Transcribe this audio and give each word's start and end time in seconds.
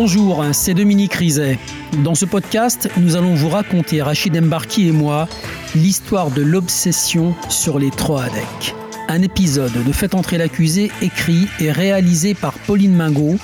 Bonjour, 0.00 0.44
c'est 0.52 0.74
Dominique 0.74 1.14
Rizet. 1.14 1.58
Dans 2.04 2.14
ce 2.14 2.24
podcast, 2.24 2.88
nous 2.98 3.16
allons 3.16 3.34
vous 3.34 3.48
raconter, 3.48 4.00
Rachid 4.00 4.36
Embarki 4.36 4.86
et 4.86 4.92
moi, 4.92 5.26
l'histoire 5.74 6.30
de 6.30 6.40
l'obsession 6.40 7.34
sur 7.48 7.80
les 7.80 7.90
Troadec. 7.90 8.76
Un 9.08 9.22
épisode 9.22 9.72
de 9.72 9.90
Faites 9.90 10.14
entrer 10.14 10.38
l'accusé 10.38 10.92
écrit 11.02 11.48
et 11.58 11.72
réalisé 11.72 12.34
par 12.34 12.52
Pauline 12.52 12.94
Mingot, 12.94 13.38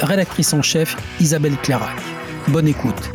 rédactrice 0.00 0.52
en 0.52 0.60
chef 0.60 0.96
Isabelle 1.20 1.56
Clarac. 1.62 1.96
Bonne 2.48 2.66
écoute. 2.66 3.12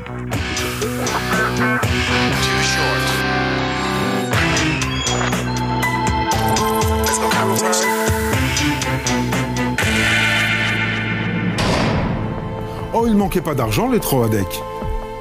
Il 13.08 13.16
manquait 13.16 13.42
pas 13.42 13.56
d'argent, 13.56 13.90
les 13.90 14.00
Troadec. 14.00 14.62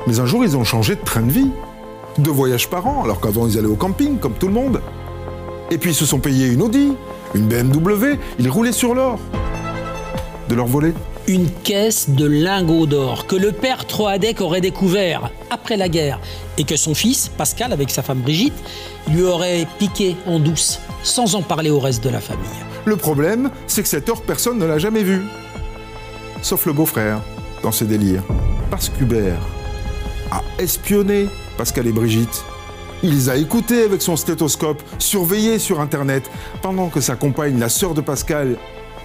Mais 0.07 0.21
un 0.21 0.27
jour, 0.27 0.45
ils 0.45 0.57
ont 0.57 0.65
changé 0.65 0.97
de 0.97 1.01
train 1.01 1.23
de 1.23 1.31
vie. 1.31 1.51
Deux 2.19 2.31
voyages 2.31 2.69
par 2.69 2.87
an, 2.87 3.05
alors 3.05 3.21
qu'avant, 3.21 3.47
ils 3.47 3.59
allaient 3.59 3.67
au 3.67 3.77
camping, 3.77 4.19
comme 4.19 4.35
tout 4.35 4.49
le 4.49 4.55
monde. 4.55 4.81
Et 5.71 5.79
puis, 5.79 5.91
ils 5.91 5.95
se 5.95 6.07
sont 6.07 6.19
payés 6.19 6.49
une 6.49 6.63
Audi, 6.63 6.93
une 7.35 7.47
BMW, 7.47 8.19
ils 8.39 8.51
roulaient 8.51 8.73
sur 8.73 8.95
l'or. 8.95 9.19
De 10.49 10.55
leur 10.55 10.67
voler 10.67 10.95
Une 11.29 11.51
caisse 11.51 12.11
de 12.11 12.27
lingots 12.27 12.87
d'or 12.87 13.27
que 13.27 13.35
le 13.35 13.53
père 13.53 13.87
Troadec 13.87 14.41
aurait 14.41 14.61
découvert 14.61 15.31
après 15.51 15.77
la 15.77 15.89
guerre 15.89 16.21
et 16.57 16.65
que 16.65 16.77
son 16.77 16.95
fils, 16.95 17.29
Pascal, 17.29 17.73
avec 17.73 17.91
sa 17.91 18.03
femme 18.03 18.21
Brigitte, 18.21 18.55
lui 19.09 19.23
aurait 19.23 19.67
piqué 19.79 20.17
en 20.27 20.39
douce, 20.39 20.79
sans 21.03 21.35
en 21.35 21.43
parler 21.43 21.71
au 21.71 21.81
reste 21.81 22.03
de 22.03 22.11
la 22.11 22.21
famille. 22.21 22.47
Le 22.85 22.97
problème, 22.97 23.51
c'est 23.67 23.83
que 23.83 23.89
cet 23.89 24.09
or, 24.09 24.23
personne 24.23 24.59
ne 24.59 24.67
l'a 24.67 24.79
jamais 24.79 25.03
vu. 25.03 25.23
Sauf 26.43 26.67
le 26.67 26.73
beau-frère 26.73 27.21
dans 27.63 27.73
ses 27.73 27.87
délires. 27.87 28.23
Parce 28.71 28.89
qu'Hubert 28.89 29.41
a 30.31 30.43
espionné 30.59 31.29
Pascal 31.57 31.87
et 31.87 31.93
Brigitte. 31.93 32.45
Il 33.03 33.15
les 33.15 33.29
a 33.29 33.37
écoutés 33.37 33.83
avec 33.83 34.03
son 34.03 34.17
stéthoscope, 34.17 34.83
surveillés 34.99 35.59
sur 35.59 35.81
Internet, 35.81 36.31
pendant 36.63 36.89
que 36.89 37.01
sa 37.01 37.15
compagne, 37.15 37.59
la 37.59 37.69
sœur 37.69 37.95
de 37.95 38.01
Pascal, 38.01 38.57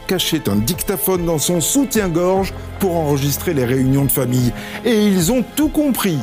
cachait 0.08 0.50
un 0.50 0.56
dictaphone 0.56 1.26
dans 1.26 1.38
son 1.38 1.62
soutien-gorge 1.62 2.54
pour 2.80 2.96
enregistrer 2.96 3.54
les 3.54 3.66
réunions 3.66 4.06
de 4.06 4.12
famille. 4.12 4.52
Et 4.86 5.06
ils 5.06 5.32
ont 5.32 5.44
tout 5.56 5.70
compris, 5.70 6.18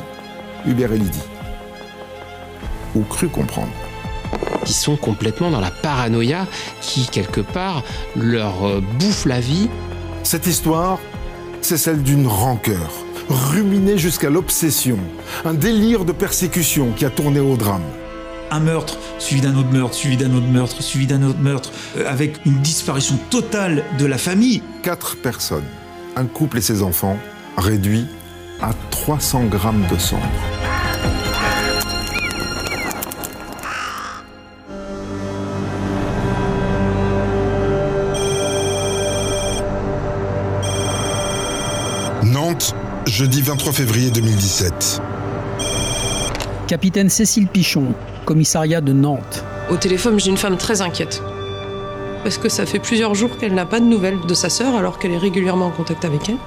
Hubert 0.65 0.93
et 0.93 0.97
Lydie. 0.97 1.19
Ou 2.95 3.01
cru 3.01 3.27
comprendre. 3.27 3.71
Ils 4.65 4.73
sont 4.73 4.95
complètement 4.95 5.49
dans 5.49 5.61
la 5.61 5.71
paranoïa 5.71 6.47
qui, 6.81 7.07
quelque 7.07 7.41
part, 7.41 7.83
leur 8.15 8.81
bouffe 8.99 9.25
la 9.25 9.39
vie. 9.39 9.69
Cette 10.23 10.47
histoire, 10.47 10.99
c'est 11.61 11.77
celle 11.77 12.01
d'une 12.01 12.27
rancœur, 12.27 12.91
ruminée 13.29 13.97
jusqu'à 13.97 14.29
l'obsession, 14.29 14.97
un 15.45 15.53
délire 15.53 16.05
de 16.05 16.11
persécution 16.11 16.91
qui 16.95 17.05
a 17.05 17.09
tourné 17.09 17.39
au 17.39 17.55
drame. 17.57 17.83
Un 18.51 18.59
meurtre, 18.59 18.97
suivi 19.19 19.41
d'un 19.41 19.55
autre 19.55 19.71
meurtre, 19.71 19.93
suivi 19.93 20.17
d'un 20.17 20.33
autre 20.33 20.47
meurtre, 20.47 20.81
suivi 20.81 21.05
d'un 21.05 21.21
autre 21.23 21.39
meurtre, 21.39 21.71
euh, 21.97 22.09
avec 22.09 22.43
une 22.45 22.59
disparition 22.59 23.17
totale 23.29 23.83
de 23.99 24.05
la 24.05 24.17
famille. 24.17 24.63
Quatre 24.81 25.17
personnes, 25.17 25.67
un 26.15 26.25
couple 26.25 26.57
et 26.57 26.61
ses 26.61 26.81
enfants, 26.81 27.17
réduits 27.57 28.07
à 28.61 28.73
300 28.89 29.45
grammes 29.45 29.85
de 29.91 29.97
cendre. 29.99 30.23
Jeudi 43.09 43.41
23 43.41 43.73
février 43.73 44.11
2017. 44.11 45.01
Capitaine 46.67 47.09
Cécile 47.09 47.47
Pichon, 47.47 47.93
commissariat 48.23 48.81
de 48.81 48.93
Nantes. 48.93 49.43
Au 49.71 49.77
téléphone, 49.77 50.19
j'ai 50.19 50.29
une 50.29 50.37
femme 50.37 50.57
très 50.57 50.81
inquiète. 50.81 51.21
Parce 52.23 52.37
que 52.37 52.49
ça 52.49 52.67
fait 52.67 52.77
plusieurs 52.77 53.15
jours 53.15 53.37
qu'elle 53.37 53.55
n'a 53.55 53.65
pas 53.65 53.79
de 53.79 53.85
nouvelles 53.85 54.19
de 54.27 54.33
sa 54.35 54.49
sœur, 54.49 54.75
alors 54.75 54.99
qu'elle 54.99 55.11
est 55.11 55.17
régulièrement 55.17 55.67
en 55.67 55.71
contact 55.71 56.05
avec 56.05 56.29
elle. 56.29 56.37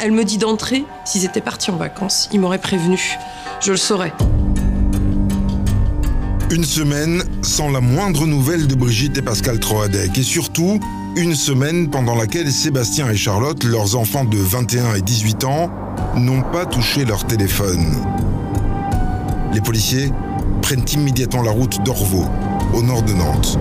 Elle 0.00 0.12
me 0.12 0.24
dit 0.24 0.38
d'entrer, 0.38 0.84
s'ils 1.04 1.24
étaient 1.24 1.40
partis 1.40 1.72
en 1.72 1.76
vacances, 1.76 2.28
ils 2.32 2.38
m'auraient 2.38 2.58
prévenu. 2.58 3.18
Je 3.60 3.72
le 3.72 3.76
saurais. 3.76 4.12
Une 6.50 6.64
semaine 6.64 7.24
sans 7.42 7.70
la 7.70 7.80
moindre 7.80 8.24
nouvelle 8.24 8.68
de 8.68 8.74
Brigitte 8.76 9.18
et 9.18 9.22
Pascal 9.22 9.58
Troadec. 9.58 10.16
Et 10.16 10.22
surtout, 10.22 10.78
une 11.16 11.34
semaine 11.34 11.90
pendant 11.90 12.14
laquelle 12.14 12.52
Sébastien 12.52 13.10
et 13.10 13.16
Charlotte, 13.16 13.64
leurs 13.64 13.96
enfants 13.96 14.24
de 14.24 14.38
21 14.38 14.94
et 14.94 15.02
18 15.02 15.44
ans, 15.44 15.70
n'ont 16.20 16.42
pas 16.42 16.66
touché 16.66 17.04
leur 17.04 17.24
téléphone. 17.24 17.86
Les 19.52 19.60
policiers 19.60 20.10
prennent 20.62 20.84
immédiatement 20.92 21.42
la 21.42 21.50
route 21.50 21.82
d'Orvaux, 21.84 22.26
au 22.74 22.82
nord 22.82 23.02
de 23.02 23.12
Nantes. 23.12 23.58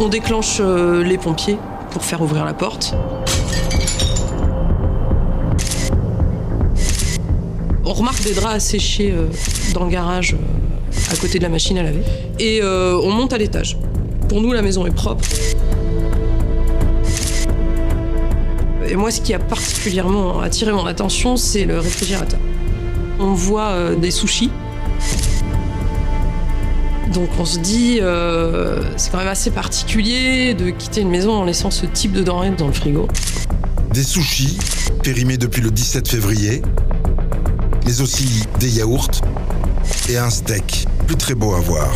On 0.00 0.08
déclenche 0.08 0.58
euh, 0.60 1.02
les 1.02 1.18
pompiers 1.18 1.58
pour 1.90 2.04
faire 2.04 2.22
ouvrir 2.22 2.44
la 2.44 2.54
porte. 2.54 2.94
On 7.84 7.92
remarque 7.92 8.22
des 8.22 8.34
draps 8.34 8.54
asséchés 8.54 9.10
euh, 9.10 9.26
dans 9.74 9.84
le 9.84 9.90
garage 9.90 10.34
euh, 10.34 11.12
à 11.12 11.16
côté 11.16 11.38
de 11.38 11.42
la 11.42 11.48
machine 11.48 11.78
à 11.78 11.82
laver. 11.82 12.02
Et 12.38 12.62
on 12.62 13.10
monte 13.10 13.32
à 13.32 13.38
l'étage. 13.38 13.76
Pour 14.28 14.40
nous, 14.40 14.52
la 14.52 14.62
maison 14.62 14.86
est 14.86 14.94
propre. 14.94 15.24
Et 18.88 18.96
moi, 18.96 19.10
ce 19.10 19.20
qui 19.20 19.34
a 19.34 19.38
particulièrement 19.38 20.40
attiré 20.40 20.72
mon 20.72 20.86
attention, 20.86 21.36
c'est 21.36 21.64
le 21.64 21.78
réfrigérateur. 21.78 22.40
On 23.20 23.34
voit 23.34 23.70
euh, 23.70 23.96
des 23.96 24.10
sushis. 24.10 24.50
Donc 27.12 27.28
on 27.38 27.44
se 27.44 27.58
dit, 27.58 27.98
euh, 28.00 28.82
c'est 28.96 29.10
quand 29.10 29.18
même 29.18 29.28
assez 29.28 29.50
particulier 29.50 30.54
de 30.54 30.70
quitter 30.70 31.02
une 31.02 31.10
maison 31.10 31.32
en 31.32 31.44
laissant 31.44 31.70
ce 31.70 31.84
type 31.84 32.12
de 32.12 32.22
denrées 32.22 32.50
dans 32.50 32.66
le 32.66 32.72
frigo. 32.72 33.08
Des 33.92 34.02
sushis, 34.02 34.58
périmés 35.02 35.36
depuis 35.36 35.60
le 35.62 35.70
17 35.70 36.08
février, 36.08 36.62
mais 37.84 38.00
aussi 38.00 38.44
des 38.60 38.78
yaourts 38.78 39.10
et 40.08 40.16
un 40.16 40.30
steak, 40.30 40.86
plus 41.06 41.16
très 41.16 41.34
beau 41.34 41.54
à 41.54 41.60
voir. 41.60 41.90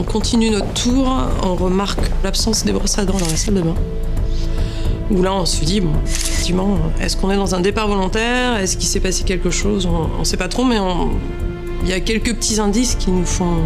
On 0.00 0.02
continue 0.02 0.48
notre 0.48 0.72
tour, 0.72 1.14
on 1.42 1.56
remarque 1.56 2.00
l'absence 2.24 2.64
des 2.64 2.72
brosses 2.72 2.98
à 2.98 3.04
dents 3.04 3.18
dans 3.18 3.26
la 3.26 3.36
salle 3.36 3.52
de 3.52 3.60
bain. 3.60 3.74
Où 5.10 5.22
là, 5.22 5.34
on 5.34 5.44
se 5.44 5.62
dit, 5.62 5.82
bon, 5.82 5.92
effectivement, 6.06 6.78
est-ce 6.98 7.18
qu'on 7.18 7.30
est 7.30 7.36
dans 7.36 7.54
un 7.54 7.60
départ 7.60 7.86
volontaire? 7.86 8.56
Est-ce 8.56 8.78
qu'il 8.78 8.88
s'est 8.88 9.00
passé 9.00 9.24
quelque 9.24 9.50
chose? 9.50 9.86
On 9.86 10.20
ne 10.20 10.24
sait 10.24 10.38
pas 10.38 10.48
trop, 10.48 10.64
mais 10.64 10.78
il 11.82 11.88
y 11.88 11.92
a 11.92 12.00
quelques 12.00 12.34
petits 12.34 12.60
indices 12.60 12.94
qui 12.94 13.10
nous 13.10 13.26
font, 13.26 13.56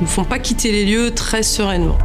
nous 0.00 0.06
font 0.06 0.22
pas 0.22 0.38
quitter 0.38 0.70
les 0.70 0.84
lieux 0.86 1.10
très 1.10 1.42
sereinement. 1.42 1.98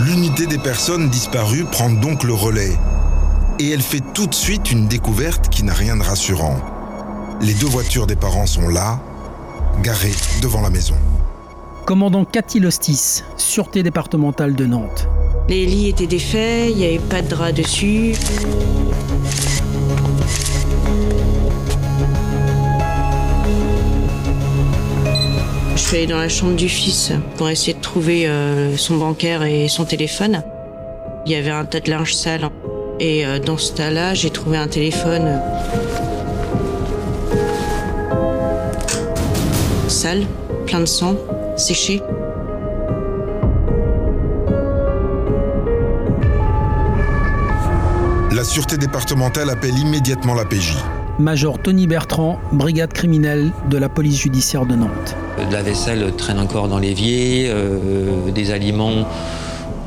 L'unité 0.00 0.46
des 0.46 0.58
personnes 0.58 1.08
disparues 1.08 1.66
prend 1.70 1.88
donc 1.88 2.24
le 2.24 2.34
relais. 2.34 2.76
Et 3.60 3.70
elle 3.70 3.82
fait 3.82 4.02
tout 4.12 4.26
de 4.26 4.34
suite 4.34 4.72
une 4.72 4.88
découverte 4.88 5.50
qui 5.50 5.62
n'a 5.62 5.72
rien 5.72 5.96
de 5.96 6.02
rassurant. 6.02 6.56
Les 7.40 7.54
deux 7.54 7.66
voitures 7.66 8.08
des 8.08 8.16
parents 8.16 8.46
sont 8.46 8.68
là, 8.68 8.98
garées 9.82 10.14
devant 10.42 10.60
la 10.60 10.70
maison. 10.70 10.96
Commandant 11.86 12.24
Cathy 12.24 12.58
Lostis, 12.58 13.22
Sûreté 13.36 13.84
départementale 13.84 14.56
de 14.56 14.66
Nantes. 14.66 15.06
Les 15.48 15.64
lits 15.64 15.88
étaient 15.88 16.08
défaits, 16.08 16.68
il 16.70 16.76
n'y 16.76 16.84
avait 16.84 16.98
pas 16.98 17.22
de 17.22 17.28
drap 17.28 17.52
dessus. 17.52 18.16
Je 25.76 25.80
suis 25.80 25.96
allée 25.96 26.06
dans 26.08 26.18
la 26.18 26.28
chambre 26.28 26.56
du 26.56 26.68
fils 26.68 27.12
pour 27.36 27.48
essayer 27.48 27.74
de 27.74 27.80
trouver 27.80 28.26
euh, 28.26 28.76
son 28.76 28.96
bancaire 28.96 29.44
et 29.44 29.68
son 29.68 29.84
téléphone. 29.84 30.42
Il 31.24 31.30
y 31.30 31.36
avait 31.36 31.50
un 31.50 31.64
tas 31.64 31.78
de 31.78 31.88
linge 31.88 32.14
sale. 32.14 32.50
Et 33.00 33.24
euh, 33.24 33.38
dans 33.38 33.58
ce 33.58 33.72
tas-là, 33.74 34.12
j'ai 34.14 34.30
trouvé 34.30 34.58
un 34.58 34.66
téléphone 34.66 35.40
sale, 39.98 40.26
plein 40.66 40.78
de 40.78 40.84
sang, 40.84 41.16
séché. 41.56 42.00
La 48.30 48.44
sûreté 48.44 48.76
départementale 48.76 49.50
appelle 49.50 49.76
immédiatement 49.76 50.34
la 50.34 50.44
PJ. 50.44 50.76
Major 51.18 51.58
Tony 51.58 51.88
Bertrand, 51.88 52.38
brigade 52.52 52.92
criminelle 52.92 53.50
de 53.68 53.76
la 53.76 53.88
police 53.88 54.20
judiciaire 54.20 54.66
de 54.66 54.76
Nantes. 54.76 55.16
De 55.48 55.52
la 55.52 55.62
vaisselle 55.62 56.14
traîne 56.16 56.38
encore 56.38 56.68
dans 56.68 56.78
l'évier, 56.78 57.48
euh, 57.48 58.30
des 58.30 58.52
aliments 58.52 59.04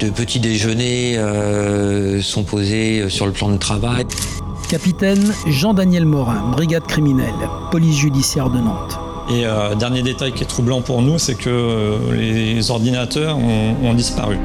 de 0.02 0.10
petit 0.10 0.42
déjeuner 0.42 1.18
euh, 1.20 2.22
sont 2.22 2.44
posés 2.44 3.08
sur 3.08 3.28
le 3.28 3.32
plan 3.32 3.48
de 3.48 3.58
travail. 3.58 4.06
Capitaine 4.68 5.34
Jean-Daniel 5.48 6.06
Morin, 6.06 6.52
brigade 6.52 6.86
criminelle, 6.86 7.34
police 7.72 7.96
judiciaire 7.96 8.50
de 8.50 8.58
Nantes. 8.58 9.01
Et 9.34 9.46
euh, 9.46 9.76
dernier 9.76 10.02
détail 10.02 10.34
qui 10.34 10.44
est 10.44 10.48
troublant 10.48 10.82
pour 10.82 11.02
nous, 11.02 11.18
c'est 11.18 11.36
que 11.36 11.50
euh, 11.50 11.98
les 12.14 12.70
ordinateurs 12.70 13.38
ont, 13.38 13.76
ont 13.82 13.94
disparu. 13.94 14.38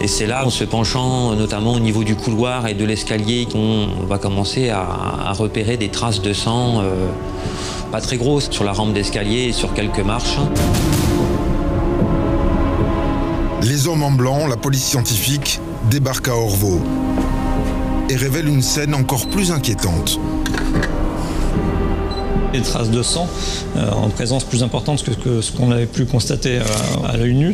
Et 0.00 0.06
c'est 0.06 0.26
là, 0.26 0.44
en 0.44 0.50
se 0.50 0.64
penchant 0.64 1.34
notamment 1.34 1.72
au 1.72 1.80
niveau 1.80 2.04
du 2.04 2.14
couloir 2.14 2.66
et 2.66 2.74
de 2.74 2.84
l'escalier, 2.84 3.48
qu'on 3.50 3.88
va 4.06 4.18
commencer 4.18 4.68
à, 4.68 4.86
à 5.26 5.32
repérer 5.32 5.78
des 5.78 5.88
traces 5.88 6.20
de 6.20 6.34
sang 6.34 6.80
euh, 6.82 7.06
pas 7.90 8.02
très 8.02 8.18
grosses 8.18 8.50
sur 8.50 8.64
la 8.64 8.72
rampe 8.72 8.92
d'escalier 8.92 9.44
et 9.44 9.52
sur 9.52 9.72
quelques 9.72 10.00
marches. 10.00 10.36
Les 13.62 13.88
hommes 13.88 14.02
en 14.02 14.10
blanc, 14.10 14.46
la 14.46 14.56
police 14.56 14.84
scientifique, 14.84 15.60
débarquent 15.90 16.28
à 16.28 16.36
Orvaux 16.36 16.80
et 18.10 18.16
révèlent 18.16 18.48
une 18.48 18.62
scène 18.62 18.94
encore 18.94 19.26
plus 19.28 19.50
inquiétante. 19.52 20.20
Des 22.52 22.62
traces 22.62 22.90
de 22.90 23.02
sang 23.02 23.28
euh, 23.76 23.90
en 23.90 24.08
présence 24.08 24.44
plus 24.44 24.62
importante 24.62 25.02
que, 25.02 25.10
que 25.10 25.40
ce 25.40 25.52
qu'on 25.52 25.70
avait 25.70 25.86
pu 25.86 26.06
constater 26.06 26.58
à, 26.58 27.08
à 27.10 27.16
l'œil 27.16 27.34
nu. 27.34 27.52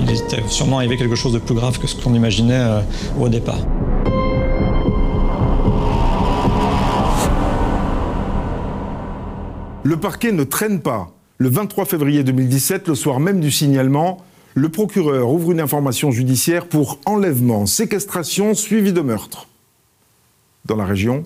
Il 0.00 0.10
était 0.10 0.42
sûrement 0.48 0.78
arrivé 0.78 0.96
quelque 0.96 1.14
chose 1.14 1.32
de 1.32 1.38
plus 1.38 1.54
grave 1.54 1.78
que 1.78 1.86
ce 1.86 1.94
qu'on 1.96 2.14
imaginait 2.14 2.54
euh, 2.54 2.80
au 3.20 3.28
départ. 3.28 3.58
Le 9.82 9.98
parquet 9.98 10.32
ne 10.32 10.44
traîne 10.44 10.80
pas. 10.80 11.08
Le 11.36 11.50
23 11.50 11.84
février 11.84 12.24
2017, 12.24 12.88
le 12.88 12.94
soir 12.94 13.20
même 13.20 13.40
du 13.40 13.50
signalement, 13.50 14.18
le 14.54 14.68
procureur 14.68 15.30
ouvre 15.30 15.50
une 15.52 15.60
information 15.60 16.12
judiciaire 16.12 16.66
pour 16.66 17.00
enlèvement, 17.06 17.66
séquestration 17.66 18.54
suivi 18.54 18.92
de 18.92 19.00
meurtre. 19.00 19.48
Dans 20.64 20.76
la 20.76 20.84
région, 20.84 21.24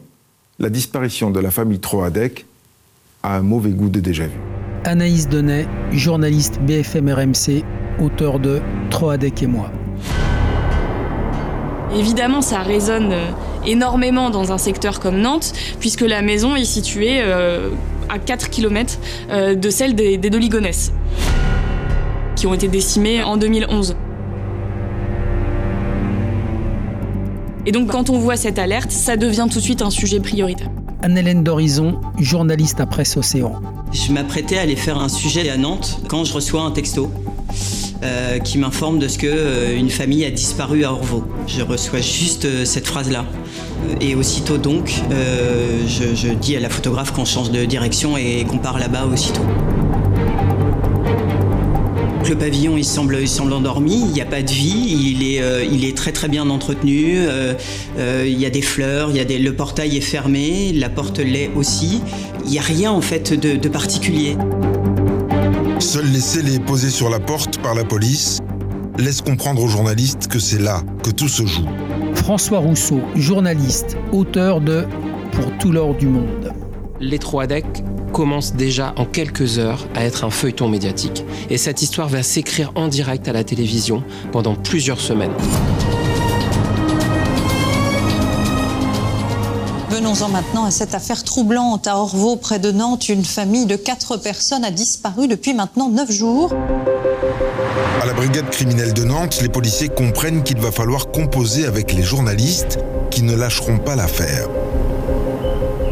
la 0.59 0.71
disparition 0.71 1.31
de 1.31 1.39
la 1.39 1.51
famille 1.51 1.79
Troadec 1.79 2.47
a 3.23 3.37
un 3.37 3.43
mauvais 3.43 3.71
goût 3.71 3.91
de 3.91 4.01
déjà-vu. 4.01 4.39
Anaïs 4.85 5.29
Donnet, 5.29 5.69
journaliste 5.93 6.59
BFM 6.63 7.11
RMC, 7.11 7.65
auteur 8.01 8.39
de 8.39 8.61
Troadec 8.91 9.43
et 9.43 9.47
moi. 9.47 9.71
Évidemment, 11.95 12.43
ça 12.43 12.61
résonne 12.61 13.13
euh, 13.13 13.31
énormément 13.67 14.31
dans 14.31 14.53
un 14.53 14.59
secteur 14.59 15.01
comme 15.01 15.19
Nantes, 15.19 15.53
puisque 15.81 16.03
la 16.03 16.23
maison 16.23 16.57
est 16.57 16.65
située 16.65 17.21
euh, 17.21 17.71
à 18.09 18.19
4 18.19 18.51
km 18.51 18.99
euh, 19.31 19.55
de 19.55 19.71
celle 19.71 19.95
des, 19.95 20.17
des 20.17 20.31
Doligonès, 20.31 20.93
qui 22.39 22.47
ont 22.47 22.55
été 22.55 22.69
décimées 22.69 23.21
en 23.21 23.37
2011. 23.37 23.97
Et 27.67 27.73
donc, 27.73 27.89
quand 27.89 28.11
on 28.11 28.19
voit 28.19 28.37
cette 28.37 28.61
alerte, 28.61 28.93
ça 28.93 29.17
devient 29.17 29.49
tout 29.51 29.59
de 29.59 29.65
suite 29.65 29.83
un 29.83 29.91
sujet 29.91 30.21
prioritaire. 30.21 30.71
Anne-Hélène 31.03 31.43
d'Horizon, 31.43 32.01
journaliste 32.21 32.81
à 32.81 32.87
Presse 32.87 33.17
Océan. 33.17 33.61
Je 33.93 34.13
m'apprêtais 34.13 34.57
à 34.57 34.63
aller 34.63 34.77
faire 34.77 34.99
un 34.99 35.09
sujet 35.09 35.51
à 35.51 35.57
Nantes 35.57 36.01
quand 36.09 36.25
je 36.25 36.33
reçois 36.33 36.63
un 36.63 36.71
texto. 36.71 37.11
Euh, 38.05 38.39
qui 38.39 38.59
m'informe 38.59 39.01
de 39.01 39.09
ce 39.09 39.19
que 39.19 39.27
euh, 39.27 39.77
une 39.77 39.91
famille 39.91 40.25
a 40.25 40.31
disparu 40.31 40.85
à 40.85 40.93
Orvaux. 40.93 41.25
Je 41.49 41.63
reçois 41.63 42.01
juste 42.01 42.45
euh, 42.45 42.65
cette 42.65 42.87
phrase-là. 42.87 43.25
Et 44.01 44.15
aussitôt 44.15 44.57
donc, 44.57 45.03
euh, 45.11 45.81
je, 45.89 46.15
je 46.15 46.33
dis 46.33 46.55
à 46.55 46.61
la 46.61 46.69
photographe 46.69 47.11
qu'on 47.11 47.25
change 47.25 47.51
de 47.51 47.65
direction 47.65 48.17
et 48.17 48.45
qu'on 48.49 48.59
part 48.59 48.79
là-bas 48.79 49.07
aussitôt. 49.07 49.43
Le 52.29 52.37
pavillon, 52.37 52.77
il 52.77 52.85
semble, 52.85 53.17
il 53.23 53.29
semble 53.29 53.55
endormi, 53.55 54.03
il 54.03 54.13
n'y 54.13 54.21
a 54.21 54.27
pas 54.27 54.43
de 54.43 54.51
vie, 54.51 55.15
il 55.15 55.23
est, 55.23 55.41
euh, 55.41 55.65
il 55.65 55.87
est 55.87 55.97
très 55.97 56.13
très 56.13 56.29
bien 56.29 56.51
entretenu, 56.51 57.15
euh, 57.17 57.55
euh, 57.97 58.25
il 58.27 58.39
y 58.39 58.45
a 58.45 58.51
des 58.51 58.61
fleurs, 58.61 59.09
il 59.09 59.17
y 59.17 59.21
a 59.21 59.25
des, 59.25 59.39
le 59.39 59.55
portail 59.55 59.97
est 59.97 60.03
fermé, 60.03 60.75
la 60.75 60.91
porte 60.91 61.21
l'est 61.21 61.51
aussi. 61.57 62.03
Il 62.45 62.51
n'y 62.51 62.59
a 62.59 62.63
rien 62.63 62.93
en 62.93 63.01
fait 63.01 63.33
de, 63.33 63.57
de 63.57 63.69
particulier. 63.71 64.37
Seuls 65.79 66.11
les 66.13 66.21
scellés 66.21 66.59
posés 66.59 66.91
sur 66.91 67.09
la 67.09 67.19
porte 67.19 67.63
par 67.63 67.75
la 67.75 67.85
police 67.85 68.41
laissent 68.99 69.23
comprendre 69.23 69.63
aux 69.63 69.69
journalistes 69.69 70.27
que 70.27 70.39
c'est 70.39 70.61
là 70.61 70.83
que 71.03 71.11
tout 71.11 71.29
se 71.29 71.47
joue. 71.47 71.65
François 72.15 72.59
Rousseau, 72.59 73.01
journaliste, 73.17 73.97
auteur 74.13 74.61
de 74.61 74.85
Pour 75.33 75.57
tout 75.59 75.73
l'or 75.73 75.95
du 75.95 76.09
monde. 76.09 76.53
Les 77.01 77.19
trois 77.19 77.47
decks 77.47 77.83
commencent 78.13 78.55
déjà 78.55 78.95
en 78.97 79.05
quelques 79.05 79.59
heures 79.59 79.87
à 79.95 80.05
être 80.05 80.25
un 80.25 80.31
feuilleton 80.31 80.69
médiatique. 80.69 81.25
Et 81.51 81.59
cette 81.59 81.83
histoire 81.83 82.09
va 82.09 82.23
s'écrire 82.23 82.73
en 82.75 82.89
direct 82.89 83.29
à 83.29 83.33
la 83.33 83.45
télévision 83.45 84.03
pendant 84.33 84.55
plusieurs 84.55 85.01
semaines. 85.01 85.33
Venons-en 89.91 90.29
maintenant 90.29 90.65
à 90.65 90.71
cette 90.71 90.95
affaire 90.95 91.25
troublante 91.25 91.87
à 91.87 91.97
Orvaux, 91.97 92.37
près 92.37 92.59
de 92.59 92.71
Nantes. 92.71 93.09
Une 93.09 93.25
famille 93.25 93.67
de 93.67 93.75
quatre 93.75 94.17
personnes 94.17 94.65
a 94.65 94.71
disparu 94.71 95.27
depuis 95.27 95.55
maintenant 95.55 95.89
neuf 95.89 96.13
jours. 96.13 96.53
À 98.01 98.07
la 98.07 98.13
brigade 98.13 98.49
criminelle 98.51 98.93
de 98.93 99.03
Nantes, 99.03 99.41
les 99.43 99.49
policiers 99.49 99.89
comprennent 99.89 100.45
qu'il 100.45 100.59
va 100.59 100.71
falloir 100.71 101.11
composer 101.11 101.67
avec 101.67 101.93
les 101.95 102.03
journalistes 102.03 102.79
qui 103.11 103.23
ne 103.23 103.35
lâcheront 103.35 103.79
pas 103.79 103.97
l'affaire. 103.97 104.49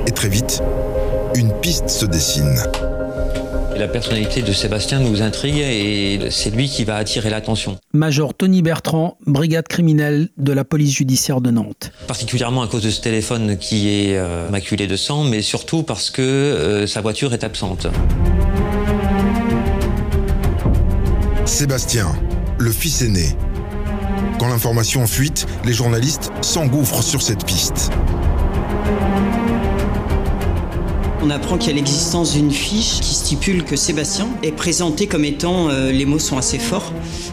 Et 0.06 0.12
très 0.12 0.28
vite, 0.28 0.62
une 1.36 1.52
piste 1.60 1.90
se 1.90 2.06
dessine. 2.06 2.56
Et 3.74 3.78
la 3.78 3.88
personnalité 3.88 4.40
de 4.40 4.52
Sébastien 4.52 5.00
nous 5.00 5.20
intrigue 5.20 5.58
et 5.58 6.18
c'est 6.30 6.48
lui 6.48 6.66
qui 6.66 6.84
va 6.84 6.96
attirer 6.96 7.28
l'attention. 7.28 7.76
Major 7.92 8.32
Tony 8.32 8.62
Bertrand, 8.62 9.18
brigade 9.26 9.68
criminelle 9.68 10.30
de 10.38 10.52
la 10.52 10.64
police 10.64 10.94
judiciaire 10.94 11.42
de 11.42 11.50
Nantes. 11.50 11.92
Particulièrement 12.06 12.62
à 12.62 12.68
cause 12.68 12.82
de 12.82 12.90
ce 12.90 13.02
téléphone 13.02 13.58
qui 13.58 13.90
est 13.90 14.16
euh, 14.16 14.48
maculé 14.48 14.86
de 14.86 14.96
sang, 14.96 15.24
mais 15.24 15.42
surtout 15.42 15.82
parce 15.82 16.08
que 16.08 16.22
euh, 16.22 16.86
sa 16.86 17.02
voiture 17.02 17.34
est 17.34 17.44
absente. 17.44 17.86
Sébastien, 21.44 22.14
le 22.58 22.70
fils 22.70 23.02
aîné. 23.02 23.36
Quand 24.38 24.48
l'information 24.48 25.06
fuite, 25.06 25.46
les 25.66 25.74
journalistes 25.74 26.32
s'engouffrent 26.40 27.02
sur 27.02 27.20
cette 27.20 27.44
piste. 27.44 27.90
On 31.26 31.30
apprend 31.30 31.58
qu'il 31.58 31.70
y 31.70 31.72
a 31.72 31.74
l'existence 31.74 32.34
d'une 32.34 32.52
fiche 32.52 33.00
qui 33.00 33.12
stipule 33.12 33.64
que 33.64 33.74
Sébastien 33.74 34.28
est 34.44 34.52
présenté 34.52 35.08
comme 35.08 35.24
étant, 35.24 35.70
euh, 35.70 35.90
les 35.90 36.04
mots 36.04 36.20
sont 36.20 36.38
assez 36.38 36.60
forts, 36.60 36.92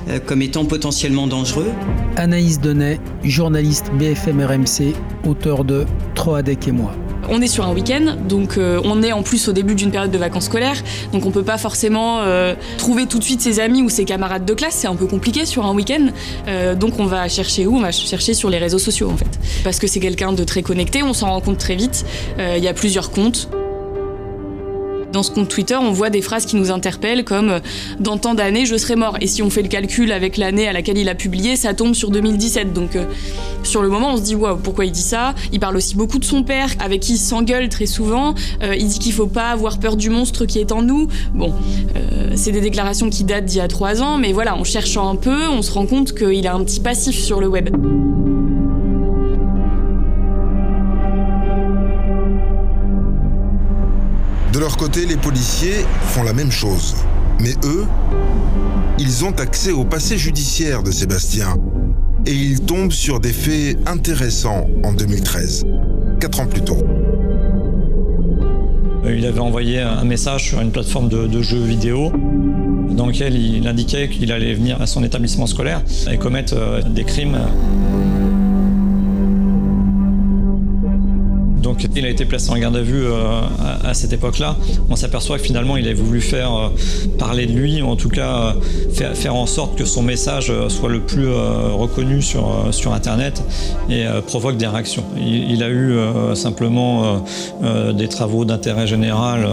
euh, 0.09 0.17
comme 0.19 0.41
étant 0.41 0.65
potentiellement 0.65 1.27
dangereux. 1.27 1.71
Anaïs 2.15 2.59
Donnet, 2.59 2.99
journaliste 3.23 3.91
BFM 3.99 4.41
RMC, 4.43 4.95
auteur 5.27 5.63
de 5.63 5.85
Troadec 6.15 6.67
et 6.67 6.71
moi. 6.71 6.95
On 7.29 7.39
est 7.39 7.47
sur 7.47 7.65
un 7.67 7.71
week-end, 7.71 8.15
donc 8.27 8.57
euh, 8.57 8.81
on 8.83 9.03
est 9.03 9.11
en 9.11 9.21
plus 9.21 9.47
au 9.47 9.53
début 9.53 9.75
d'une 9.75 9.91
période 9.91 10.09
de 10.09 10.17
vacances 10.17 10.45
scolaires, 10.45 10.81
donc 11.11 11.27
on 11.27 11.31
peut 11.31 11.43
pas 11.43 11.59
forcément 11.59 12.21
euh, 12.21 12.55
trouver 12.79 13.05
tout 13.05 13.19
de 13.19 13.23
suite 13.23 13.41
ses 13.41 13.59
amis 13.59 13.83
ou 13.83 13.89
ses 13.89 14.05
camarades 14.05 14.43
de 14.43 14.53
classe, 14.55 14.73
c'est 14.73 14.87
un 14.87 14.95
peu 14.95 15.05
compliqué 15.05 15.45
sur 15.45 15.67
un 15.67 15.73
week-end. 15.73 16.07
Euh, 16.47 16.73
donc 16.73 16.99
on 16.99 17.05
va 17.05 17.27
chercher 17.27 17.67
où? 17.67 17.77
On 17.77 17.81
va 17.81 17.91
chercher 17.91 18.33
sur 18.33 18.49
les 18.49 18.57
réseaux 18.57 18.79
sociaux 18.79 19.09
en 19.11 19.17
fait, 19.17 19.39
parce 19.63 19.77
que 19.77 19.85
c'est 19.85 19.99
quelqu'un 19.99 20.33
de 20.33 20.43
très 20.43 20.63
connecté, 20.63 21.03
on 21.03 21.13
s'en 21.13 21.29
rend 21.29 21.41
compte 21.41 21.59
très 21.59 21.75
vite. 21.75 22.05
Euh, 22.39 22.55
Il 22.57 22.63
y 22.63 22.67
a 22.67 22.73
plusieurs 22.73 23.11
comptes. 23.11 23.49
Dans 25.13 25.21
ce 25.21 25.29
compte 25.29 25.47
Twitter, 25.47 25.75
on 25.75 25.91
voit 25.91 26.09
des 26.09 26.23
phrases 26.23 26.47
qui 26.47 26.55
nous 26.55 26.71
interpellent 26.71 27.23
comme 27.23 27.49
euh, 27.49 27.59
dans 27.99 28.17
tant 28.17 28.33
d'années 28.33 28.65
je 28.65 28.75
serai 28.75 28.95
mort. 28.95 29.15
Et 29.21 29.27
si 29.27 29.43
on 29.43 29.51
fait 29.51 29.61
le 29.61 29.67
calcul 29.67 30.11
avec 30.11 30.37
l'année 30.37 30.67
à 30.67 30.73
laquelle 30.73 30.97
il 30.97 31.07
a 31.07 31.13
publié, 31.13 31.55
ça 31.55 31.75
tombe 31.75 31.93
sur 31.93 32.09
2017. 32.09 32.73
Donc 32.73 32.95
euh, 32.95 33.05
sur 33.61 33.83
le 33.83 33.89
moment, 33.89 34.13
on 34.13 34.17
se 34.17 34.23
dit 34.23 34.33
waouh, 34.33 34.57
pourquoi 34.57 34.85
il 34.85 34.91
dit 34.91 35.03
ça? 35.03 35.35
Il 35.51 35.59
parle 35.59 35.77
aussi 35.77 35.95
beaucoup 35.95 36.17
de 36.17 36.25
son 36.25 36.41
père, 36.41 36.69
avec 36.79 37.01
qui 37.01 37.13
il 37.13 37.17
s'engueule 37.19 37.69
très 37.69 37.85
souvent. 37.85 38.33
Euh, 38.63 38.75
il 38.75 38.87
dit 38.87 38.97
qu'il 38.97 39.13
faut 39.13 39.27
pas 39.27 39.49
avoir 39.49 39.77
peur 39.77 39.97
du 39.97 40.09
monstre 40.09 40.45
qui 40.45 40.57
est 40.57 40.71
en 40.71 40.81
nous. 40.81 41.07
Bon, 41.35 41.53
c'est 42.33 42.51
des 42.51 42.61
déclarations 42.61 43.11
qui 43.11 43.23
datent 43.23 43.45
d'il 43.45 43.59
y 43.59 43.61
a 43.61 43.67
trois 43.67 44.01
ans, 44.01 44.17
mais 44.17 44.33
voilà, 44.33 44.55
en 44.55 44.63
cherchant 44.63 45.09
un 45.09 45.15
peu, 45.15 45.47
on 45.47 45.61
se 45.61 45.71
rend 45.71 45.85
compte 45.85 46.13
qu'il 46.15 46.47
a 46.47 46.55
un 46.55 46.63
petit 46.63 46.79
passif 46.79 47.15
sur 47.19 47.39
le 47.39 47.47
web. 47.47 47.69
Leur 54.63 54.77
côté, 54.77 55.05
les 55.05 55.17
policiers 55.17 55.85
font 56.07 56.23
la 56.23 56.31
même 56.31 56.49
chose. 56.49 56.95
Mais 57.41 57.51
eux, 57.65 57.85
ils 58.97 59.25
ont 59.25 59.31
accès 59.31 59.71
au 59.71 59.83
passé 59.83 60.17
judiciaire 60.17 60.83
de 60.83 60.91
Sébastien. 60.91 61.57
Et 62.25 62.31
ils 62.31 62.61
tombent 62.61 62.93
sur 62.93 63.19
des 63.19 63.33
faits 63.33 63.77
intéressants 63.85 64.67
en 64.85 64.93
2013, 64.93 65.65
quatre 66.21 66.39
ans 66.39 66.45
plus 66.45 66.61
tôt. 66.61 66.77
Euh, 69.03 69.13
il 69.17 69.25
avait 69.25 69.41
envoyé 69.41 69.81
un 69.81 70.05
message 70.05 70.47
sur 70.47 70.61
une 70.61 70.71
plateforme 70.71 71.09
de, 71.09 71.27
de 71.27 71.41
jeux 71.41 71.65
vidéo 71.65 72.13
dans 72.89 73.07
lequel 73.07 73.35
il 73.35 73.67
indiquait 73.67 74.07
qu'il 74.07 74.31
allait 74.31 74.53
venir 74.53 74.81
à 74.81 74.87
son 74.87 75.03
établissement 75.03 75.45
scolaire 75.45 75.81
et 76.09 76.17
commettre 76.17 76.53
euh, 76.55 76.81
des 76.81 77.03
crimes. 77.03 77.37
Il 81.95 82.05
a 82.05 82.09
été 82.09 82.25
placé 82.25 82.51
en 82.51 82.57
garde 82.57 82.75
à 82.75 82.81
vue 82.81 83.05
euh, 83.05 83.41
à, 83.83 83.93
cette 83.93 84.13
époque-là. 84.13 84.55
On 84.89 84.95
s'aperçoit 84.95 85.37
que 85.37 85.43
finalement 85.43 85.77
il 85.77 85.87
a 85.87 85.93
voulu 85.93 86.21
faire 86.21 86.53
euh, 86.55 86.69
parler 87.17 87.45
de 87.45 87.53
lui, 87.53 87.81
en 87.81 87.95
tout 87.95 88.09
cas 88.09 88.55
euh, 88.99 89.13
faire, 89.13 89.35
en 89.35 89.45
sorte 89.45 89.77
que 89.77 89.85
son 89.85 90.03
message 90.03 90.51
soit 90.69 90.89
le 90.89 91.01
plus 91.01 91.27
reconnu 91.27 92.21
sur, 92.21 92.93
Internet 92.93 93.41
et 93.89 94.05
provoque 94.27 94.57
des 94.57 94.67
réactions. 94.67 95.03
Il 95.17 95.63
a 95.63 95.69
eu 95.69 95.95
simplement 96.35 97.23
des 97.93 98.07
travaux 98.07 98.45
d'intérêt 98.45 98.85
général, 98.85 99.47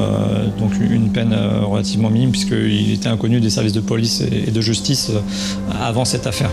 donc 0.58 0.72
une 0.78 1.10
peine 1.10 1.34
relativement 1.62 2.10
minime 2.10 2.30
puisqu'il 2.30 2.92
était 2.92 3.08
inconnu 3.08 3.40
des 3.40 3.50
services 3.50 3.72
de 3.72 3.80
police 3.80 4.20
et 4.20 4.50
de 4.50 4.60
justice 4.60 5.10
avant 5.80 6.04
cette 6.04 6.26
affaire. 6.26 6.50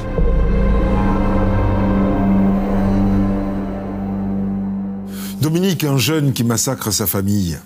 Dominique, 5.48 5.86
un 5.86 5.98
jeune 5.98 6.34
qui 6.34 6.44
massacre 6.44 6.92
sa 6.92 7.08
famille, 7.08 7.58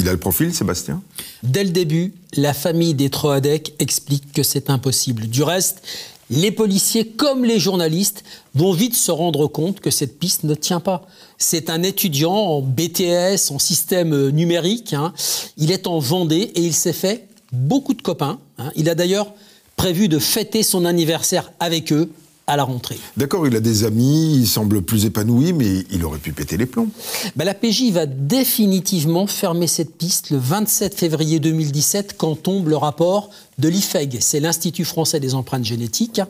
il 0.00 0.08
a 0.08 0.12
le 0.12 0.18
profil, 0.18 0.54
Sébastien? 0.54 1.02
Dès 1.42 1.62
le 1.62 1.68
début, 1.68 2.14
la 2.32 2.54
famille 2.54 2.94
des 2.94 3.10
Troadec 3.10 3.74
explique 3.80 4.32
que 4.32 4.42
c'est 4.42 4.70
impossible. 4.70 5.26
Du 5.26 5.42
reste, 5.42 5.82
les 6.30 6.50
policiers 6.50 7.06
comme 7.06 7.44
les 7.44 7.60
journalistes 7.60 8.24
vont 8.54 8.72
vite 8.72 8.94
se 8.94 9.10
rendre 9.10 9.46
compte 9.46 9.80
que 9.80 9.90
cette 9.90 10.18
piste 10.18 10.44
ne 10.44 10.54
tient 10.54 10.80
pas. 10.80 11.06
C'est 11.36 11.68
un 11.68 11.82
étudiant 11.82 12.32
en 12.32 12.62
BTS, 12.62 13.50
en 13.50 13.58
système 13.58 14.30
numérique. 14.30 14.94
Hein. 14.94 15.12
Il 15.58 15.70
est 15.70 15.86
en 15.86 15.98
Vendée 15.98 16.50
et 16.54 16.62
il 16.62 16.72
s'est 16.72 16.94
fait 16.94 17.28
beaucoup 17.52 17.92
de 17.92 18.00
copains. 18.00 18.38
Hein. 18.56 18.72
Il 18.74 18.88
a 18.88 18.94
d'ailleurs 18.94 19.34
prévu 19.76 20.08
de 20.08 20.18
fêter 20.18 20.62
son 20.62 20.86
anniversaire 20.86 21.52
avec 21.60 21.92
eux 21.92 22.10
à 22.48 22.56
la 22.56 22.64
rentrée. 22.64 22.98
D'accord, 23.16 23.46
il 23.46 23.54
a 23.54 23.60
des 23.60 23.84
amis, 23.84 24.36
il 24.36 24.46
semble 24.48 24.82
plus 24.82 25.04
épanoui, 25.04 25.52
mais 25.52 25.84
il 25.92 26.04
aurait 26.04 26.18
pu 26.18 26.32
péter 26.32 26.56
les 26.56 26.66
plombs. 26.66 26.88
Ben, 27.36 27.44
la 27.44 27.54
PJ 27.54 27.90
va 27.92 28.06
définitivement 28.06 29.26
fermer 29.26 29.66
cette 29.66 29.96
piste 29.96 30.30
le 30.30 30.38
27 30.38 30.94
février 30.94 31.38
2017 31.40 32.16
quand 32.16 32.34
tombe 32.42 32.68
le 32.68 32.76
rapport 32.76 33.30
de 33.58 33.68
l'IFEG, 33.68 34.18
c'est 34.20 34.40
l'Institut 34.40 34.86
français 34.86 35.20
des 35.20 35.34
empreintes 35.34 35.64
génétiques. 35.64 36.22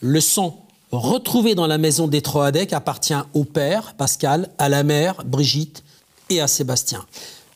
Le 0.00 0.20
sang 0.20 0.58
retrouvé 0.90 1.54
dans 1.54 1.68
la 1.68 1.78
maison 1.78 2.08
des 2.08 2.22
Troadec 2.22 2.72
appartient 2.72 3.14
au 3.32 3.44
père, 3.44 3.94
Pascal, 3.94 4.50
à 4.58 4.68
la 4.68 4.82
mère, 4.82 5.22
Brigitte, 5.24 5.84
et 6.28 6.40
à 6.40 6.48
Sébastien. 6.48 7.04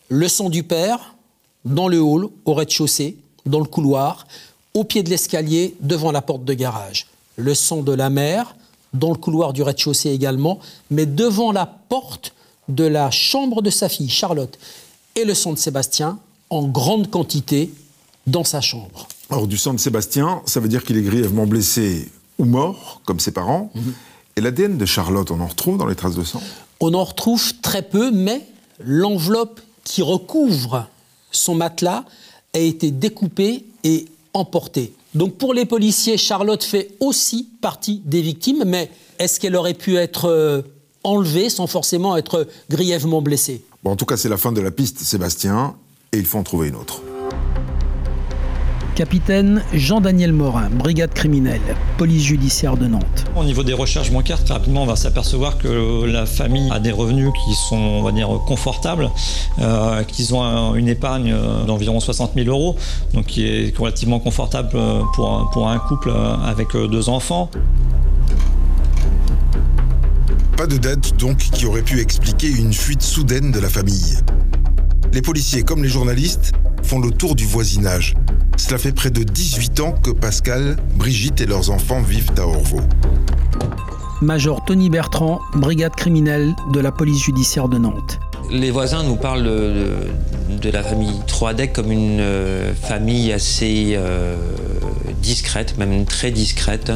Le 0.08 0.28
sang 0.28 0.48
du 0.48 0.62
père, 0.62 1.16
dans 1.64 1.88
le 1.88 2.00
hall, 2.00 2.28
au 2.44 2.54
rez-de-chaussée, 2.54 3.16
dans 3.46 3.58
le 3.58 3.66
couloir, 3.66 4.26
au 4.74 4.84
pied 4.84 5.02
de 5.02 5.10
l'escalier, 5.10 5.74
devant 5.80 6.12
la 6.12 6.22
porte 6.22 6.44
de 6.44 6.54
garage 6.54 7.06
le 7.36 7.54
sang 7.54 7.82
de 7.82 7.92
la 7.92 8.10
mère, 8.10 8.56
dans 8.92 9.10
le 9.10 9.16
couloir 9.16 9.52
du 9.52 9.62
rez-de-chaussée 9.62 10.10
également, 10.10 10.58
mais 10.90 11.06
devant 11.06 11.52
la 11.52 11.66
porte 11.66 12.34
de 12.68 12.84
la 12.84 13.10
chambre 13.10 13.62
de 13.62 13.70
sa 13.70 13.88
fille, 13.88 14.08
Charlotte, 14.08 14.58
et 15.14 15.24
le 15.24 15.34
sang 15.34 15.52
de 15.52 15.58
Sébastien 15.58 16.18
en 16.50 16.66
grande 16.66 17.10
quantité 17.10 17.72
dans 18.26 18.44
sa 18.44 18.60
chambre. 18.60 19.08
Alors 19.30 19.46
du 19.46 19.56
sang 19.56 19.74
de 19.74 19.80
Sébastien, 19.80 20.42
ça 20.46 20.60
veut 20.60 20.68
dire 20.68 20.84
qu'il 20.84 20.96
est 20.96 21.02
grièvement 21.02 21.46
blessé 21.46 22.10
ou 22.38 22.44
mort, 22.44 23.00
comme 23.04 23.20
ses 23.20 23.32
parents. 23.32 23.70
Mm 23.74 23.80
-hmm. 23.80 23.92
Et 24.36 24.40
l'ADN 24.42 24.76
de 24.76 24.86
Charlotte, 24.86 25.30
on 25.30 25.40
en 25.40 25.46
retrouve 25.46 25.78
dans 25.78 25.86
les 25.86 25.94
traces 25.94 26.14
de 26.16 26.24
sang? 26.24 26.42
On 26.80 26.92
en 26.92 27.04
retrouve 27.04 27.54
très 27.62 27.82
peu, 27.82 28.10
mais 28.10 28.46
l'enveloppe 28.80 29.60
qui 29.84 30.02
recouvre 30.02 30.86
son 31.30 31.54
matelas 31.54 32.04
a 32.52 32.58
été 32.58 32.90
découpée 32.90 33.64
et 33.82 34.06
emportée. 34.34 34.92
Donc 35.16 35.38
pour 35.38 35.54
les 35.54 35.64
policiers, 35.64 36.18
Charlotte 36.18 36.62
fait 36.62 36.90
aussi 37.00 37.48
partie 37.62 38.02
des 38.04 38.20
victimes, 38.20 38.64
mais 38.66 38.90
est-ce 39.18 39.40
qu'elle 39.40 39.56
aurait 39.56 39.72
pu 39.72 39.96
être 39.96 40.26
euh, 40.26 40.60
enlevée 41.04 41.48
sans 41.48 41.66
forcément 41.66 42.18
être 42.18 42.46
grièvement 42.68 43.22
blessée? 43.22 43.64
Bon, 43.82 43.92
En 43.92 43.96
tout 43.96 44.04
cas, 44.04 44.18
c'est 44.18 44.28
la 44.28 44.36
fin 44.36 44.52
de 44.52 44.60
la 44.60 44.70
piste, 44.70 44.98
Sébastien, 45.00 45.74
et 46.12 46.18
il 46.18 46.26
faut 46.26 46.36
en 46.36 46.42
trouver 46.42 46.68
une 46.68 46.74
autre. 46.74 47.00
Capitaine 48.94 49.64
Jean-Daniel 49.72 50.34
Morin, 50.34 50.68
brigade 50.68 51.14
criminelle, 51.14 51.62
police 51.96 52.24
judiciaire 52.24 52.76
de 52.76 52.86
Nantes. 52.86 53.24
Au 53.36 53.44
niveau 53.44 53.62
des 53.62 53.72
recherches 53.72 54.10
bancaires, 54.10 54.42
très 54.44 54.54
rapidement, 54.54 54.82
on 54.82 54.86
va 54.86 54.96
s'apercevoir 54.96 55.58
que 55.58 56.04
la 56.04 56.26
famille 56.26 56.68
a 56.70 56.78
des 56.78 56.92
revenus 56.92 57.30
qui 57.44 57.54
sont, 57.68 57.76
on 57.76 58.02
va 58.02 58.12
dire, 58.12 58.28
confortables, 58.46 59.10
euh, 59.60 60.02
qu'ils 60.04 60.34
ont 60.34 60.42
un, 60.42 60.74
une 60.74 60.88
épargne 60.88 61.34
d'environ 61.66 62.00
60 62.00 62.32
000 62.34 62.48
euros, 62.48 62.76
donc 63.14 63.26
qui 63.26 63.46
est 63.46 63.76
relativement 63.76 64.20
confortable 64.20 64.70
pour 65.14 65.32
un, 65.32 65.46
pour 65.52 65.68
un 65.68 65.78
couple 65.78 66.12
avec 66.44 66.68
deux 66.72 67.08
enfants. 67.08 67.50
Pas 70.56 70.66
de 70.66 70.78
dette, 70.78 71.16
donc, 71.18 71.36
qui 71.36 71.66
aurait 71.66 71.82
pu 71.82 72.00
expliquer 72.00 72.48
une 72.48 72.72
fuite 72.72 73.02
soudaine 73.02 73.52
de 73.52 73.60
la 73.60 73.68
famille. 73.68 74.16
Les 75.16 75.22
policiers, 75.22 75.62
comme 75.62 75.82
les 75.82 75.88
journalistes, 75.88 76.52
font 76.82 77.00
le 77.00 77.10
tour 77.10 77.36
du 77.36 77.46
voisinage. 77.46 78.12
Cela 78.58 78.76
fait 78.76 78.92
près 78.92 79.08
de 79.08 79.22
18 79.22 79.80
ans 79.80 79.92
que 79.92 80.10
Pascal, 80.10 80.76
Brigitte 80.94 81.40
et 81.40 81.46
leurs 81.46 81.70
enfants 81.70 82.02
vivent 82.02 82.32
à 82.36 82.42
Orvaux. 82.42 82.82
Major 84.20 84.62
Tony 84.66 84.90
Bertrand, 84.90 85.40
brigade 85.54 85.94
criminelle 85.96 86.54
de 86.74 86.80
la 86.80 86.92
police 86.92 87.24
judiciaire 87.24 87.70
de 87.70 87.78
Nantes. 87.78 88.20
Les 88.50 88.70
voisins 88.70 89.04
nous 89.04 89.16
parlent 89.16 89.44
de, 89.44 89.96
de 90.50 90.70
la 90.70 90.82
famille 90.82 91.14
Troadec 91.26 91.72
comme 91.72 91.92
une 91.92 92.20
euh, 92.20 92.74
famille 92.74 93.32
assez 93.32 93.94
euh, 93.96 94.36
discrète, 95.22 95.78
même 95.78 96.04
très 96.04 96.30
discrète. 96.30 96.92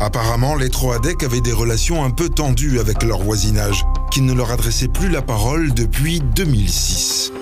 Apparemment, 0.00 0.56
les 0.56 0.70
Troadec 0.70 1.22
avaient 1.22 1.40
des 1.40 1.52
relations 1.52 2.04
un 2.04 2.10
peu 2.10 2.28
tendues 2.28 2.78
avec 2.78 3.02
leur 3.02 3.20
voisinage, 3.20 3.84
qui 4.10 4.20
ne 4.20 4.32
leur 4.32 4.50
adressait 4.50 4.88
plus 4.88 5.08
la 5.08 5.22
parole 5.22 5.72
depuis 5.72 6.20
2006. 6.34 7.32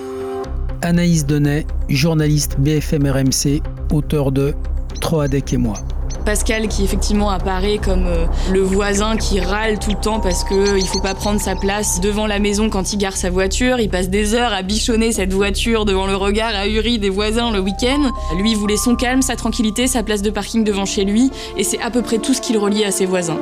Anaïs 0.81 1.25
Donnet, 1.25 1.65
journaliste 1.89 2.57
BFM 2.59 3.07
RMC, 3.07 3.61
auteur 3.91 4.31
de 4.31 4.53
Troadec 4.99 5.53
et 5.53 5.57
moi. 5.57 5.75
Pascal 6.23 6.67
qui 6.67 6.83
effectivement 6.83 7.29
apparaît 7.29 7.77
comme 7.77 8.07
euh, 8.07 8.25
le 8.51 8.61
voisin 8.61 9.17
qui 9.17 9.39
râle 9.39 9.79
tout 9.79 9.91
le 9.91 9.99
temps 9.99 10.19
parce 10.19 10.43
qu'il 10.43 10.57
ne 10.57 10.81
faut 10.81 11.01
pas 11.01 11.13
prendre 11.13 11.39
sa 11.39 11.55
place 11.55 11.99
devant 12.01 12.27
la 12.27 12.39
maison 12.39 12.69
quand 12.69 12.93
il 12.93 12.97
gare 12.97 13.17
sa 13.17 13.29
voiture. 13.29 13.79
Il 13.79 13.89
passe 13.89 14.09
des 14.09 14.33
heures 14.33 14.53
à 14.53 14.61
bichonner 14.61 15.11
cette 15.11 15.33
voiture 15.33 15.85
devant 15.85 16.07
le 16.07 16.15
regard 16.15 16.55
ahuri 16.55 16.99
des 16.99 17.09
voisins 17.09 17.51
le 17.51 17.59
week-end. 17.59 18.11
Lui 18.37 18.55
voulait 18.55 18.77
son 18.77 18.95
calme, 18.95 19.21
sa 19.21 19.35
tranquillité, 19.35 19.87
sa 19.87 20.03
place 20.03 20.21
de 20.21 20.29
parking 20.29 20.63
devant 20.63 20.85
chez 20.85 21.05
lui 21.05 21.31
et 21.57 21.63
c'est 21.63 21.81
à 21.81 21.89
peu 21.89 22.01
près 22.01 22.17
tout 22.17 22.33
ce 22.33 22.41
qu'il 22.41 22.57
relie 22.57 22.85
à 22.85 22.91
ses 22.91 23.05
voisins. 23.05 23.39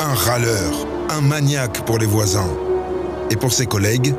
Un 0.00 0.14
râleur, 0.14 0.86
un 1.10 1.20
maniaque 1.20 1.84
pour 1.84 1.98
les 1.98 2.06
voisins. 2.06 2.50
Et 3.30 3.36
pour 3.36 3.52
ses 3.52 3.66
collègues, 3.66 4.14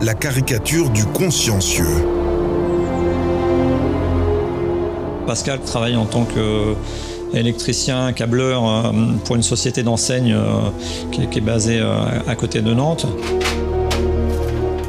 la 0.00 0.14
caricature 0.14 0.90
du 0.90 1.04
consciencieux. 1.04 2.13
Pascal 5.26 5.60
travaille 5.60 5.96
en 5.96 6.06
tant 6.06 6.26
qu'électricien, 7.32 8.12
câbleur 8.12 8.92
pour 9.24 9.36
une 9.36 9.42
société 9.42 9.82
d'enseigne 9.82 10.36
qui 11.10 11.22
est 11.22 11.40
basée 11.40 11.82
à 12.26 12.34
côté 12.34 12.60
de 12.60 12.72
Nantes. 12.74 13.06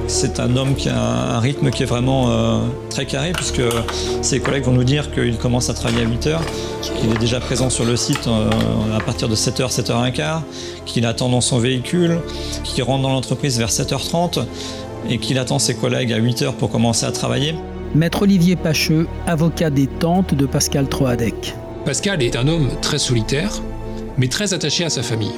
C'est 0.08 0.39
un 0.39 0.56
homme 0.56 0.75
qui 0.75 0.88
a 0.89 0.98
un 0.98 1.39
rythme 1.39 1.72
qui 1.72 1.84
est 1.84 1.88
vraiment 1.88 2.30
euh, 2.30 2.60
très 2.89 3.06
carré 3.06 3.32
puisque 3.34 3.62
ses 4.22 4.39
collègues 4.39 4.63
vont 4.63 4.72
nous 4.72 4.84
dire 4.84 5.12
qu'il 5.12 5.38
commence 5.38 5.70
à 5.70 5.74
travailler 5.74 6.04
à 6.04 6.08
8h, 6.08 6.38
qu'il 7.00 7.12
est 7.12 7.20
déjà 7.20 7.39
présent 7.39 7.70
sur 7.70 7.86
le 7.86 7.96
site 7.96 8.27
euh, 8.27 8.50
à 8.96 9.00
partir 9.00 9.27
de 9.27 9.36
7h, 9.36 9.74
7h15, 9.74 10.42
qu'il 10.86 11.06
attend 11.06 11.30
dans 11.30 11.42
son 11.42 11.58
véhicule, 11.58 12.20
qu'il 12.63 12.84
rentre 12.84 13.01
dans 13.01 13.10
l'entreprise 13.10 13.58
vers 13.58 13.70
7h30 13.70 14.46
et 15.10 15.18
qu'il 15.18 15.39
attend 15.39 15.60
ses 15.60 15.75
collègues 15.75 16.13
à 16.13 16.20
8h 16.20 16.54
pour 16.54 16.70
commencer 16.70 17.06
à 17.06 17.12
travailler. 17.12 17.56
Maître 17.94 18.24
Olivier 18.24 18.56
Pacheux, 18.56 19.08
avocat 19.27 19.70
des 19.70 19.88
tantes 19.88 20.34
de 20.34 20.46
Pascal 20.46 20.88
Troadec. 20.89 21.56
Pascal 21.86 22.24
est 22.24 22.36
un 22.36 22.48
homme 22.48 22.70
très 22.82 22.98
solitaire, 22.98 23.62
mais 24.18 24.27
très 24.27 24.54
attaché 24.54 24.84
à 24.84 24.89
sa 24.89 25.04
famille. 25.04 25.36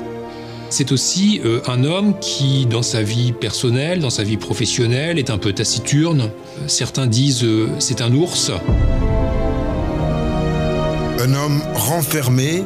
C'est 0.69 0.91
aussi 0.91 1.41
euh, 1.45 1.61
un 1.67 1.83
homme 1.83 2.19
qui, 2.19 2.65
dans 2.65 2.81
sa 2.81 3.01
vie 3.01 3.31
personnelle, 3.31 3.99
dans 3.99 4.09
sa 4.09 4.23
vie 4.23 4.37
professionnelle, 4.37 5.17
est 5.17 5.29
un 5.29 5.37
peu 5.37 5.53
taciturne. 5.53 6.29
Certains 6.67 7.07
disent 7.07 7.43
euh, 7.43 7.69
c'est 7.79 8.01
un 8.01 8.13
ours. 8.13 8.51
Un 11.19 11.33
homme 11.33 11.61
renfermé, 11.73 12.63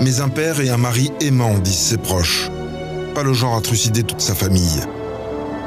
mais 0.00 0.20
un 0.20 0.28
père 0.28 0.60
et 0.60 0.70
un 0.70 0.76
mari 0.76 1.10
aimant, 1.20 1.58
disent 1.58 1.74
ses 1.74 1.98
proches. 1.98 2.50
Pas 3.14 3.22
le 3.22 3.32
genre 3.32 3.56
à 3.56 3.60
trucider 3.60 4.02
toute 4.02 4.20
sa 4.20 4.34
famille. 4.34 4.80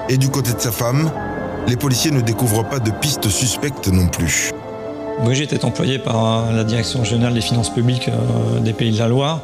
Et 0.09 0.17
du 0.17 0.29
côté 0.29 0.53
de 0.53 0.59
sa 0.59 0.71
femme, 0.71 1.11
les 1.67 1.77
policiers 1.77 2.11
ne 2.11 2.21
découvrent 2.21 2.67
pas 2.67 2.79
de 2.79 2.91
pistes 2.91 3.29
suspectes 3.29 3.87
non 3.87 4.07
plus. 4.07 4.51
Brigitte 5.23 5.53
est 5.53 5.63
employée 5.63 5.99
par 5.99 6.51
la 6.51 6.63
Direction 6.63 7.03
générale 7.03 7.33
des 7.33 7.41
finances 7.41 7.69
publiques 7.69 8.09
euh, 8.09 8.59
des 8.59 8.73
Pays 8.73 8.91
de 8.91 8.99
la 8.99 9.07
Loire 9.07 9.41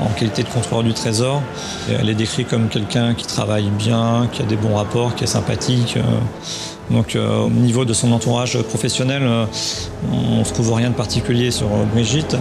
en 0.00 0.08
qualité 0.08 0.42
de 0.42 0.48
contrôleur 0.48 0.82
du 0.82 0.92
Trésor. 0.92 1.40
elle 1.88 2.08
est 2.08 2.14
décrite 2.14 2.48
comme 2.48 2.68
quelqu'un 2.68 3.14
qui 3.14 3.26
travaille 3.26 3.70
bien, 3.78 4.28
qui 4.32 4.42
a 4.42 4.44
des 4.44 4.56
bons 4.56 4.74
rapports, 4.74 5.14
qui 5.14 5.24
est 5.24 5.28
sympathique. 5.28 5.96
Euh. 5.96 6.02
Donc 6.90 7.16
euh, 7.16 7.44
au 7.44 7.50
niveau 7.50 7.84
de 7.84 7.94
son 7.94 8.12
entourage 8.12 8.60
professionnel, 8.62 9.22
on 10.12 10.40
ne 10.40 10.44
trouve 10.44 10.72
rien 10.74 10.90
de 10.90 10.94
particulier 10.94 11.50
sur 11.50 11.68
Brigitte. 11.92 12.36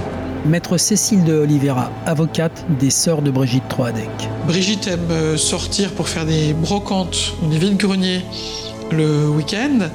Maître 0.46 0.78
Cécile 0.78 1.24
de 1.24 1.36
Oliveira, 1.36 1.90
avocate 2.06 2.66
des 2.78 2.90
sœurs 2.90 3.22
de 3.22 3.32
Brigitte 3.32 3.70
Troadec. 3.70 4.10
Brigitte 4.46 4.88
aime 4.88 5.38
sortir 5.38 5.92
pour 5.92 6.10
faire 6.10 6.26
des 6.26 6.54
brocantes 6.54 7.34
ou 7.42 7.48
des 7.48 7.58
vides-greniers 7.58 8.22
le 8.92 9.28
week-end. 9.30 9.90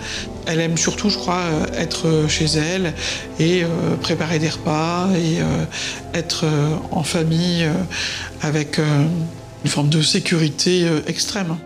Elle 0.47 0.61
aime 0.61 0.79
surtout, 0.79 1.11
je 1.11 1.17
crois, 1.17 1.41
euh, 1.41 1.67
être 1.77 2.27
chez 2.29 2.47
elle 2.47 2.95
et 3.39 3.65
euh, 3.65 3.97
préparer 4.01 4.39
des 4.39 4.49
repas 4.49 5.09
et 5.15 5.41
euh, 5.41 5.65
être 6.15 6.47
en 6.91 7.03
famille 7.03 7.69
avec 8.43 8.79
une 8.79 9.71
forme 9.71 9.89
de 9.89 10.03
sécurité 10.03 10.87
extrême. 11.07 11.57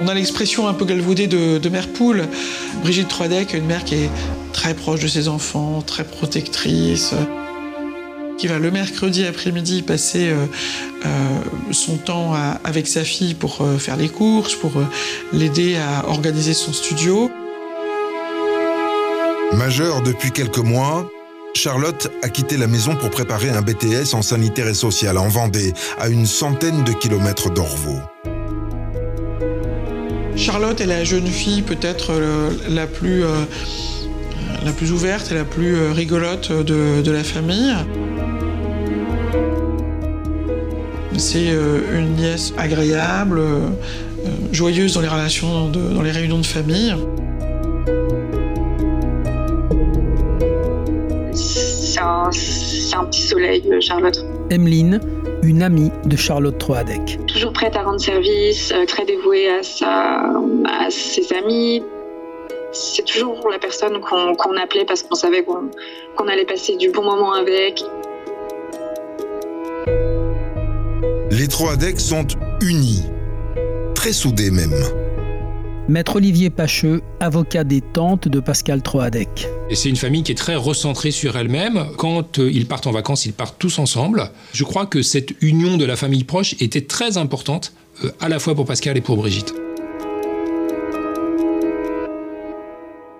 On 0.00 0.08
a 0.08 0.14
l'expression 0.14 0.66
un 0.66 0.74
peu 0.74 0.84
galvaudée 0.84 1.26
de, 1.26 1.68
mère 1.68 1.88
poule. 1.88 2.24
Brigitte 2.82 3.08
Troidec, 3.08 3.54
une 3.54 3.66
mère 3.66 3.84
qui 3.84 3.96
est 3.96 4.10
très 4.52 4.74
proche 4.74 5.00
de 5.00 5.08
ses 5.08 5.28
enfants, 5.28 5.82
très 5.82 6.04
protectrice 6.04 7.14
qui 8.40 8.46
va 8.46 8.58
le 8.58 8.70
mercredi 8.70 9.26
après-midi 9.26 9.82
passer 9.82 10.30
euh, 10.30 10.46
euh, 11.04 11.72
son 11.72 11.98
temps 11.98 12.32
avec 12.64 12.86
sa 12.86 13.04
fille 13.04 13.34
pour 13.34 13.60
euh, 13.60 13.76
faire 13.76 13.98
les 13.98 14.08
courses, 14.08 14.54
pour 14.54 14.72
l'aider 15.34 15.76
à 15.76 16.08
organiser 16.08 16.54
son 16.54 16.72
studio. 16.72 17.30
Majeure 19.52 20.00
depuis 20.00 20.30
quelques 20.30 20.56
mois, 20.58 21.10
Charlotte 21.52 22.10
a 22.22 22.30
quitté 22.30 22.56
la 22.56 22.66
maison 22.66 22.96
pour 22.96 23.10
préparer 23.10 23.50
un 23.50 23.60
BTS 23.60 24.14
en 24.14 24.22
sanitaire 24.22 24.68
et 24.68 24.74
social 24.74 25.18
en 25.18 25.28
Vendée, 25.28 25.74
à 25.98 26.08
une 26.08 26.24
centaine 26.24 26.82
de 26.84 26.92
kilomètres 26.92 27.50
d'Orvaux. 27.50 28.00
Charlotte 30.34 30.80
est 30.80 30.86
la 30.86 31.04
jeune 31.04 31.26
fille 31.26 31.60
peut-être 31.60 32.12
la 32.70 32.86
plus 32.86 33.22
la 34.64 34.72
plus 34.72 34.92
ouverte 34.92 35.32
et 35.32 35.34
la 35.34 35.44
plus 35.44 35.90
rigolote 35.90 36.52
de 36.52 37.10
la 37.10 37.24
famille. 37.24 37.74
C'est 41.16 41.50
euh, 41.50 41.98
une 41.98 42.14
nièce 42.14 42.54
agréable, 42.56 43.40
euh, 43.40 43.68
joyeuse 44.52 44.94
dans 44.94 45.00
les 45.00 45.08
relations, 45.08 45.68
dans 45.68 46.02
les 46.02 46.10
réunions 46.10 46.38
de 46.38 46.46
famille. 46.46 46.94
C'est 51.32 52.00
un, 52.00 53.04
petit 53.04 53.22
soleil, 53.22 53.62
euh, 53.70 53.80
Charlotte. 53.80 54.24
Emeline, 54.50 55.00
une 55.42 55.62
amie 55.62 55.90
de 56.04 56.16
Charlotte 56.16 56.56
Troadec. 56.58 57.18
Toujours 57.26 57.52
prête 57.52 57.76
à 57.76 57.82
rendre 57.82 58.00
service, 58.00 58.72
très 58.86 59.04
dévouée 59.04 59.48
à, 59.48 60.90
ses 60.90 61.32
amis. 61.34 61.82
C'est 62.72 63.04
toujours 63.04 63.48
la 63.50 63.58
personne 63.58 64.00
qu'on 64.00 64.56
appelait 64.56 64.84
parce 64.84 65.02
qu'on 65.02 65.16
savait 65.16 65.44
qu'on 65.44 66.28
allait 66.28 66.44
passer 66.44 66.76
du 66.76 66.90
bon 66.90 67.02
moment 67.02 67.32
avec. 67.32 67.82
Les 71.40 71.48
trois 71.48 71.74
decks 71.76 72.00
sont 72.00 72.26
unis, 72.60 73.02
très 73.94 74.12
soudés 74.12 74.50
même. 74.50 74.74
Maître 75.88 76.16
Olivier 76.16 76.50
Pacheux, 76.50 77.00
avocat 77.18 77.64
des 77.64 77.80
tantes 77.80 78.28
de 78.28 78.40
Pascal 78.40 78.82
Troadec. 78.82 79.48
Et 79.70 79.74
c'est 79.74 79.88
une 79.88 79.96
famille 79.96 80.22
qui 80.22 80.32
est 80.32 80.34
très 80.34 80.54
recentrée 80.54 81.10
sur 81.10 81.38
elle-même. 81.38 81.86
Quand 81.96 82.38
euh, 82.38 82.50
ils 82.52 82.66
partent 82.66 82.86
en 82.86 82.90
vacances, 82.90 83.24
ils 83.24 83.32
partent 83.32 83.58
tous 83.58 83.78
ensemble. 83.78 84.30
Je 84.52 84.64
crois 84.64 84.84
que 84.84 85.00
cette 85.00 85.30
union 85.40 85.78
de 85.78 85.86
la 85.86 85.96
famille 85.96 86.24
proche 86.24 86.56
était 86.60 86.82
très 86.82 87.16
importante, 87.16 87.72
euh, 88.04 88.10
à 88.20 88.28
la 88.28 88.38
fois 88.38 88.54
pour 88.54 88.66
Pascal 88.66 88.98
et 88.98 89.00
pour 89.00 89.16
Brigitte. 89.16 89.54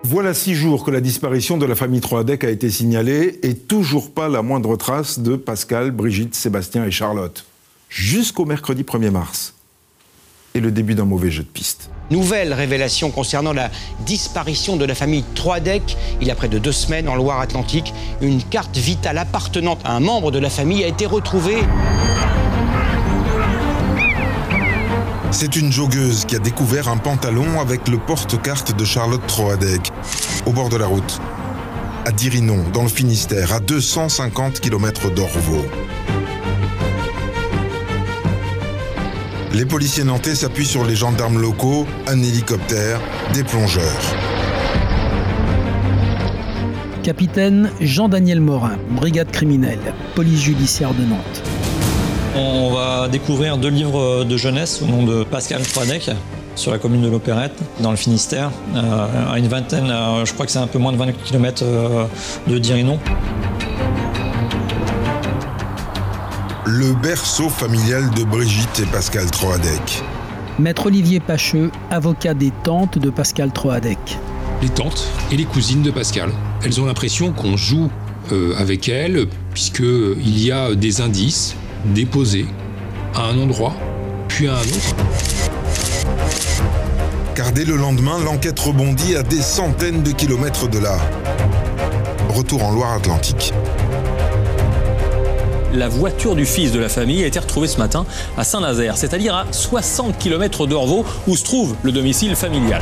Voilà 0.03 0.35
six 0.35 0.53
jours 0.53 0.85
que 0.85 0.91
la 0.91 1.01
disparition 1.01 1.57
de 1.57 1.65
la 1.65 1.73
famille 1.73 2.01
Troadec 2.01 2.43
a 2.43 2.51
été 2.51 2.69
signalée 2.69 3.39
et 3.41 3.55
toujours 3.55 4.11
pas 4.11 4.29
la 4.29 4.43
moindre 4.43 4.75
trace 4.75 5.17
de 5.17 5.35
Pascal, 5.35 5.89
Brigitte, 5.89 6.35
Sébastien 6.35 6.85
et 6.85 6.91
Charlotte 6.91 7.45
jusqu'au 7.91 8.45
mercredi 8.45 8.83
1er 8.83 9.11
mars. 9.11 9.53
Et 10.55 10.59
le 10.59 10.71
début 10.71 10.95
d'un 10.95 11.05
mauvais 11.05 11.29
jeu 11.29 11.43
de 11.43 11.47
piste. 11.47 11.89
Nouvelle 12.09 12.53
révélation 12.53 13.11
concernant 13.11 13.53
la 13.53 13.69
disparition 14.05 14.75
de 14.75 14.83
la 14.83 14.95
famille 14.95 15.23
Troidec. 15.35 15.95
Il 16.19 16.27
y 16.27 16.31
a 16.31 16.35
près 16.35 16.49
de 16.49 16.57
deux 16.57 16.71
semaines, 16.71 17.07
en 17.07 17.15
Loire-Atlantique, 17.15 17.93
une 18.21 18.43
carte 18.43 18.77
vitale 18.77 19.17
appartenant 19.17 19.77
à 19.85 19.93
un 19.93 19.99
membre 19.99 20.31
de 20.31 20.39
la 20.39 20.49
famille 20.49 20.83
a 20.83 20.87
été 20.87 21.05
retrouvée. 21.05 21.63
C'est 25.31 25.55
une 25.55 25.71
joggeuse 25.71 26.25
qui 26.25 26.35
a 26.35 26.39
découvert 26.39 26.89
un 26.89 26.97
pantalon 26.97 27.61
avec 27.61 27.87
le 27.87 27.97
porte-carte 27.97 28.75
de 28.75 28.83
Charlotte 28.83 29.25
Troadec, 29.27 29.91
au 30.45 30.51
bord 30.51 30.67
de 30.67 30.75
la 30.75 30.87
route, 30.87 31.21
à 32.05 32.11
Dirinon, 32.11 32.65
dans 32.73 32.83
le 32.83 32.89
Finistère, 32.89 33.53
à 33.53 33.61
250 33.61 34.59
km 34.59 35.09
d'Orvaux. 35.11 35.65
Les 39.53 39.65
policiers 39.65 40.05
nantais 40.05 40.33
s'appuient 40.33 40.65
sur 40.65 40.85
les 40.85 40.95
gendarmes 40.95 41.37
locaux, 41.41 41.85
un 42.07 42.17
hélicoptère, 42.21 43.01
des 43.33 43.43
plongeurs. 43.43 43.83
Capitaine 47.03 47.69
Jean-Daniel 47.81 48.39
Morin, 48.39 48.77
brigade 48.91 49.29
criminelle, 49.29 49.93
police 50.15 50.41
judiciaire 50.41 50.93
de 50.93 51.03
Nantes. 51.03 51.43
On 52.33 52.73
va 52.73 53.09
découvrir 53.09 53.57
deux 53.57 53.69
livres 53.69 54.23
de 54.23 54.37
jeunesse 54.37 54.81
au 54.81 54.85
nom 54.85 55.03
de 55.03 55.25
Pascal 55.25 55.61
Fradec 55.63 56.11
sur 56.55 56.71
la 56.71 56.77
commune 56.77 57.01
de 57.01 57.09
l'Opérette, 57.09 57.57
dans 57.81 57.91
le 57.91 57.97
Finistère, 57.97 58.51
euh, 58.75 59.33
à 59.33 59.37
une 59.37 59.47
vingtaine, 59.47 59.89
euh, 59.89 60.25
je 60.25 60.33
crois 60.33 60.45
que 60.45 60.51
c'est 60.51 60.59
un 60.59 60.67
peu 60.67 60.79
moins 60.79 60.93
de 60.93 60.97
20 60.97 61.11
km 61.25 61.63
euh, 61.63 62.05
de 62.47 62.57
Dirinon. 62.57 62.99
Le 66.65 66.93
berceau 66.93 67.49
familial 67.49 68.09
de 68.11 68.23
Brigitte 68.23 68.79
et 68.79 68.85
Pascal 68.85 69.29
Troadec. 69.31 70.03
Maître 70.59 70.85
Olivier 70.87 71.19
Pacheux, 71.19 71.71
avocat 71.89 72.35
des 72.35 72.51
tantes 72.63 72.99
de 72.99 73.09
Pascal 73.09 73.51
Troadec. 73.51 74.19
Les 74.61 74.69
tantes 74.69 75.07
et 75.31 75.37
les 75.37 75.45
cousines 75.45 75.81
de 75.81 75.89
Pascal. 75.89 76.29
Elles 76.63 76.79
ont 76.79 76.85
l'impression 76.85 77.31
qu'on 77.31 77.57
joue 77.57 77.89
euh, 78.31 78.53
avec 78.59 78.89
elles, 78.89 79.27
puisqu'il 79.53 80.39
y 80.39 80.51
a 80.51 80.75
des 80.75 81.01
indices 81.01 81.55
déposés 81.85 82.45
à 83.15 83.23
un 83.23 83.39
endroit, 83.39 83.73
puis 84.27 84.47
à 84.47 84.53
un 84.53 84.61
autre. 84.61 84.95
Car 87.33 87.51
dès 87.53 87.65
le 87.65 87.75
lendemain, 87.75 88.19
l'enquête 88.23 88.59
rebondit 88.59 89.15
à 89.15 89.23
des 89.23 89.41
centaines 89.41 90.03
de 90.03 90.11
kilomètres 90.11 90.69
de 90.69 90.77
là. 90.77 90.99
Retour 92.29 92.63
en 92.63 92.71
Loire-Atlantique 92.71 93.51
la 95.73 95.87
voiture 95.87 96.35
du 96.35 96.45
fils 96.45 96.71
de 96.71 96.79
la 96.79 96.89
famille 96.89 97.23
a 97.23 97.27
été 97.27 97.39
retrouvée 97.39 97.67
ce 97.67 97.77
matin 97.77 98.05
à 98.37 98.43
Saint-Nazaire, 98.43 98.97
c'est-à-dire 98.97 99.35
à 99.35 99.45
60 99.51 100.17
km 100.17 100.67
d'Orvaux, 100.67 101.05
où 101.27 101.35
se 101.35 101.43
trouve 101.43 101.75
le 101.83 101.91
domicile 101.91 102.35
familial. 102.35 102.81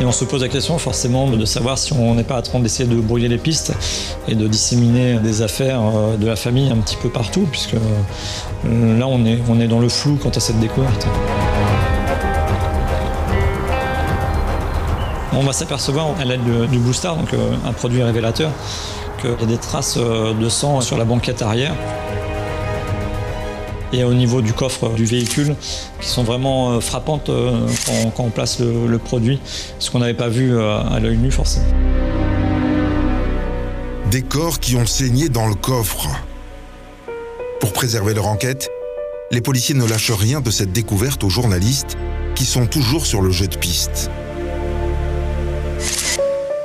Et 0.00 0.04
on 0.04 0.10
se 0.10 0.24
pose 0.24 0.42
la 0.42 0.48
question 0.48 0.78
forcément 0.78 1.28
de 1.28 1.44
savoir 1.44 1.78
si 1.78 1.92
on 1.92 2.16
n'est 2.16 2.24
pas 2.24 2.38
en 2.38 2.42
train 2.42 2.58
d'essayer 2.58 2.88
de 2.88 2.96
brouiller 2.96 3.28
les 3.28 3.38
pistes 3.38 3.72
et 4.26 4.34
de 4.34 4.48
disséminer 4.48 5.20
des 5.20 5.42
affaires 5.42 5.80
euh, 5.94 6.16
de 6.16 6.26
la 6.26 6.34
famille 6.34 6.70
un 6.72 6.78
petit 6.78 6.96
peu 6.96 7.08
partout, 7.08 7.46
puisque 7.48 7.74
euh, 7.74 8.98
là 8.98 9.06
on 9.06 9.24
est 9.24 9.68
dans 9.68 9.78
le 9.78 9.88
flou 9.88 10.18
quant 10.20 10.30
à 10.30 10.40
cette 10.40 10.58
découverte. 10.58 11.06
On 15.34 15.42
va 15.42 15.52
s'apercevoir 15.52 16.08
à 16.20 16.24
l'aide 16.26 16.42
du 16.70 16.92
Star, 16.92 17.16
donc 17.16 17.32
euh, 17.32 17.54
un 17.66 17.72
produit 17.72 18.02
révélateur, 18.02 18.50
qu'il 19.20 19.30
y 19.30 19.32
a 19.32 19.46
des 19.46 19.56
traces 19.56 19.96
euh, 19.96 20.34
de 20.34 20.48
sang 20.50 20.82
sur 20.82 20.98
la 20.98 21.04
banquette 21.04 21.40
arrière 21.40 21.74
et 23.94 24.04
au 24.04 24.14
niveau 24.14 24.40
du 24.40 24.54
coffre 24.54 24.90
du 24.90 25.04
véhicule 25.04 25.54
qui 26.00 26.08
sont 26.08 26.22
vraiment 26.22 26.72
euh, 26.72 26.80
frappantes 26.80 27.30
quand, 28.16 28.24
on 28.24 28.30
place 28.30 28.60
le, 28.60 28.98
produit, 28.98 29.40
ce 29.78 29.90
qu'on 29.90 30.00
n'avait 30.00 30.14
pas 30.14 30.28
vu 30.28 30.58
à 30.60 30.98
l'œil 31.00 31.16
nu 31.16 31.30
forcément. 31.30 31.66
Des 34.10 34.22
corps 34.22 34.60
qui 34.60 34.76
ont 34.76 34.86
saigné 34.86 35.30
dans 35.30 35.46
le 35.46 35.54
coffre. 35.54 36.08
Pour 37.60 37.72
préserver 37.72 38.12
leur 38.12 38.26
enquête, 38.26 38.68
les 39.30 39.40
policiers 39.40 39.74
ne 39.74 39.86
lâchent 39.86 40.10
rien 40.10 40.42
de 40.42 40.50
cette 40.50 40.72
découverte 40.72 41.24
aux 41.24 41.30
journalistes 41.30 41.96
qui 42.34 42.44
sont 42.44 42.66
toujours 42.66 43.06
sur 43.06 43.22
le 43.22 43.30
jeu 43.30 43.46
de 43.46 43.56
piste. 43.56 44.10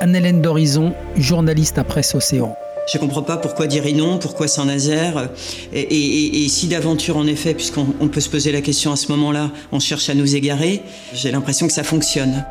Anne-Hélène 0.00 0.40
d'Horizon, 0.40 0.94
journaliste 1.16 1.78
à 1.78 1.84
Presse 1.84 2.14
Océan. 2.14 2.54
Je 2.92 2.98
comprends 2.98 3.22
pas 3.22 3.36
pourquoi 3.36 3.66
dire 3.66 3.84
non, 3.94 4.18
pourquoi 4.18 4.48
Saint-Nazaire. 4.48 5.28
Et, 5.72 5.80
et, 5.80 6.44
et, 6.44 6.48
si 6.48 6.68
d'aventure, 6.68 7.16
en 7.16 7.26
effet, 7.26 7.52
puisqu'on 7.52 7.84
peut 7.84 8.20
se 8.20 8.30
poser 8.30 8.50
la 8.52 8.62
question 8.62 8.92
à 8.92 8.96
ce 8.96 9.12
moment-là, 9.12 9.50
on 9.72 9.80
cherche 9.80 10.08
à 10.08 10.14
nous 10.14 10.36
égarer, 10.36 10.82
j'ai 11.12 11.30
l'impression 11.30 11.66
que 11.66 11.72
ça 11.72 11.84
fonctionne. 11.84 12.44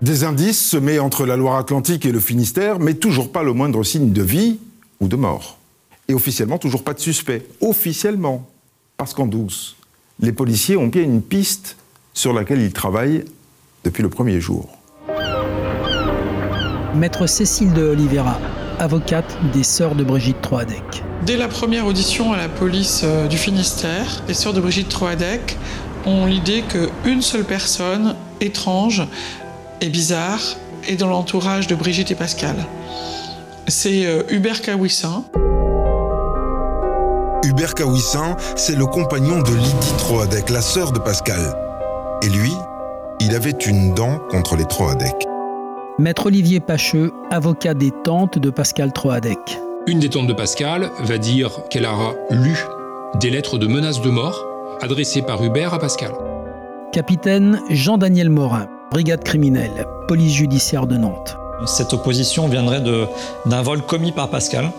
Des 0.00 0.24
indices 0.24 0.70
semés 0.70 1.00
entre 1.00 1.26
la 1.26 1.36
Loire-Atlantique 1.36 2.06
et 2.06 2.12
le 2.12 2.20
Finistère, 2.20 2.78
mais 2.78 2.94
toujours 2.94 3.30
pas 3.30 3.42
le 3.42 3.52
moindre 3.52 3.82
signe 3.82 4.12
de 4.12 4.22
vie 4.22 4.58
ou 5.00 5.08
de 5.08 5.16
mort. 5.16 5.58
Et 6.06 6.14
officiellement, 6.14 6.56
toujours 6.56 6.84
pas 6.84 6.94
de 6.94 7.00
suspect. 7.00 7.44
Officiellement. 7.60 8.48
Parce 8.96 9.12
qu'en 9.12 9.26
douce, 9.26 9.76
les 10.18 10.32
policiers 10.32 10.76
ont 10.76 10.86
bien 10.86 11.02
une 11.02 11.20
piste 11.20 11.76
sur 12.14 12.32
laquelle 12.32 12.60
ils 12.60 12.72
travaillent 12.72 13.24
depuis 13.88 14.02
le 14.02 14.10
premier 14.10 14.38
jour. 14.38 14.68
Maître 16.94 17.26
Cécile 17.26 17.72
de 17.72 17.84
Oliveira, 17.84 18.38
avocate 18.78 19.38
des 19.54 19.62
sœurs 19.62 19.94
de 19.94 20.04
Brigitte 20.04 20.42
Troadec. 20.42 21.02
Dès 21.24 21.38
la 21.38 21.48
première 21.48 21.86
audition 21.86 22.34
à 22.34 22.36
la 22.36 22.50
police 22.50 23.00
euh, 23.02 23.26
du 23.28 23.38
Finistère, 23.38 24.22
les 24.28 24.34
sœurs 24.34 24.52
de 24.52 24.60
Brigitte 24.60 24.90
Troadec 24.90 25.56
ont 26.04 26.26
l'idée 26.26 26.62
qu'une 26.62 27.22
seule 27.22 27.44
personne 27.44 28.14
étrange 28.42 29.02
et 29.80 29.88
bizarre 29.88 30.42
est 30.86 30.96
dans 30.96 31.08
l'entourage 31.08 31.66
de 31.66 31.74
Brigitte 31.74 32.10
et 32.10 32.14
Pascal. 32.14 32.56
C'est 33.68 34.04
euh, 34.04 34.22
Hubert 34.28 34.60
Kawissin. 34.60 35.24
Hubert 37.42 37.74
Kawissin, 37.74 38.36
c'est 38.54 38.76
le 38.76 38.84
compagnon 38.84 39.40
de 39.40 39.54
Lydie 39.54 39.96
Troadec, 39.96 40.50
la 40.50 40.60
sœur 40.60 40.92
de 40.92 40.98
Pascal. 40.98 41.40
Et 42.22 42.28
lui, 42.28 42.52
il 43.20 43.34
avait 43.34 43.50
une 43.50 43.94
dent 43.94 44.20
contre 44.30 44.56
les 44.56 44.64
Troadec. 44.64 45.14
Maître 45.98 46.26
Olivier 46.26 46.60
Pacheux, 46.60 47.12
avocat 47.30 47.74
des 47.74 47.90
tantes 48.04 48.38
de 48.38 48.50
Pascal 48.50 48.92
Troadec. 48.92 49.38
Une 49.88 49.98
des 49.98 50.08
tantes 50.08 50.28
de 50.28 50.32
Pascal 50.32 50.90
va 51.00 51.18
dire 51.18 51.50
qu'elle 51.70 51.86
aura 51.86 52.14
lu 52.30 52.56
des 53.20 53.30
lettres 53.30 53.58
de 53.58 53.66
menaces 53.66 54.00
de 54.00 54.10
mort 54.10 54.44
adressées 54.80 55.22
par 55.22 55.42
Hubert 55.42 55.74
à 55.74 55.80
Pascal. 55.80 56.12
Capitaine 56.92 57.60
Jean-Daniel 57.70 58.30
Morin, 58.30 58.68
brigade 58.92 59.24
criminelle, 59.24 59.86
police 60.06 60.34
judiciaire 60.34 60.86
de 60.86 60.96
Nantes. 60.96 61.36
Cette 61.66 61.92
opposition 61.92 62.46
viendrait 62.46 62.82
d'un 63.46 63.62
vol 63.62 63.82
commis 63.82 64.12
par 64.12 64.30
Pascal, 64.30 64.70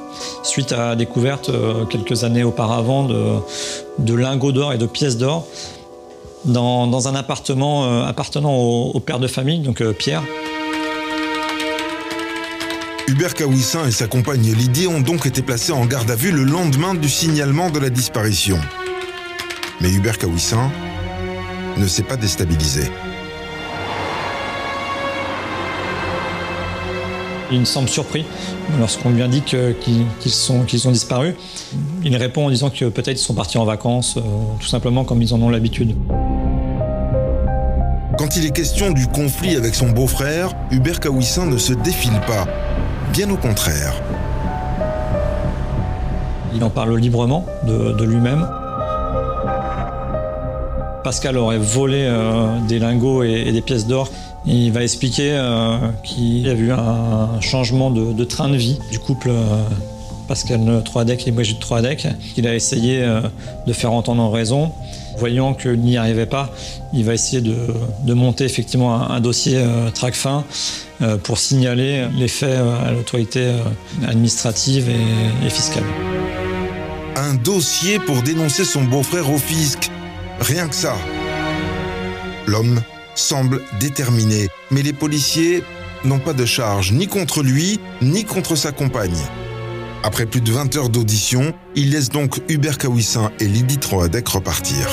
suite 0.43 0.71
à 0.71 0.77
la 0.77 0.95
découverte 0.95 1.49
euh, 1.49 1.83
quelques 1.83 2.23
années 2.23 2.45
auparavant 2.45 3.03
de, 3.03 3.35
de 3.97 4.13
lingots 4.13 4.53
d'or 4.53 4.71
et 4.71 4.77
de 4.77 4.85
pièces 4.85 5.17
d'or 5.17 5.45
dans, 6.45 6.87
dans, 6.87 7.07
un 7.07 7.15
appartement 7.15 7.85
euh, 7.85 8.03
appartenant 8.03 8.53
au, 8.53 8.91
au, 8.93 8.99
père 8.99 9.19
de 9.19 9.27
famille, 9.27 9.59
donc 9.59 9.81
euh, 9.81 9.93
Pierre. 9.93 10.23
Hubert 13.07 13.33
Kawissin 13.33 13.87
et 13.87 13.91
sa 13.91 14.07
compagne 14.07 14.53
Lydie 14.53 14.87
ont 14.87 15.01
donc 15.01 15.25
été 15.25 15.41
placés 15.41 15.71
en 15.71 15.85
garde 15.85 16.11
à 16.11 16.15
vue 16.15 16.31
le 16.31 16.43
lendemain 16.43 16.93
du 16.93 17.09
signalement 17.09 17.69
de 17.69 17.79
la 17.79 17.89
disparition. 17.89 18.59
Mais 19.81 19.89
Hubert 19.91 20.17
Kawissin 20.17 20.71
ne 21.77 21.87
s'est 21.87 22.03
pas 22.03 22.17
déstabilisé. 22.17 22.83
Il 27.51 27.61
me 27.61 27.65
semble 27.65 27.89
surpris 27.89 28.25
lorsqu'on 28.79 29.09
lui 29.09 29.23
indique 29.23 29.55
qu'ils 29.79 30.31
sont, 30.31 30.63
qu'ils 30.63 30.87
ont 30.87 30.91
disparu. 30.91 31.35
Il 32.03 32.15
répond 32.15 32.45
en 32.45 32.49
disant 32.49 32.69
que 32.69 32.85
peut-être 32.85 33.17
ils 33.19 33.23
sont 33.23 33.33
partis 33.33 33.57
en 33.57 33.65
vacances, 33.65 34.17
euh, 34.17 34.21
tout 34.59 34.67
simplement 34.67 35.03
comme 35.03 35.21
ils 35.21 35.33
en 35.33 35.41
ont 35.41 35.49
l'habitude. 35.49 35.95
Quand 38.19 38.35
il 38.35 38.45
est 38.45 38.51
question 38.51 38.91
du 38.91 39.07
conflit 39.07 39.55
avec 39.55 39.73
son 39.73 39.91
beau-frère, 39.91 40.51
Hubert 40.71 40.99
Kawissin 40.99 41.45
ne 41.45 41.57
se 41.57 41.71
défile 41.71 42.19
pas. 42.27 42.45
Bien 43.13 43.29
au 43.29 43.37
contraire. 43.37 43.93
Il 46.53 46.61
en 46.65 46.69
parle 46.69 46.97
librement 46.97 47.45
de, 47.65 48.03
lui-même. 48.03 48.45
Pascal 51.01 51.37
aurait 51.37 51.59
volé 51.59 52.07
euh, 52.09 52.59
des 52.67 52.77
lingots 52.77 53.23
et, 53.23 53.53
des 53.53 53.61
pièces 53.61 53.87
d'or 53.87 54.09
il 54.45 54.73
va 54.73 54.83
expliquer 54.83 55.31
euh, 55.31 55.77
qu'il 56.03 56.39
y 56.39 56.49
a 56.49 56.53
eu 56.53 56.71
un 56.73 57.39
changement 57.39 57.89
de, 57.89 58.23
train 58.25 58.49
de 58.49 58.57
vie 58.57 58.79
du 58.91 58.99
couple 58.99 59.29
euh, 59.29 59.63
Pascal 60.27 60.81
Troadec 60.83 61.25
et 61.25 61.31
Brigitte 61.31 61.61
Troadec, 61.61 62.05
qu'il 62.35 62.45
a 62.47 62.53
essayé 62.53 63.01
de 63.65 63.73
faire 63.73 63.93
entendre 63.93 64.21
en 64.21 64.29
raison. 64.29 64.73
Voyant 65.19 65.53
qu'il 65.53 65.79
n'y 65.79 65.97
arrivait 65.97 66.25
pas, 66.25 66.53
il 66.93 67.03
va 67.03 67.13
essayer 67.13 67.41
de, 67.41 68.13
monter 68.13 68.45
effectivement 68.45 69.09
un, 69.09 69.19
dossier 69.19 69.57
euh, 69.57 69.91
TRACFIN 69.91 70.43
euh, 71.01 71.17
pour 71.17 71.37
signaler 71.37 72.07
les 72.17 72.27
faits 72.27 72.57
à 72.57 72.91
l'autorité 72.91 73.51
administrative 74.07 74.89
et, 74.89 75.45
et 75.45 75.49
fiscale. 75.49 75.83
Un 77.15 77.35
dossier 77.35 77.99
pour 77.99 78.21
dénoncer 78.21 78.63
son 78.63 78.83
beau-frère 78.83 79.29
au 79.31 79.37
fisc. 79.37 79.91
Rien 80.39 80.67
que 80.67 80.75
ça. 80.75 80.95
L'homme 82.47 82.81
semble 83.15 83.61
déterminé, 83.79 84.47
mais 84.71 84.81
les 84.81 84.93
policiers 84.93 85.63
n'ont 86.05 86.19
pas 86.19 86.33
de 86.33 86.45
charge 86.45 86.93
ni 86.93 87.07
contre 87.07 87.43
lui, 87.43 87.79
ni 88.01 88.23
contre 88.23 88.55
sa 88.55 88.71
compagne. 88.71 89.17
Après 90.01 90.25
plus 90.25 90.39
de 90.39 90.51
20 90.51 90.77
heures 90.77 90.89
d'audition, 90.89 91.53
il 91.75 91.91
laisse 91.91 92.09
donc 92.09 92.39
Hubert 92.47 92.77
Kawissin 92.77 93.31
et 93.39 93.45
Lydie 93.45 93.79
Troadec 93.79 94.27
repartir. 94.29 94.87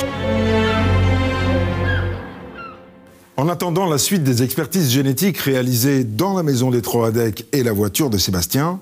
En 3.37 3.49
attendant 3.49 3.87
la 3.87 3.99
suite 3.99 4.25
des 4.25 4.42
expertises 4.42 4.90
génétiques 4.90 5.38
réalisées 5.38 6.03
dans 6.03 6.35
la 6.37 6.42
maison 6.42 6.71
des 6.71 6.83
Troadec 6.83 7.47
et 7.53 7.62
la 7.62 7.73
voiture 7.73 8.11
de 8.11 8.19
Sébastien, 8.19 8.81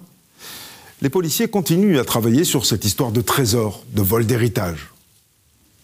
les 1.02 1.10
policiers 1.10 1.48
continuent 1.48 1.98
à 1.98 2.04
travailler 2.04 2.44
sur 2.44 2.64
cette 2.64 2.87
histoire 2.87 3.12
de 3.12 3.20
trésor, 3.20 3.84
de 3.92 4.00
vol 4.00 4.24
d'héritage. 4.24 4.92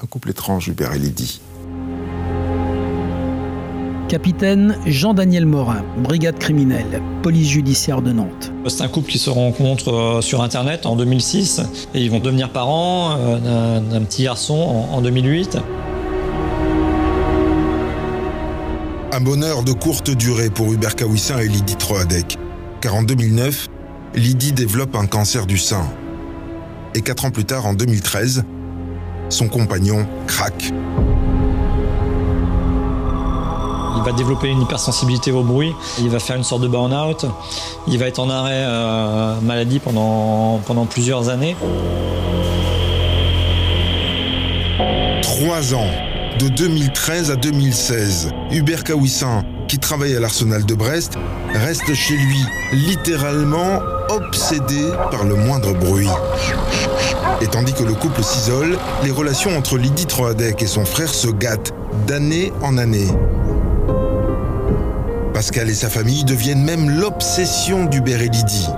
Un 0.02 0.06
couple 0.06 0.30
étrange, 0.30 0.68
Hubert 0.68 0.94
et 0.94 0.98
Lydie. 0.98 1.42
Capitaine 4.10 4.76
Jean-Daniel 4.86 5.46
Morin, 5.46 5.84
brigade 5.98 6.36
criminelle, 6.36 7.00
police 7.22 7.48
judiciaire 7.48 8.02
de 8.02 8.10
Nantes. 8.10 8.50
C'est 8.66 8.82
un 8.82 8.88
couple 8.88 9.08
qui 9.08 9.18
se 9.18 9.30
rencontre 9.30 10.18
sur 10.20 10.42
Internet 10.42 10.84
en 10.84 10.96
2006 10.96 11.60
et 11.94 12.00
ils 12.00 12.10
vont 12.10 12.18
devenir 12.18 12.50
parents 12.50 13.16
euh, 13.16 13.78
d'un 13.78 14.00
petit 14.02 14.24
garçon 14.24 14.88
en, 14.90 14.96
en 14.96 15.00
2008. 15.00 15.58
Un 19.12 19.20
bonheur 19.20 19.62
de 19.62 19.70
courte 19.70 20.10
durée 20.10 20.50
pour 20.50 20.72
Hubert 20.72 20.96
Kawissin 20.96 21.38
et 21.38 21.46
Lydie 21.46 21.76
Troadec, 21.76 22.36
car 22.80 22.96
en 22.96 23.04
2009, 23.04 23.68
Lydie 24.16 24.50
développe 24.50 24.96
un 24.96 25.06
cancer 25.06 25.46
du 25.46 25.56
sein. 25.56 25.86
Et 26.96 27.00
quatre 27.00 27.26
ans 27.26 27.30
plus 27.30 27.44
tard, 27.44 27.64
en 27.64 27.74
2013, 27.74 28.42
son 29.28 29.46
compagnon 29.46 30.04
craque. 30.26 30.72
Il 34.00 34.06
va 34.06 34.12
développer 34.12 34.48
une 34.48 34.62
hypersensibilité 34.62 35.30
au 35.30 35.42
bruit, 35.42 35.74
il 35.98 36.08
va 36.08 36.18
faire 36.20 36.36
une 36.36 36.42
sorte 36.42 36.62
de 36.62 36.68
burn-out, 36.68 37.26
il 37.86 37.98
va 37.98 38.06
être 38.06 38.18
en 38.18 38.30
arrêt 38.30 38.64
euh, 38.64 39.38
maladie 39.42 39.78
pendant, 39.78 40.58
pendant 40.66 40.86
plusieurs 40.86 41.28
années. 41.28 41.54
Trois 45.20 45.74
ans, 45.74 45.90
de 46.38 46.48
2013 46.48 47.30
à 47.30 47.36
2016, 47.36 48.30
Hubert 48.52 48.84
Kawissin, 48.84 49.44
qui 49.68 49.78
travaille 49.78 50.16
à 50.16 50.20
l'arsenal 50.20 50.64
de 50.64 50.74
Brest, 50.74 51.18
reste 51.52 51.92
chez 51.92 52.16
lui, 52.16 52.42
littéralement 52.72 53.80
obsédé 54.08 54.88
par 55.10 55.24
le 55.24 55.34
moindre 55.34 55.74
bruit. 55.74 56.08
Et 57.42 57.46
tandis 57.48 57.74
que 57.74 57.84
le 57.84 57.92
couple 57.92 58.22
s'isole, 58.22 58.78
les 59.04 59.10
relations 59.10 59.54
entre 59.58 59.76
Lydie 59.76 60.06
Troadec 60.06 60.62
et 60.62 60.66
son 60.66 60.86
frère 60.86 61.12
se 61.12 61.28
gâtent 61.28 61.74
d'année 62.06 62.50
en 62.62 62.78
année. 62.78 63.08
Pascal 65.40 65.70
et 65.70 65.74
sa 65.74 65.88
famille 65.88 66.22
deviennent 66.24 66.62
même 66.62 66.90
l'obsession 66.90 67.86
d'Hubert 67.86 68.20
et 68.20 68.28
Lydie, 68.28 68.68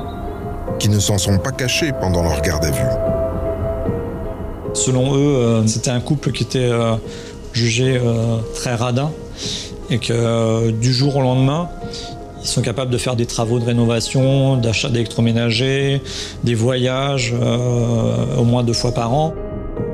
qui 0.78 0.88
ne 0.90 1.00
s'en 1.00 1.18
sont 1.18 1.38
pas 1.38 1.50
cachés 1.50 1.90
pendant 1.90 2.22
leur 2.22 2.40
garde 2.40 2.64
à 2.64 2.70
vue. 2.70 3.92
Selon 4.72 5.16
eux, 5.16 5.34
euh, 5.34 5.66
c'était 5.66 5.90
un 5.90 5.98
couple 5.98 6.30
qui 6.30 6.44
était 6.44 6.70
euh, 6.70 6.94
jugé 7.52 7.96
euh, 8.00 8.36
très 8.54 8.76
radin 8.76 9.10
et 9.90 9.98
que 9.98 10.70
du 10.70 10.92
jour 10.92 11.16
au 11.16 11.22
lendemain, 11.22 11.68
ils 12.42 12.48
sont 12.48 12.62
capables 12.62 12.92
de 12.92 12.98
faire 12.98 13.16
des 13.16 13.26
travaux 13.26 13.58
de 13.58 13.64
rénovation, 13.64 14.56
d'achat 14.56 14.88
d'électroménager, 14.88 16.00
des 16.44 16.54
voyages 16.54 17.34
au 18.38 18.44
moins 18.44 18.62
deux 18.62 18.72
fois 18.72 18.92
par 18.92 19.12
an. 19.12 19.34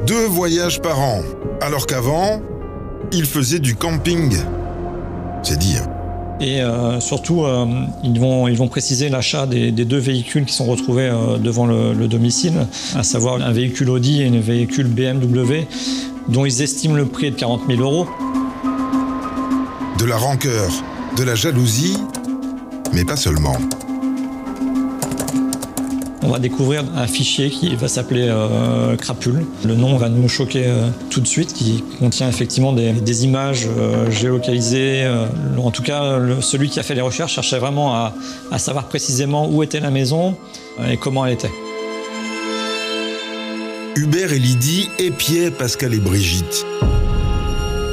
Deux 0.06 0.26
voyages 0.26 0.82
par 0.82 1.00
an, 1.00 1.22
alors 1.62 1.86
qu'avant, 1.86 2.42
ils 3.10 3.24
faisaient 3.24 3.58
du 3.58 3.74
camping. 3.74 4.36
C'est 5.42 5.58
dire. 5.58 5.88
Et 6.40 6.62
euh, 6.62 7.00
surtout, 7.00 7.44
euh, 7.44 7.66
ils, 8.04 8.18
vont, 8.20 8.68
préciser 8.68 9.08
l'achat 9.08 9.46
des, 9.46 9.72
des, 9.72 9.84
deux 9.84 9.98
véhicules 9.98 10.44
qui 10.44 10.54
sont 10.54 10.66
retrouvés 10.66 11.10
euh, 11.12 11.36
devant 11.38 11.66
le, 11.66 11.92
le, 11.92 12.06
domicile, 12.06 12.66
à 12.94 13.02
savoir 13.02 13.42
un 13.42 13.52
véhicule 13.52 13.90
Audi 13.90 14.22
et 14.22 14.28
un 14.28 14.40
véhicule 14.40 14.86
BMW, 14.86 15.66
dont 16.28 16.44
ils 16.44 16.62
estiment 16.62 16.94
le 16.94 17.06
prix 17.06 17.32
de 17.32 17.36
40 17.36 17.62
000 17.68 17.80
euros. 17.80 18.06
De 19.98 20.04
la 20.04 20.16
rancœur, 20.16 20.70
de 21.16 21.24
la 21.24 21.34
jalousie 21.34 21.98
Mais 22.92 23.04
pas 23.04 23.16
seulement. 23.16 23.56
On 26.28 26.32
va 26.32 26.40
découvrir 26.40 26.84
un 26.94 27.06
fichier 27.06 27.48
qui 27.48 27.74
va 27.74 27.88
s'appeler 27.88 28.28
euh, 28.28 28.96
Crapule. 28.96 29.46
Le 29.64 29.74
nom 29.74 29.96
va 29.96 30.10
nous 30.10 30.28
choquer 30.28 30.66
euh, 30.66 30.90
tout 31.08 31.22
de 31.22 31.26
suite, 31.26 31.54
qui 31.54 31.82
contient 31.98 32.28
effectivement 32.28 32.74
des, 32.74 33.24
images 33.24 33.66
euh, 33.66 34.10
géolocalisées. 34.10 35.10
en 35.56 35.70
tout 35.70 35.82
cas, 35.82 36.20
celui 36.42 36.68
qui 36.68 36.80
a 36.80 36.82
fait 36.82 36.94
les 36.94 37.00
recherches 37.00 37.32
cherchait 37.32 37.58
vraiment 37.58 37.94
à, 37.94 38.12
à 38.52 38.58
savoir 38.58 38.88
précisément 38.88 39.48
où 39.48 39.62
était 39.62 39.80
la 39.80 39.90
maison 39.90 40.36
et 40.86 40.98
comment 40.98 41.24
elle 41.24 41.32
était. 41.32 41.50
Hubert 43.96 44.30
et 44.30 44.38
Lydie 44.38 44.90
épiaient 44.98 45.50
Pascal 45.50 45.94
et 45.94 45.98
Brigitte. 45.98 46.66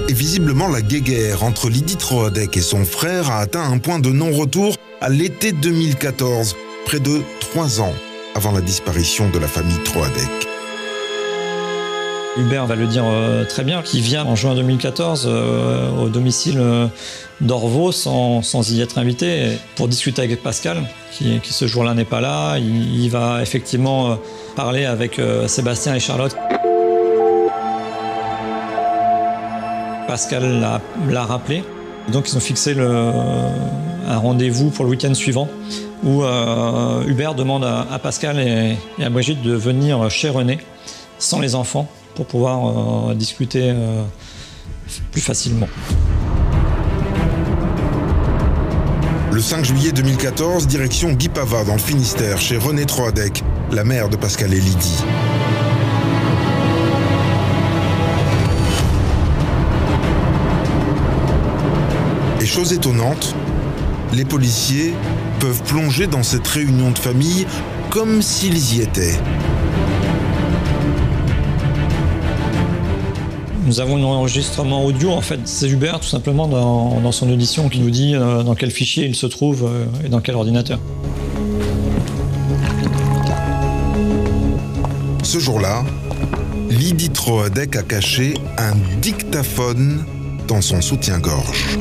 Et 0.09 0.13
visiblement, 0.13 0.67
la 0.67 0.81
guéguerre 0.81 1.45
entre 1.45 1.69
Lydie 1.69 1.95
Troadec 1.95 2.57
et 2.57 2.61
son 2.61 2.83
frère 2.83 3.31
a 3.31 3.39
atteint 3.39 3.63
un 3.63 3.77
point 3.77 3.99
de 3.99 4.09
non-retour 4.09 4.75
à 4.99 5.07
l'été 5.07 5.53
2014, 5.53 6.57
près 6.85 6.99
de 6.99 7.21
trois 7.39 7.79
ans 7.79 7.93
avant 8.35 8.51
la 8.51 8.61
disparition 8.61 9.29
de 9.29 9.39
la 9.39 9.47
famille 9.47 9.81
Troadec. 9.83 10.29
Hubert 12.37 12.65
va 12.65 12.75
le 12.75 12.85
dire 12.85 13.05
euh, 13.07 13.45
très 13.45 13.63
bien, 13.63 13.81
qui 13.81 14.01
vient 14.01 14.25
en 14.25 14.35
juin 14.35 14.55
2014 14.55 15.25
euh, 15.25 15.89
au 15.91 16.09
domicile 16.09 16.57
euh, 16.59 16.87
d'Orvaux 17.39 17.93
sans, 17.93 18.41
y 18.69 18.81
être 18.81 18.97
invité 18.97 19.57
pour 19.77 19.87
discuter 19.87 20.21
avec 20.21 20.43
Pascal, 20.43 20.83
qui, 21.13 21.39
ce 21.43 21.65
jour-là 21.65 21.93
n'est 21.93 22.03
pas 22.03 22.19
là. 22.19 22.57
Il, 22.57 23.09
va 23.09 23.41
effectivement 23.41 24.17
parler 24.57 24.83
avec 24.83 25.21
Sébastien 25.47 25.95
et 25.95 25.99
Charlotte. 25.99 26.35
Pascal 30.07 30.59
l'a 31.09 31.23
rappelé. 31.23 31.63
Donc 32.11 32.29
ils 32.29 32.37
ont 32.37 32.41
fixé 32.41 32.75
un 32.79 34.17
rendez-vous 34.17 34.69
pour 34.69 34.85
le 34.85 34.91
week-end 34.91 35.13
suivant 35.13 35.49
où 36.03 36.23
Hubert 37.07 37.35
demande 37.35 37.63
à, 37.63 37.99
Pascal 37.99 38.39
et 38.39 38.77
à 39.03 39.09
Brigitte 39.09 39.41
de 39.41 39.53
venir 39.53 40.09
chez 40.09 40.29
René 40.29 40.59
sans 41.17 41.39
les 41.39 41.55
enfants 41.55 41.87
pour 42.15 42.25
pouvoir 42.25 43.09
euh, 43.09 43.13
discuter 43.13 43.71
euh, 43.73 44.03
plus 45.11 45.21
facilement. 45.21 45.67
Le 49.31 49.41
5 49.41 49.65
juillet 49.65 49.91
2014, 49.91 50.65
direction 50.65 51.11
Guy 51.11 51.27
Pava 51.27 51.65
dans 51.65 51.73
le 51.73 51.79
Finistère, 51.79 52.39
chez 52.39 52.57
René 52.57 52.85
Troadec, 52.85 53.43
la 53.71 53.83
mère 53.83 54.07
de 54.07 54.15
Pascal 54.15 54.53
et 54.53 54.61
Lydie. 54.61 55.03
Chose 62.55 62.71
étonnante, 62.71 63.35
les 64.13 64.23
policiers 64.23 64.93
peuvent 65.41 65.61
plonger 65.63 66.07
dans 66.07 66.23
cette 66.23 66.47
réunion 66.47 66.91
de 66.91 66.97
famille 66.97 67.45
comme 67.89 68.21
s'ils 68.21 68.77
y 68.77 68.81
étaient. 68.81 69.19
Nous 73.65 73.81
avons 73.81 73.97
un 73.97 74.03
enregistrement 74.03 74.85
audio, 74.85 75.11
en 75.11 75.19
fait, 75.19 75.41
c'est 75.43 75.67
Hubert 75.67 75.99
tout 75.99 76.07
simplement 76.07 76.47
dans, 76.47 77.11
son 77.11 77.29
audition 77.29 77.67
qui 77.67 77.81
nous 77.81 77.89
dit 77.89 78.15
euh, 78.15 78.41
dans 78.41 78.55
quel 78.55 78.71
fichier 78.71 79.05
il 79.05 79.15
se 79.15 79.25
trouve 79.25 79.65
euh, 79.65 80.05
et 80.05 80.07
dans 80.07 80.21
quel 80.21 80.35
ordinateur. 80.35 80.79
Ce 85.23 85.39
jour-là, 85.39 85.83
Lydie 86.69 87.09
Troadec 87.09 87.75
a 87.75 87.83
caché 87.83 88.35
un 88.57 88.75
dictaphone 89.01 90.05
dans 90.47 90.61
son 90.61 90.81
soutien-gorge. 90.81 91.77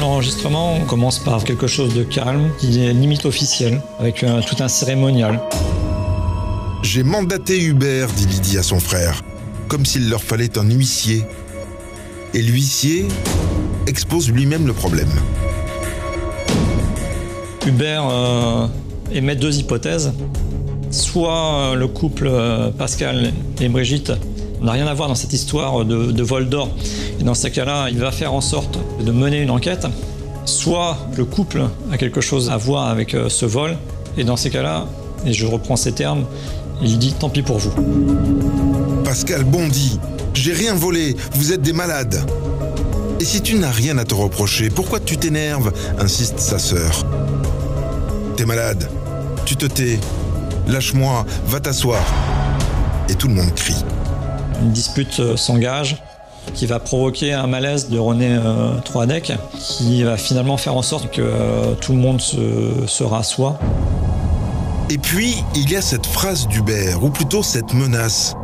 L'enregistrement 0.00 0.80
commence 0.86 1.18
par 1.18 1.44
quelque 1.44 1.66
chose 1.66 1.94
de 1.94 2.02
calme, 2.02 2.50
qui 2.58 2.84
est 2.84 2.92
limite 2.92 3.24
officiel, 3.26 3.80
avec 3.98 4.24
tout 4.46 4.62
un 4.62 4.68
cérémonial. 4.68 5.40
J'ai 6.82 7.02
mandaté 7.02 7.62
Hubert, 7.62 8.08
dit 8.08 8.26
Lydie 8.26 8.58
à 8.58 8.62
son 8.62 8.78
frère, 8.78 9.22
comme 9.68 9.84
s'il 9.84 10.08
leur 10.08 10.22
fallait 10.22 10.58
un 10.58 10.70
huissier. 10.70 11.24
Et 12.34 12.42
l'huissier 12.42 13.06
expose 13.86 14.30
lui-même 14.30 14.66
le 14.66 14.72
problème. 14.72 15.10
Hubert 17.66 18.08
euh, 18.10 18.66
émet 19.12 19.36
deux 19.36 19.56
hypothèses. 19.56 20.12
Soit 20.94 21.54
euh, 21.54 21.74
le 21.74 21.88
couple 21.88 22.28
euh, 22.30 22.70
Pascal 22.70 23.32
et 23.60 23.68
Brigitte 23.68 24.12
n'a 24.62 24.70
rien 24.70 24.86
à 24.86 24.94
voir 24.94 25.08
dans 25.08 25.16
cette 25.16 25.32
histoire 25.32 25.84
de, 25.84 26.22
vol 26.22 26.48
d'or, 26.48 26.70
et 27.20 27.24
dans 27.24 27.34
ce 27.34 27.48
cas-là, 27.48 27.88
il 27.90 27.98
va 27.98 28.12
faire 28.12 28.32
en 28.32 28.40
sorte 28.40 28.78
de 29.04 29.10
mener 29.10 29.42
une 29.42 29.50
enquête. 29.50 29.88
Soit 30.44 30.96
le 31.16 31.24
couple 31.24 31.64
a 31.90 31.98
quelque 31.98 32.20
chose 32.20 32.48
à 32.48 32.56
voir 32.56 32.90
avec 32.90 33.16
ce 33.28 33.44
vol, 33.44 33.76
et 34.16 34.22
dans 34.22 34.36
ces 34.36 34.50
cas-là, 34.50 34.86
et 35.26 35.32
je 35.32 35.46
reprends 35.46 35.74
ces 35.74 35.90
termes, 35.90 36.26
il 36.80 36.96
dit 36.96 37.12
tant 37.12 37.28
pis 37.28 37.42
pour 37.42 37.58
vous. 37.58 37.72
Pascal 39.04 39.42
bondit. 39.42 39.98
J'ai 40.32 40.52
rien 40.52 40.74
volé, 40.74 41.16
vous 41.32 41.52
êtes 41.52 41.62
des 41.62 41.72
malades. 41.72 42.20
Et 43.18 43.24
si 43.24 43.40
tu 43.40 43.56
n'as 43.56 43.72
rien 43.72 43.98
à 43.98 44.04
te 44.04 44.14
reprocher, 44.14 44.70
pourquoi 44.70 45.00
tu 45.00 45.16
t'énerves? 45.16 45.72
insiste 45.98 46.38
sa 46.38 46.60
sœur. 46.60 47.04
T'es 48.36 48.46
malade, 48.46 48.88
tu 49.44 49.56
te 49.56 49.66
tais, 49.66 49.98
lâche-moi, 50.66 51.24
va 51.46 51.60
t'asseoir. 51.60 52.02
Et 53.08 53.14
tout 53.14 53.28
le 53.28 53.34
monde 53.34 53.52
crie. 53.54 53.84
Une 54.62 54.72
dispute 54.72 55.20
euh, 55.20 55.36
s'engage 55.36 56.02
qui 56.54 56.66
va 56.66 56.78
provoquer 56.78 57.32
un 57.32 57.46
malaise 57.46 57.88
de 57.88 57.98
René 57.98 58.28
euh, 58.30 58.78
Troadec, 58.84 59.32
qui 59.58 60.02
va 60.02 60.16
finalement 60.16 60.56
faire 60.56 60.76
en 60.76 60.82
sorte 60.82 61.10
que 61.10 61.22
euh, 61.22 61.74
tout 61.74 61.92
le 61.92 61.98
monde 61.98 62.20
se, 62.20 62.86
se 62.86 63.02
rassoit. 63.02 63.58
Et 64.90 64.98
puis, 64.98 65.42
il 65.54 65.70
y 65.70 65.76
a 65.76 65.82
cette 65.82 66.06
phrase 66.06 66.46
d'Hubert, 66.46 67.02
ou 67.02 67.10
plutôt 67.10 67.42
cette 67.42 67.72
menace. 67.72 68.34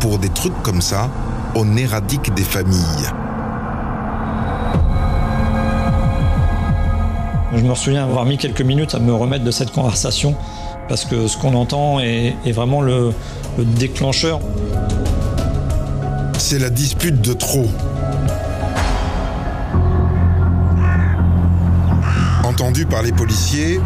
Pour 0.00 0.18
des 0.18 0.28
trucs 0.28 0.62
comme 0.62 0.80
ça, 0.80 1.10
on 1.54 1.76
éradique 1.76 2.32
des 2.34 2.44
familles. 2.44 3.10
Je 7.54 7.62
me 7.62 7.74
souviens 7.74 8.04
avoir 8.04 8.26
mis 8.26 8.36
quelques 8.36 8.60
minutes 8.60 8.94
à 8.94 8.98
me 8.98 9.14
remettre 9.14 9.44
de 9.44 9.50
cette 9.50 9.72
conversation, 9.72 10.34
parce 10.88 11.04
que 11.04 11.26
ce 11.26 11.36
qu'on 11.36 11.54
entend 11.54 12.00
est, 12.00 12.34
vraiment 12.52 12.80
le, 12.80 13.12
le 13.58 13.64
déclencheur. 13.64 14.40
C'est 16.38 16.58
la 16.58 16.70
dispute 16.70 17.20
de 17.20 17.32
trop. 17.32 17.66
Entendu 22.44 22.86
par 22.86 23.02
les 23.02 23.12
policiers, 23.12 23.80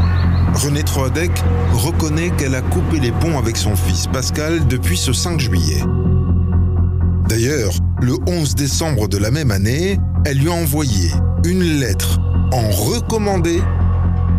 René 0.54 0.82
Troadec 0.82 1.30
reconnaît 1.72 2.30
qu'elle 2.30 2.54
a 2.54 2.60
coupé 2.60 3.00
les 3.00 3.12
ponts 3.12 3.38
avec 3.38 3.56
son 3.56 3.74
fils 3.74 4.06
Pascal 4.06 4.66
depuis 4.66 4.96
ce 4.96 5.12
5 5.12 5.40
juillet. 5.40 5.82
D'ailleurs, 7.28 7.72
le 8.02 8.16
11 8.26 8.54
décembre 8.56 9.08
de 9.08 9.16
la 9.16 9.30
même 9.30 9.50
année, 9.50 9.98
elle 10.24 10.38
lui 10.38 10.48
a 10.48 10.52
envoyé 10.52 11.10
une 11.44 11.62
lettre 11.62 12.20
en 12.52 12.68
recommandé 12.70 13.62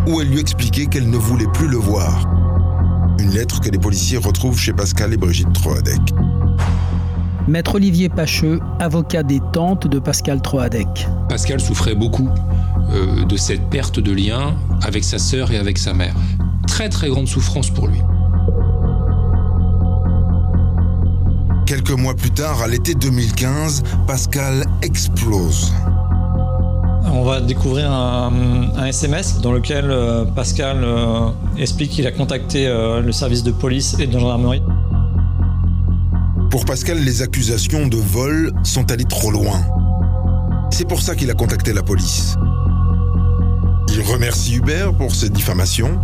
où 0.07 0.21
elle 0.21 0.29
lui 0.29 0.39
expliquait 0.39 0.85
qu'elle 0.85 1.09
ne 1.09 1.17
voulait 1.17 1.47
plus 1.53 1.67
le 1.67 1.77
voir. 1.77 2.30
Une 3.21 3.35
lettre 3.35 3.61
que 3.61 3.69
les 3.69 3.77
policiers 3.77 4.17
retrouvent 4.17 4.57
chez 4.57 4.73
Pascal 4.73 5.13
et 5.13 5.17
Brigitte 5.17 5.53
Troadec. 5.53 6.01
Maître 7.47 7.75
Olivier 7.75 8.09
Pacheux, 8.09 8.59
avocat 8.79 9.21
des 9.21 9.39
tantes 9.53 9.85
de 9.85 9.99
Pascal 9.99 10.41
Troadec. 10.41 11.07
Pascal 11.29 11.61
souffrait 11.61 11.93
beaucoup 11.93 12.29
euh, 12.89 13.23
de 13.23 13.37
cette 13.37 13.69
perte 13.69 13.99
de 13.99 14.11
lien 14.11 14.55
avec 14.81 15.03
sa 15.03 15.19
sœur 15.19 15.51
et 15.51 15.57
avec 15.57 15.77
sa 15.77 15.93
mère. 15.93 16.15
Très 16.67 16.89
très 16.89 17.09
grande 17.09 17.27
souffrance 17.27 17.69
pour 17.69 17.89
lui. 17.89 17.99
Quelques 21.67 21.91
mois 21.91 22.15
plus 22.15 22.31
tard, 22.31 22.63
à 22.63 22.67
l'été 22.67 22.95
2015, 22.95 23.83
Pascal 24.07 24.65
explose. 24.81 25.71
On 27.13 27.23
va 27.23 27.41
découvrir 27.41 27.91
un, 27.91 28.31
SMS 28.85 29.41
dans 29.41 29.51
lequel 29.51 29.91
euh, 29.91 30.25
Pascal 30.25 30.81
euh, 30.81 31.29
explique 31.57 31.91
qu'il 31.91 32.07
a 32.07 32.11
contacté 32.11 32.67
le 32.67 33.11
service 33.11 33.43
de 33.43 33.51
police 33.51 33.95
et 33.99 34.07
de 34.07 34.17
gendarmerie. 34.17 34.63
Pour 36.49 36.65
Pascal, 36.65 36.99
les 36.99 37.21
accusations 37.21 37.87
de 37.87 37.97
vol 37.97 38.51
sont 38.63 38.91
allées 38.91 39.05
trop 39.05 39.31
loin. 39.31 39.61
C'est 40.71 40.87
pour 40.87 41.01
ça 41.01 41.15
qu'il 41.15 41.29
a 41.29 41.33
contacté 41.33 41.73
la 41.73 41.83
police. 41.83 42.35
Il 43.93 44.01
remercie 44.01 44.55
Hubert 44.55 44.93
pour 44.93 45.13
ses 45.13 45.29
diffamations 45.29 45.99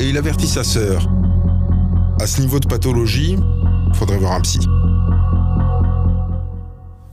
et 0.00 0.08
il 0.08 0.16
avertit 0.16 0.46
sa 0.46 0.64
sœur. 0.64 1.08
À 2.20 2.26
ce 2.26 2.40
niveau 2.40 2.60
de 2.60 2.66
pathologie, 2.66 3.36
faudrait 3.94 4.16
voir 4.16 4.32
un 4.32 4.40
psy. 4.40 4.60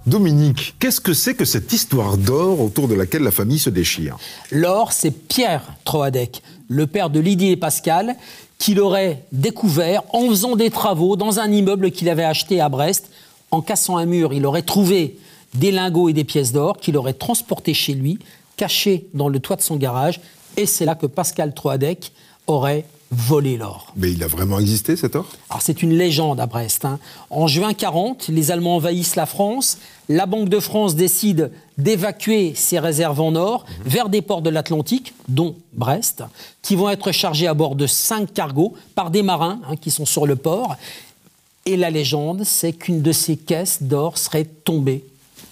Dominique, 0.05 0.75
qu'est-ce 0.79 1.01
que 1.01 1.13
c'est 1.13 1.33
que 1.33 1.45
cette 1.45 1.73
histoire 1.73 2.17
d'or 2.17 2.61
autour 2.61 2.87
de 2.87 2.93
laquelle 2.93 3.23
la 3.23 3.31
famille 3.31 3.57
se 3.57 3.71
déchire? 3.71 4.17
L'or, 4.51 4.91
c'est 4.91 5.09
Pierre 5.09 5.73
Troadec, 5.83 6.43
le 6.67 6.85
père 6.85 7.09
de 7.09 7.19
Lydie 7.19 7.49
et 7.49 7.57
Pascal, 7.57 8.15
qui 8.59 8.75
l'aurait 8.75 9.23
découvert 9.31 10.03
en 10.13 10.29
faisant 10.29 10.55
des 10.55 10.69
travaux 10.69 11.15
dans 11.15 11.39
un 11.39 11.51
immeuble 11.51 11.89
qu'il 11.89 12.07
avait 12.07 12.23
acheté 12.23 12.61
à 12.61 12.69
Brest. 12.69 13.09
En 13.49 13.61
cassant 13.61 13.97
un 13.97 14.05
mur, 14.05 14.31
il 14.31 14.45
aurait 14.45 14.61
trouvé 14.61 15.17
des 15.55 15.71
lingots 15.71 16.09
et 16.09 16.13
des 16.13 16.23
pièces 16.23 16.51
d'or 16.51 16.77
qu'il 16.77 16.97
aurait 16.97 17.13
transportés 17.13 17.73
chez 17.73 17.93
lui, 17.93 18.19
cachés 18.57 19.07
dans 19.15 19.27
le 19.27 19.39
toit 19.39 19.55
de 19.55 19.61
son 19.61 19.75
garage. 19.75 20.21
Et 20.55 20.67
c'est 20.67 20.85
là 20.85 20.93
que 20.93 21.07
Pascal 21.07 21.53
Troadec 21.55 22.11
aurait 22.45 22.85
volé 23.11 23.57
l'or. 23.57 23.93
Mais 23.95 24.11
il 24.11 24.23
a 24.23 24.27
vraiment 24.27 24.59
existé 24.59 24.95
cet 24.95 25.15
or? 25.15 25.27
Alors 25.49 25.61
c'est 25.61 25.81
une 25.83 25.93
légende 25.93 26.39
à 26.39 26.47
Brest. 26.47 26.85
hein. 26.85 26.99
En 27.29 27.47
juin 27.47 27.73
40, 27.73 28.27
les 28.29 28.51
Allemands 28.51 28.75
envahissent 28.77 29.15
la 29.15 29.25
France. 29.25 29.77
La 30.09 30.25
Banque 30.25 30.49
de 30.49 30.59
France 30.59 30.95
décide 30.95 31.51
d'évacuer 31.77 32.53
ses 32.55 32.79
réserves 32.79 33.21
en 33.21 33.35
or 33.35 33.65
vers 33.85 34.09
des 34.09 34.21
ports 34.21 34.41
de 34.41 34.49
l'Atlantique, 34.49 35.13
dont 35.27 35.55
Brest, 35.73 36.23
qui 36.61 36.75
vont 36.75 36.89
être 36.89 37.11
chargés 37.11 37.47
à 37.47 37.53
bord 37.53 37.75
de 37.75 37.87
cinq 37.87 38.33
cargos 38.33 38.73
par 38.95 39.11
des 39.11 39.23
marins 39.23 39.61
hein, 39.69 39.75
qui 39.75 39.91
sont 39.91 40.05
sur 40.05 40.25
le 40.25 40.35
port. 40.35 40.75
Et 41.65 41.77
la 41.77 41.89
légende, 41.89 42.43
c'est 42.43 42.73
qu'une 42.73 43.01
de 43.01 43.11
ces 43.11 43.37
caisses 43.37 43.81
d'or 43.81 44.17
serait 44.17 44.45
tombée 44.45 45.03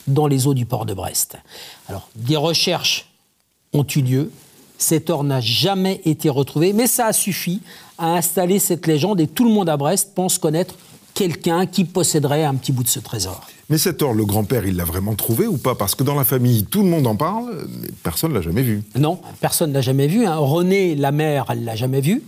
dans 0.07 0.27
les 0.27 0.47
eaux 0.47 0.53
du 0.53 0.65
port 0.65 0.85
de 0.85 0.93
Brest. 0.93 1.37
Alors, 1.87 2.09
des 2.15 2.35
recherches 2.35 3.07
ont 3.73 3.85
eu 3.95 4.01
lieu. 4.01 4.31
Cet 4.77 5.09
or 5.09 5.23
n'a 5.23 5.39
jamais 5.41 6.01
été 6.05 6.29
retrouvé, 6.29 6.73
mais 6.73 6.87
ça 6.87 7.07
a 7.07 7.13
suffi 7.13 7.61
à 7.97 8.15
installer 8.15 8.59
cette 8.59 8.85
légende 8.87 9.21
et 9.21 9.27
tout 9.27 9.45
le 9.45 9.51
monde 9.51 9.69
à 9.69 9.77
Brest 9.77 10.11
pense 10.15 10.37
connaître 10.37 10.75
quelqu'un 11.13 11.65
qui 11.67 11.85
posséderait 11.85 12.43
un 12.43 12.55
petit 12.55 12.71
bout 12.71 12.83
de 12.83 12.87
ce 12.89 12.99
trésor. 12.99 13.41
Mais 13.69 13.77
cet 13.77 14.01
or, 14.01 14.13
le 14.13 14.25
grand-père, 14.25 14.65
il 14.65 14.75
l'a 14.75 14.83
vraiment 14.83 15.15
trouvé 15.15 15.47
ou 15.47 15.57
pas? 15.57 15.75
Parce 15.75 15.95
que 15.95 16.03
dans 16.03 16.15
la 16.15 16.23
famille, 16.25 16.65
tout 16.65 16.81
le 16.83 16.89
monde 16.89 17.07
en 17.07 17.15
parle, 17.15 17.65
mais 17.81 17.87
personne 18.03 18.31
ne 18.31 18.35
l'a 18.35 18.41
jamais 18.41 18.61
vu. 18.63 18.83
Non, 18.97 19.19
personne 19.39 19.69
ne 19.69 19.75
l'a 19.75 19.81
jamais 19.81 20.07
vu. 20.07 20.25
hein. 20.25 20.35
René, 20.35 20.95
la 20.95 21.11
mère, 21.11 21.45
elle 21.49 21.63
l'a 21.63 21.75
jamais 21.75 22.01
vu. 22.01 22.23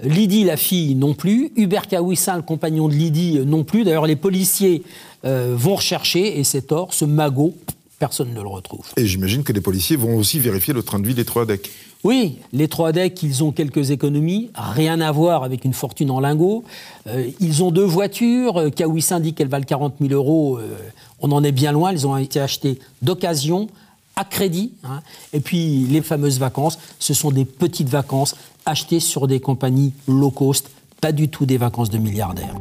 Lydie, 0.00 0.44
la 0.44 0.56
fille, 0.56 0.94
non 0.94 1.14
plus. 1.14 1.50
Hubert 1.56 1.88
Kawissin, 1.88 2.36
le 2.36 2.42
compagnon 2.42 2.86
de 2.86 2.94
Lydie, 2.94 3.38
euh, 3.38 3.44
non 3.44 3.64
plus. 3.64 3.82
D'ailleurs, 3.82 4.06
les 4.06 4.14
policiers 4.14 4.84
euh, 5.24 5.54
vont 5.56 5.74
rechercher 5.74 6.38
et 6.38 6.44
cet 6.44 6.70
or, 6.70 6.94
ce 6.94 7.04
magot, 7.04 7.54
personne 7.98 8.32
ne 8.32 8.40
le 8.40 8.48
retrouve. 8.48 8.86
Et 8.96 9.06
j'imagine 9.06 9.42
que 9.42 9.52
les 9.52 9.60
policiers 9.60 9.96
vont 9.96 10.16
aussi 10.16 10.38
vérifier 10.38 10.72
le 10.74 10.82
train 10.82 11.00
de 11.00 11.06
vie 11.06 11.14
des 11.14 11.24
trois 11.24 11.46
decks. 11.46 11.70
Oui, 12.04 12.38
les 12.52 12.68
trois 12.68 12.92
decks, 12.92 13.22
ils 13.24 13.42
ont 13.42 13.50
quelques 13.50 13.90
économies, 13.90 14.50
rien 14.54 15.00
à 15.00 15.10
voir 15.10 15.42
avec 15.42 15.64
une 15.64 15.72
fortune 15.72 16.10
en 16.12 16.20
lingots. 16.20 16.64
Euh, 17.08 17.28
ils 17.40 17.64
ont 17.64 17.72
deux 17.72 17.84
voitures, 17.84 18.56
euh, 18.58 18.70
Kawissin 18.70 19.18
dit 19.18 19.34
qu'elles 19.34 19.48
valent 19.48 19.64
40 19.66 19.94
000 20.00 20.12
euros, 20.12 20.58
euh, 20.58 20.76
on 21.20 21.32
en 21.32 21.42
est 21.42 21.50
bien 21.50 21.72
loin, 21.72 21.90
elles 21.90 22.06
ont 22.06 22.16
été 22.16 22.38
achetées 22.38 22.78
d'occasion, 23.02 23.68
à 24.14 24.24
crédit. 24.24 24.72
hein. 24.84 25.00
Et 25.32 25.40
puis 25.40 25.86
les 25.90 26.02
fameuses 26.02 26.38
vacances, 26.38 26.78
ce 27.00 27.14
sont 27.14 27.32
des 27.32 27.44
petites 27.44 27.88
vacances 27.88 28.36
achetées 28.64 29.00
sur 29.00 29.26
des 29.26 29.40
compagnies 29.40 29.92
low 30.06 30.30
cost, 30.30 30.70
pas 31.00 31.10
du 31.12 31.28
tout 31.28 31.46
des 31.46 31.56
vacances 31.56 31.90
de 31.90 31.98
milliardaires. 31.98 32.54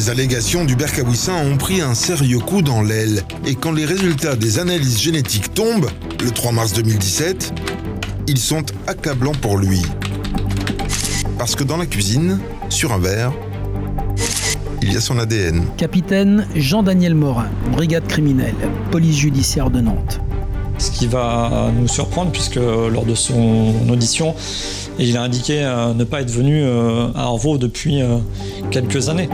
Les 0.00 0.08
allégations 0.08 0.64
d'Hubert 0.64 0.94
Kawissin 0.94 1.34
ont 1.34 1.58
pris 1.58 1.82
un 1.82 1.92
sérieux 1.92 2.38
coup 2.38 2.62
dans 2.62 2.80
l'aile. 2.80 3.22
Et 3.44 3.54
quand 3.54 3.70
les 3.70 3.84
résultats 3.84 4.34
des 4.34 4.58
analyses 4.58 4.98
génétiques 4.98 5.52
tombent, 5.52 5.90
le 6.24 6.30
3 6.30 6.52
mars 6.52 6.72
2017, 6.72 7.52
ils 8.26 8.38
sont 8.38 8.64
accablants 8.86 9.34
pour 9.34 9.58
lui. 9.58 9.82
Parce 11.36 11.54
que 11.54 11.64
dans 11.64 11.76
la 11.76 11.84
cuisine, 11.84 12.38
sur 12.70 12.94
un 12.94 12.98
verre, 12.98 13.34
il 14.80 14.90
y 14.90 14.96
a 14.96 15.02
son 15.02 15.18
ADN. 15.18 15.66
Capitaine 15.76 16.46
Jean-Daniel 16.54 17.14
Morin, 17.14 17.50
brigade 17.70 18.06
criminelle, 18.06 18.54
police 18.90 19.18
judiciaire 19.18 19.68
de 19.68 19.82
Nantes. 19.82 20.18
Ce 20.78 20.90
qui 20.90 21.08
va 21.08 21.70
nous 21.78 21.88
surprendre 21.88 22.32
puisque 22.32 22.56
lors 22.56 23.04
de 23.04 23.14
son 23.14 23.74
audition, 23.90 24.34
il 25.06 25.16
a 25.16 25.22
indiqué 25.22 25.62
euh, 25.62 25.94
ne 25.94 26.04
pas 26.04 26.20
être 26.20 26.30
venu 26.30 26.62
euh, 26.62 27.08
à 27.14 27.26
Orvaux 27.26 27.58
depuis 27.58 28.02
euh, 28.02 28.18
quelques 28.70 29.08
années. 29.08 29.28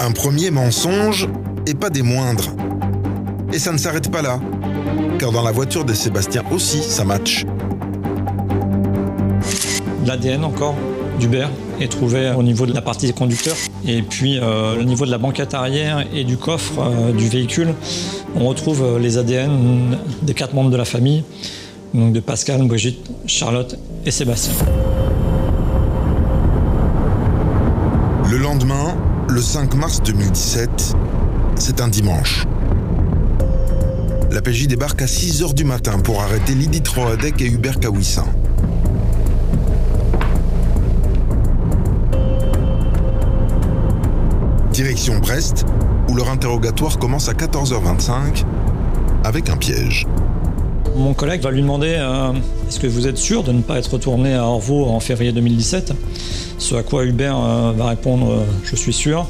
Un 0.00 0.12
premier 0.12 0.50
mensonge, 0.50 1.28
et 1.66 1.74
pas 1.74 1.90
des 1.90 2.02
moindres. 2.02 2.54
Et 3.52 3.58
ça 3.58 3.72
ne 3.72 3.78
s'arrête 3.78 4.10
pas 4.10 4.22
là, 4.22 4.40
car 5.18 5.32
dans 5.32 5.42
la 5.42 5.50
voiture 5.50 5.84
de 5.84 5.94
Sébastien 5.94 6.44
aussi, 6.52 6.82
ça 6.82 7.04
match. 7.04 7.44
L'ADN 10.06 10.44
encore 10.44 10.76
d'Hubert 11.18 11.50
est 11.80 11.90
trouvé 11.90 12.32
au 12.36 12.42
niveau 12.42 12.66
de 12.66 12.72
la 12.72 12.82
partie 12.82 13.06
des 13.06 13.12
conducteurs. 13.12 13.56
Et 13.86 14.02
puis 14.02 14.38
euh, 14.38 14.80
au 14.80 14.84
niveau 14.84 15.06
de 15.06 15.10
la 15.10 15.18
banquette 15.18 15.54
arrière 15.54 16.04
et 16.14 16.24
du 16.24 16.36
coffre 16.36 16.80
euh, 16.80 17.12
du 17.12 17.28
véhicule, 17.28 17.74
on 18.36 18.46
retrouve 18.46 18.98
les 19.00 19.18
ADN 19.18 19.98
des 20.22 20.34
quatre 20.34 20.54
membres 20.54 20.70
de 20.70 20.76
la 20.76 20.84
famille, 20.84 21.24
donc 21.96 22.12
de 22.12 22.20
Pascal, 22.20 22.66
Brigitte, 22.66 23.10
Charlotte 23.26 23.78
et 24.04 24.10
Sébastien. 24.10 24.52
Le 28.30 28.38
lendemain, 28.38 28.94
le 29.28 29.40
5 29.40 29.74
mars 29.74 30.02
2017, 30.02 30.94
c'est 31.56 31.80
un 31.80 31.88
dimanche. 31.88 32.44
La 34.30 34.42
PJ 34.42 34.66
débarque 34.66 35.00
à 35.02 35.06
6h 35.06 35.54
du 35.54 35.64
matin 35.64 35.98
pour 35.98 36.22
arrêter 36.22 36.54
Lydie 36.54 36.82
Troadec 36.82 37.40
et 37.40 37.46
Hubert 37.46 37.80
Kawissin. 37.80 38.26
Direction 44.72 45.18
Brest, 45.18 45.64
où 46.08 46.14
leur 46.14 46.28
interrogatoire 46.28 46.98
commence 46.98 47.30
à 47.30 47.32
14h25 47.32 48.44
avec 49.24 49.48
un 49.48 49.56
piège. 49.56 50.06
Mon 50.96 51.12
collègue 51.12 51.42
va 51.42 51.50
lui 51.50 51.60
demander 51.60 51.94
euh, 51.98 52.32
Est-ce 52.66 52.80
que 52.80 52.86
vous 52.86 53.06
êtes 53.06 53.18
sûr 53.18 53.42
de 53.42 53.52
ne 53.52 53.60
pas 53.60 53.76
être 53.78 53.92
retourné 53.92 54.32
à 54.32 54.44
Orvaux 54.44 54.86
en 54.86 54.98
février 54.98 55.30
2017 55.30 55.92
Ce 56.56 56.74
à 56.74 56.82
quoi 56.82 57.04
Hubert 57.04 57.36
euh, 57.36 57.72
va 57.76 57.88
répondre 57.88 58.30
euh, 58.30 58.44
Je 58.64 58.76
suis 58.76 58.94
sûr. 58.94 59.28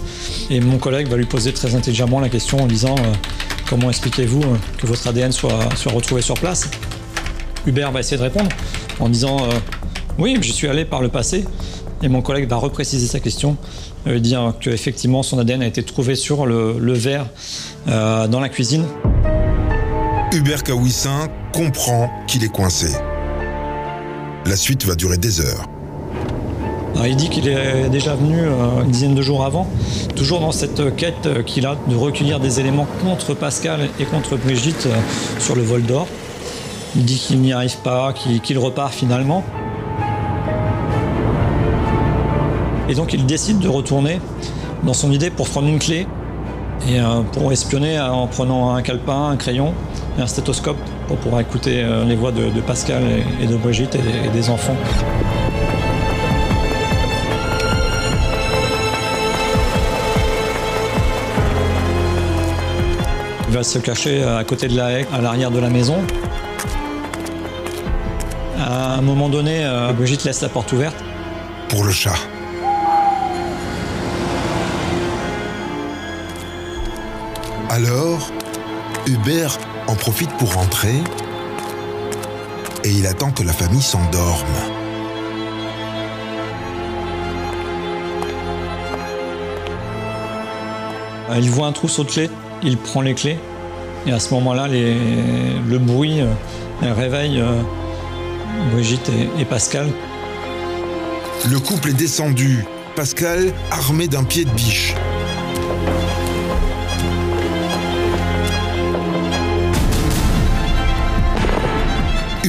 Et 0.49 0.61
mon 0.61 0.79
collègue 0.79 1.09
va 1.09 1.17
lui 1.17 1.27
poser 1.27 1.53
très 1.53 1.75
intelligemment 1.75 2.21
la 2.21 2.29
question 2.29 2.59
en 2.63 2.67
disant 2.67 2.95
Comment 3.69 3.89
expliquez-vous 3.89 4.43
que 4.79 4.87
votre 4.87 5.09
ADN 5.09 5.33
soit, 5.33 5.59
retrouvé 5.87 6.23
sur 6.23 6.35
place? 6.35 6.71
Hubert 7.67 7.91
va 7.91 7.99
essayer 7.99 8.17
de 8.17 8.23
répondre 8.23 8.49
en 9.01 9.09
disant 9.09 9.39
Oui, 10.19 10.39
j'y 10.41 10.53
suis 10.53 10.69
allé 10.69 10.85
par 10.85 11.03
le 11.03 11.09
passé. 11.09 11.45
Et 12.01 12.09
mon 12.09 12.23
collègue 12.23 12.49
va 12.49 12.57
repréciser 12.57 13.09
sa 13.09 13.19
question, 13.19 13.57
euh, 14.07 14.21
dire 14.21 14.55
qu'effectivement 14.61 15.25
son 15.25 15.41
ADN 15.41 15.63
a 15.63 15.67
été 15.67 15.83
trouvé 15.83 16.15
sur 16.15 16.47
le, 16.47 16.93
verre 16.93 17.27
dans 17.87 18.41
la 18.41 18.49
cuisine. 18.49 18.85
Hubert 20.37 20.65
Kawissin 20.65 21.29
comprend 21.51 22.11
qu'il 22.27 22.45
est 22.45 22.53
coincé. 22.53 22.95
La 24.45 24.55
suite 24.55 24.85
va 24.85 24.95
durer 24.95 25.17
des 25.17 25.41
heures. 25.41 25.67
Il 27.07 27.17
dit 27.17 27.31
qu'il 27.31 27.49
est 27.49 27.89
déjà 27.89 28.15
venu 28.15 28.41
euh, 28.41 28.83
une 28.85 28.91
dizaine 28.91 29.15
de 29.15 29.23
jours 29.23 29.47
avant, 29.47 29.67
toujours 30.15 30.41
dans 30.41 30.53
cette 30.53 30.95
quête 30.95 31.43
qu'il 31.47 31.65
a 31.65 31.79
de 31.89 31.97
recueillir 31.97 32.39
des 32.39 32.61
éléments 32.61 32.87
contre 33.03 33.33
Pascal 33.33 33.89
et 33.99 34.05
contre 34.05 34.37
Brigitte 34.37 34.85
euh, 34.85 34.97
sur 35.39 35.57
le 35.57 35.63
vol 35.63 35.85
d'or. 35.85 36.07
Il 36.97 37.07
dit 37.07 37.19
qu'il 37.19 37.41
n'y 37.41 37.55
arrive 37.55 37.79
pas, 37.79 38.13
qu'il 38.13 38.59
repart 38.59 38.93
finalement. 38.93 39.43
Et 42.91 42.95
donc 42.95 43.15
il 43.15 43.25
décide 43.25 43.59
de 43.59 43.69
retourner 43.69 44.21
dans 44.83 44.95
son 44.95 45.11
idée 45.13 45.31
pour 45.31 45.49
prendre 45.49 45.69
une 45.69 45.79
clé 45.79 46.07
et 46.87 47.01
euh, 47.01 47.23
pour 47.33 47.51
espionner 47.53 47.99
en 47.99 48.27
prenant 48.27 48.75
un 48.75 48.83
calepin, 48.83 49.31
un 49.31 49.37
crayon 49.37 49.73
un 50.19 50.27
stéthoscope 50.27 50.79
pour 51.09 51.17
pouvoir 51.19 51.41
écouter 51.41 51.83
euh, 51.83 52.05
les 52.05 52.17
voix 52.17 52.33
de, 52.33 52.49
Pascal 52.61 53.03
et, 53.41 53.47
de 53.47 53.57
Brigitte 53.57 53.95
et- 53.95 54.27
et 54.27 54.31
des 54.31 54.49
enfants. 54.51 54.77
Il 63.49 63.55
va 63.55 63.63
se 63.63 63.79
cacher 63.79 64.23
à 64.23 64.45
côté 64.45 64.69
de 64.69 64.77
la 64.77 64.91
haie, 64.93 65.07
à 65.13 65.21
l'arrière 65.21 65.51
de 65.51 65.59
la 65.59 65.71
maison. 65.71 65.97
À 68.59 68.95
un 68.97 69.01
moment 69.03 69.29
donné, 69.29 69.65
euh, 69.65 69.93
Brigitte 69.93 70.25
laisse 70.25 70.41
la 70.43 70.49
porte 70.49 70.73
ouverte. 70.73 70.97
Pour 71.69 71.85
le 71.85 71.93
chat. 71.93 72.15
Alors, 77.71 78.31
Hubert 79.07 79.59
en 79.89 79.95
profite 79.95 80.31
pour 80.39 80.55
rentrer 80.55 81.03
et 82.85 82.91
il 82.91 83.07
attend 83.07 83.31
que 83.31 83.43
la 83.43 83.53
famille 83.53 83.83
s'endorme. 83.83 84.45
Euh, 91.31 91.39
Il 91.41 91.51
voit 91.51 91.67
un 91.67 91.73
trousseau 91.73 92.05
de 92.05 92.11
clés, 92.11 92.31
il 92.63 92.77
prend 92.77 93.01
les 93.01 93.15
clés, 93.15 93.39
et 94.07 94.13
à 94.13 94.21
ce 94.21 94.33
moment-là, 94.35 94.69
les- 94.69 94.97
le 95.69 95.79
bruit 95.79 96.21
euh, 96.21 96.27
réveille 96.95 97.41
euh, 97.41 97.61
Brigitte 98.73 99.11
et 99.39 99.45
Pascal. 99.45 99.89
Le 101.51 101.59
couple 101.61 101.91
est 101.91 101.95
descendu, 101.95 102.65
Pascal 102.95 103.53
armé 103.71 104.09
d'un 104.09 104.25
pied 104.25 104.45
de 104.45 104.51
biche. 104.51 104.95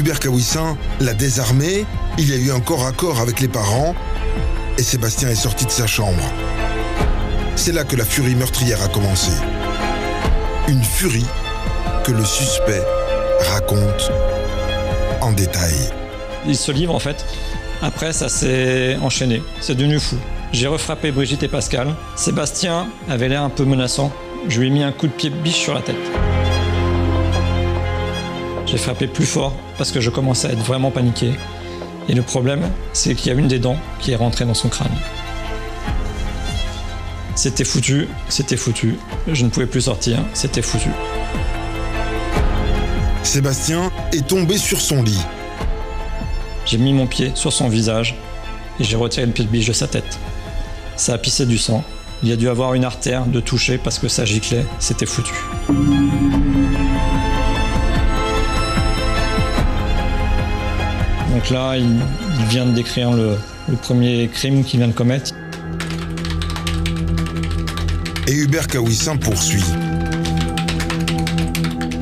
Hubert 0.07 0.21
Kawissin 0.21 0.77
l'a 1.01 1.13
désarmé, 1.13 1.85
il 2.17 2.29
y 2.29 2.33
a 2.33 2.37
eu 2.37 2.51
un 2.51 2.61
corps 2.61 2.85
à 2.85 2.93
corps 2.93 3.19
avec 3.19 3.41
les 3.41 3.49
parents, 3.49 3.93
et 4.77 4.81
Sébastien 4.81 5.27
est 5.27 5.35
sorti 5.35 5.65
de 5.65 5.69
sa 5.69 5.85
chambre. 5.85 6.23
c'est 7.57 7.73
là 7.73 7.83
que 7.83 7.97
la 7.97 8.05
furie 8.05 8.33
meurtrière 8.33 8.81
a 8.81 8.87
commencé. 8.87 9.33
Une 10.69 10.81
furie 10.81 11.25
que 12.05 12.13
le 12.13 12.23
suspect 12.23 12.85
raconte 13.49 14.09
en 15.19 15.33
détail. 15.33 15.75
Il 16.45 16.55
se 16.55 16.71
livre 16.71 16.95
en 16.95 16.99
fait. 16.99 17.25
Après, 17.81 18.13
ça 18.13 18.29
s'est 18.29 18.95
enchaîné. 19.01 19.43
C'est 19.59 19.75
devenu 19.75 19.99
fou. 19.99 20.15
J'ai 20.53 20.67
refrappé 20.67 21.11
Brigitte 21.11 21.43
et 21.43 21.49
Pascal. 21.49 21.93
Sébastien 22.15 22.87
avait 23.09 23.27
l'air 23.27 23.43
un 23.43 23.49
peu 23.49 23.65
menaçant. 23.65 24.13
Je 24.47 24.61
lui 24.61 24.67
ai 24.67 24.69
mis 24.69 24.83
un 24.83 24.93
coup 24.93 25.07
de 25.07 25.11
pied 25.11 25.29
biche 25.29 25.63
sur 25.63 25.73
la 25.73 25.81
tête. 25.81 25.97
J'ai 28.67 28.77
frappé 28.77 29.07
plus 29.07 29.25
fort 29.25 29.53
parce 29.77 29.91
que 29.91 30.01
je 30.01 30.09
commençais 30.09 30.49
à 30.49 30.51
être 30.51 30.63
vraiment 30.63 30.91
paniqué. 30.91 31.31
Et 32.09 32.13
le 32.13 32.21
problème, 32.21 32.69
c'est 32.91 33.15
qu'il 33.15 33.31
y 33.31 33.35
a 33.35 33.39
une 33.39 33.47
des 33.47 33.59
dents 33.59 33.77
qui 33.99 34.11
est 34.11 34.15
rentrée 34.17 34.43
dans 34.43 34.53
son 34.53 34.67
crâne. 34.67 34.91
C'était 37.35 37.63
foutu, 37.63 38.09
c'était 38.27 38.57
foutu. 38.57 38.97
Je 39.31 39.45
ne 39.45 39.49
pouvais 39.49 39.67
plus 39.67 39.81
sortir, 39.81 40.19
c'était 40.33 40.61
foutu. 40.61 40.89
Sébastien 43.23 43.89
est 44.11 44.27
tombé 44.27 44.57
sur 44.57 44.81
son 44.81 45.01
lit. 45.01 45.21
J'ai 46.65 46.77
mis 46.77 46.91
mon 46.91 47.07
pied 47.07 47.31
sur 47.35 47.53
son 47.53 47.69
visage 47.69 48.15
et 48.81 48.83
j'ai 48.83 48.97
retiré 48.97 49.25
le 49.25 49.31
pied 49.31 49.45
de 49.45 49.49
biche 49.49 49.67
de 49.67 49.73
sa 49.73 49.87
tête. 49.87 50.19
Ça 50.97 51.13
a 51.13 51.17
pissé 51.17 51.45
du 51.45 51.57
sang. 51.57 51.85
Il 52.21 52.29
y 52.29 52.33
a 52.33 52.35
dû 52.35 52.49
avoir 52.49 52.73
une 52.73 52.83
artère 52.83 53.27
de 53.27 53.39
toucher 53.39 53.77
parce 53.77 53.99
que 53.99 54.09
ça 54.09 54.25
giclait, 54.25 54.65
c'était 54.79 55.05
foutu. 55.05 55.35
Donc 61.47 61.55
là, 61.55 61.77
il, 61.77 62.01
vient 62.49 62.65
de 62.65 62.73
décrire 62.73 63.13
le, 63.13 63.37
le 63.69 63.75
premier 63.77 64.27
crime 64.27 64.65
qu'il 64.65 64.79
vient 64.79 64.89
de 64.89 64.93
commettre. 64.93 65.31
Et 68.27 68.33
Hubert 68.33 68.67
Kawissin 68.67 69.15
poursuit. 69.15 69.63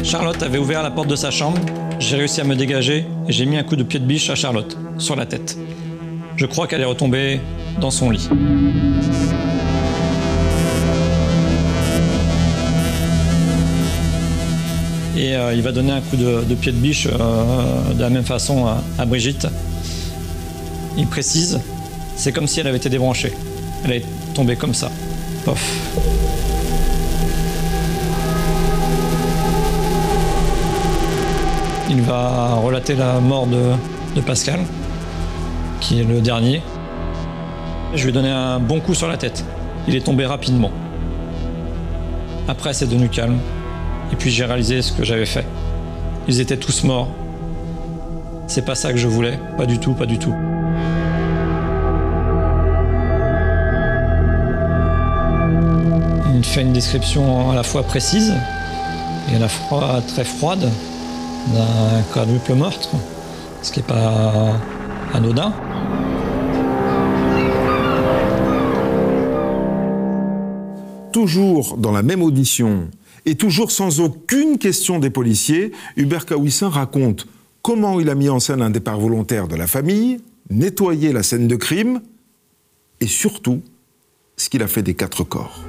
Charlotte 0.04 0.41
avait 0.41 0.58
ouvert 0.58 0.82
la 0.82 0.89
porte 0.89 1.10
de 1.10 1.16
sa 1.16 1.30
chambre, 1.30 1.60
j'ai 2.00 2.16
réussi 2.16 2.41
à 2.41 2.43
me 2.43 2.56
dégager 2.56 3.06
et 3.28 3.32
j'ai 3.32 3.46
mis 3.46 3.58
un 3.58 3.64
coup 3.64 3.76
de 3.76 3.84
pied 3.84 4.00
de 4.00 4.06
biche 4.06 4.32
à 4.32 4.36
Charlotte, 4.36 4.76
sur 4.98 5.16
la 5.16 5.28
tête. 5.28 5.56
Je 6.38 6.48
crois 6.48 6.66
qu'elle 6.66 6.82
est 6.82 6.86
retombée 6.86 7.39
dans 7.80 7.91
son 7.91 8.10
lit. 8.10 8.28
Et 15.16 15.34
euh, 15.34 15.53
il 15.53 15.61
va 15.61 15.72
donner 15.72 15.93
un 15.93 16.01
coup 16.01 16.18
de, 16.18 16.55
pied 16.55 16.74
de 16.74 16.78
biche 16.78 17.07
euh, 17.07 17.93
de 17.93 18.01
la 18.01 18.09
même 18.09 18.26
façon 18.26 18.68
à, 18.97 19.05
Brigitte. 19.05 19.47
Il 20.97 21.07
précise, 21.07 21.59
c'est 22.18 22.34
comme 22.34 22.47
si 22.47 22.59
elle 22.59 22.68
avait 22.68 22.78
été 22.78 22.89
débranchée. 22.89 23.34
Elle 23.86 23.91
est 23.93 24.05
tombée 24.34 24.57
comme 24.57 24.74
ça. 24.74 24.91
Pof. 25.45 25.61
Il 31.89 32.01
va 32.01 32.55
relater 32.55 32.95
la 32.95 33.20
mort 33.22 33.47
de, 33.47 33.72
de 34.16 34.22
Pascal, 34.22 34.59
qui 35.80 36.01
est 36.01 36.03
le 36.03 36.20
dernier. 36.20 36.61
Je 37.93 38.03
lui 38.03 38.09
ai 38.09 38.13
donné 38.13 38.30
un 38.30 38.59
bon 38.59 38.82
coup 38.82 38.93
sur 38.93 39.07
la 39.07 39.16
tête. 39.16 39.45
Il 39.88 39.95
est 39.95 40.01
tombé 40.01 40.26
rapidement. 40.26 40.72
Après, 42.49 42.74
c'est 42.74 42.88
devenu 42.88 43.07
calme. 43.07 43.38
Et 44.12 44.16
puis 44.16 44.32
j'ai 44.32 44.45
réalisé 44.45 44.82
ce 44.82 44.91
que 44.91 45.03
j'avais 45.03 45.26
fait. 45.26 45.45
Ils 46.28 46.39
étaient 46.39 46.58
tous 46.58 46.84
morts. 46.84 47.10
C'est 48.47 48.66
pas 48.66 48.76
ça 48.76 48.91
que 48.91 48.97
je 48.97 49.08
voulais. 49.08 49.39
Pas 49.58 49.66
du 49.66 49.80
tout, 49.80 49.93
pas 49.93 50.06
du 50.06 50.20
tout. 50.20 50.34
Il 56.36 56.43
fait 56.43 56.62
une 56.62 56.74
description 56.74 57.51
à 57.51 57.56
la 57.56 57.64
fois 57.64 57.84
précise 57.84 58.34
et 59.32 59.36
à 59.36 59.39
la 59.39 59.47
fois 59.47 60.01
très 60.08 60.24
froide 60.24 60.70
d'un 61.53 62.01
quadruple 62.14 62.53
meurtre, 62.53 62.89
ce 63.62 63.72
qui 63.72 63.80
n'est 63.80 63.86
pas 63.86 64.53
anodin. 65.14 65.53
Toujours 71.12 71.78
dans 71.78 71.91
la 71.91 72.03
même 72.03 72.22
audition 72.22 72.88
et 73.26 73.36
toujours 73.36 73.71
sans 73.71 73.99
aucune 73.99 74.57
question 74.57 74.99
des 74.99 75.09
policiers, 75.09 75.71
Hubert 75.97 76.26
Kawissin 76.26 76.69
raconte 76.69 77.28
comment 77.61 77.99
il 77.99 78.09
a 78.09 78.15
mis 78.15 78.30
en 78.30 78.39
scène 78.39 78.61
un 78.61 78.69
départ 78.69 78.99
volontaire 78.99 79.47
de 79.47 79.55
la 79.55 79.67
famille, 79.67 80.19
nettoyé 80.49 81.11
la 81.11 81.23
scène 81.23 81.47
de 81.47 81.55
crime 81.55 82.01
et 83.01 83.07
surtout 83.07 83.61
ce 84.38 84.49
qu'il 84.49 84.61
a 84.61 84.67
fait 84.67 84.84
des 84.84 84.93
quatre 84.93 85.23
corps. 85.23 85.59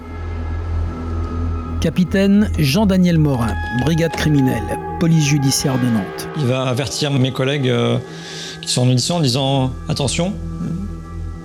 Capitaine 1.81 2.51
Jean-Daniel 2.59 3.19
Morin, 3.19 3.55
brigade 3.85 4.13
criminelle, 4.13 4.79
police 4.99 5.25
judiciaire 5.25 5.79
de 5.79 5.87
Nantes. 5.87 6.29
Il 6.39 6.47
va 6.47 6.65
avertir 6.65 7.11
mes 7.13 7.33
collègues 7.33 7.69
euh, 7.69 7.99
qui 8.61 8.71
sont 8.71 8.83
en 8.83 8.91
audition 8.91 9.17
en 9.17 9.21
disant 9.21 9.73
attention, 9.89 10.35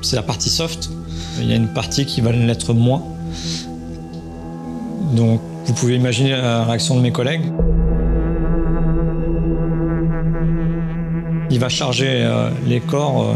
c'est 0.02 0.16
la 0.16 0.24
partie 0.24 0.50
soft, 0.50 0.90
il 1.40 1.50
y 1.50 1.54
a 1.54 1.56
une 1.56 1.72
partie 1.72 2.06
qui 2.06 2.22
va 2.22 2.32
l'être 2.32 2.74
moins. 2.74 3.04
Donc 5.14 5.42
vous 5.72 5.78
pouvez 5.78 5.96
imaginer 5.96 6.32
la 6.32 6.66
réaction 6.66 6.96
de 6.96 7.02
mes 7.02 7.14
collègues. 7.14 7.46
Il 11.50 11.60
va 11.60 11.70
charger 11.70 12.10
euh, 12.10 12.50
les 12.68 12.82
corps 12.82 13.22
euh, 13.22 13.34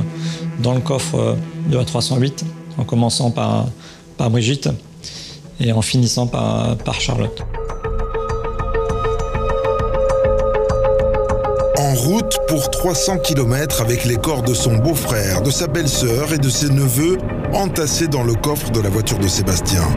dans 0.60 0.74
le 0.74 0.82
coffre 0.82 1.38
de 1.70 1.78
la 1.78 1.86
308 1.86 2.44
en 2.78 2.84
commençant 2.84 3.32
par, 3.32 3.68
par 4.18 4.30
Brigitte 4.30 4.68
et 5.62 5.72
en 5.72 5.82
finissant 5.82 6.28
par, 6.28 6.76
par 6.76 7.00
Charlotte. 7.00 7.42
En 11.78 11.94
route 11.94 12.38
pour 12.50 12.70
300 12.70 13.20
km 13.20 13.82
avec 13.82 14.04
les 14.04 14.18
corps 14.18 14.42
de 14.42 14.54
son 14.54 14.76
beau-frère, 14.76 15.42
de 15.42 15.52
sa 15.52 15.68
belle-sœur 15.68 16.34
et 16.34 16.38
de 16.38 16.50
ses 16.50 16.68
neveux 16.68 17.18
entassés 17.54 18.10
dans 18.10 18.24
le 18.24 18.34
coffre 18.34 18.72
de 18.72 18.82
la 18.82 18.90
voiture 18.90 19.20
de 19.20 19.28
Sébastien. 19.30 19.88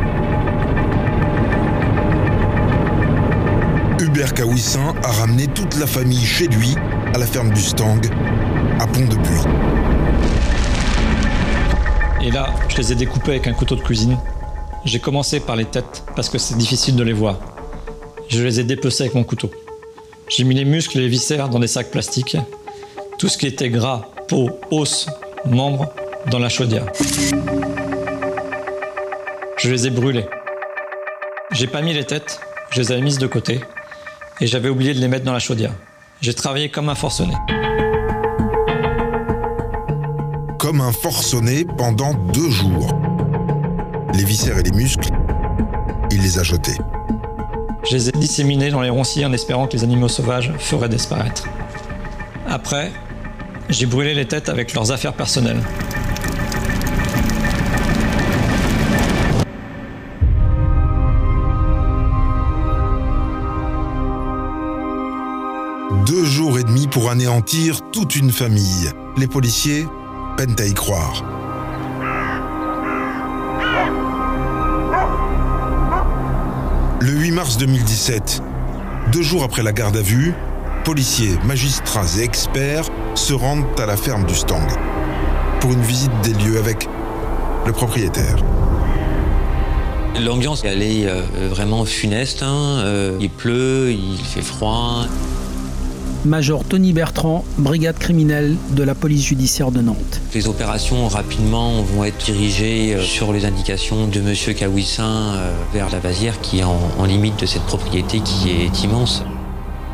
Hubert 4.19 4.35
Kawissin 4.35 4.97
a 5.05 5.13
ramené 5.13 5.47
toute 5.47 5.79
la 5.79 5.87
famille 5.87 6.27
chez 6.27 6.49
lui, 6.49 6.75
à 7.15 7.19
la 7.19 7.25
ferme 7.25 7.53
du 7.53 7.61
Stang, 7.61 8.01
à 8.81 8.87
Pont-de-Buis. 8.89 9.45
Et 12.27 12.33
là, 12.33 12.53
je 12.69 12.79
les 12.79 12.91
ai 12.91 12.95
découpés 12.97 13.31
avec 13.31 13.47
un 13.47 13.53
couteau 13.53 13.77
de 13.77 13.81
cuisine 13.81 14.19
j'ai 14.85 14.99
commencé 14.99 15.39
par 15.39 15.55
les 15.55 15.67
têtes 15.67 16.03
parce 16.17 16.29
que 16.29 16.37
c'est 16.37 16.57
difficile 16.57 16.97
de 16.97 17.05
les 17.05 17.13
voir. 17.13 17.39
Je 18.29 18.43
les 18.43 18.59
ai 18.59 18.65
dépecés 18.65 19.05
avec 19.05 19.15
mon 19.15 19.23
couteau. 19.23 19.53
J'ai 20.29 20.43
mis 20.43 20.57
les 20.57 20.65
muscles 20.65 20.99
et 20.99 21.03
les 21.03 21.09
viscères 21.09 21.49
dans 21.49 21.61
des 21.61 21.69
sacs 21.69 21.93
plastiques. 21.93 22.37
Tout 23.21 23.29
ce 23.29 23.39
qui 23.39 23.47
était 23.47 23.71
gras, 23.71 24.03
peau, 24.27 24.51
os, 24.73 25.07
membres, 25.45 25.93
dans 26.27 26.41
la 26.41 26.49
chaudière. 26.49 26.87
Je 29.59 29.71
les 29.71 29.87
ai 29.87 29.91
brûlés. 29.91 30.27
J'ai 31.53 31.69
pas 31.69 31.83
mis 31.83 31.93
les 31.93 32.05
têtes, 32.05 32.41
je 32.73 32.81
les 32.81 32.91
avais 32.91 33.01
mises 33.01 33.19
de 33.19 33.29
côté 33.29 33.61
et 34.41 34.47
j'avais 34.47 34.69
oublié 34.69 34.95
de 34.95 35.01
les 35.01 35.09
mettre 35.09 35.25
dans 35.25 35.33
la 35.33 35.39
chaudière. 35.39 35.73
J'ai 36.21 36.35
travaillé 36.35 36.69
comme 36.69 36.89
un 36.89 36.95
forcené. 36.95 37.35
Comme 40.59 40.81
un 40.81 40.93
forcené 40.93 41.65
pendant 41.65 42.15
deux 42.15 42.51
jours 42.51 42.89
les 44.15 44.25
viscères 44.25 44.59
et 44.59 44.63
les 44.63 44.73
muscles, 44.73 45.11
il 46.11 46.23
les 46.23 46.39
a 46.39 46.43
jetés. 46.43 46.77
Je 47.89 47.95
les 47.95 48.09
ai 48.09 48.13
disséminés 48.13 48.71
dans 48.71 48.81
les 48.81 48.91
ronces 48.91 49.17
en 49.19 49.33
espérant 49.33 49.67
que 49.67 49.75
les 49.75 49.85
animaux 49.85 50.09
sauvages 50.09 50.53
feraient 50.59 50.89
disparaître. 50.89 51.45
Après, 52.49 52.91
j'ai 53.69 53.87
brûlé 53.87 54.15
les 54.15 54.27
têtes 54.27 54.49
avec 54.49 54.75
leurs 54.75 54.91
affaires 54.91 55.13
personnelles. 55.13 55.61
Pour 66.99 67.13
anéantir 67.13 67.79
toute 67.93 68.17
une 68.17 68.33
famille. 68.33 68.91
Les 69.17 69.29
policiers 69.29 69.87
peinent 70.37 70.57
à 70.59 70.65
y 70.65 70.75
croire. 70.75 71.23
Le 76.99 77.13
8 77.13 77.31
mars 77.31 77.57
2017, 77.57 78.43
deux 79.13 79.23
jours 79.23 79.45
après 79.45 79.63
la 79.63 79.73
garde 79.73 79.97
à 79.97 80.03
vue, 80.03 80.35
policiers, 80.83 81.37
magistrats 81.47 82.19
et 82.19 82.25
experts 82.25 82.89
se 83.15 83.33
rendent 83.33 83.63
à 83.79 83.87
la 83.87 83.97
ferme 83.97 84.27
du 84.27 84.35
Stang 84.35 84.67
pour 85.61 85.73
une 85.73 85.83
visite 85.83 86.11
des 86.25 86.35
lieux 86.35 86.59
avec 86.59 86.89
le 87.65 87.71
propriétaire. 87.71 88.39
L'ambiance 90.21 90.63
elle 90.65 90.83
est 90.83 91.07
euh, 91.07 91.23
vraiment 91.49 91.85
funeste. 91.85 92.43
hein. 92.43 92.81
Euh, 92.81 93.17
il 93.21 93.31
pleut, 93.31 93.93
il 93.93 94.19
fait 94.19 94.43
froid. 94.43 95.05
Major 96.29 96.63
Tony 96.63 96.93
Bertrand, 96.93 97.43
brigade 97.57 97.99
criminelle 97.99 98.57
de 98.73 98.83
la 98.83 98.95
police 98.95 99.25
judiciaire 99.25 99.71
de 99.71 99.81
Nantes. 99.81 100.21
Les 100.35 100.47
opérations 100.47 101.09
rapidement 101.09 101.81
vont 101.81 102.05
être 102.05 102.23
dirigées 102.23 102.95
euh, 102.95 103.03
sur 103.03 103.33
les 103.33 103.47
indications 103.47 104.07
de 104.07 104.21
Monsieur 104.21 104.53
Kawissin 104.53 105.35
euh, 105.35 105.53
vers 105.73 105.89
la 105.91 105.99
vasière 105.99 106.39
qui 106.43 106.59
est 106.59 106.65
en, 106.65 106.79
en 106.99 107.05
limite 107.07 107.41
de 107.41 107.47
cette 107.47 107.63
propriété 107.63 108.21
qui 108.21 108.51
est 108.51 108.85
immense. 108.85 109.23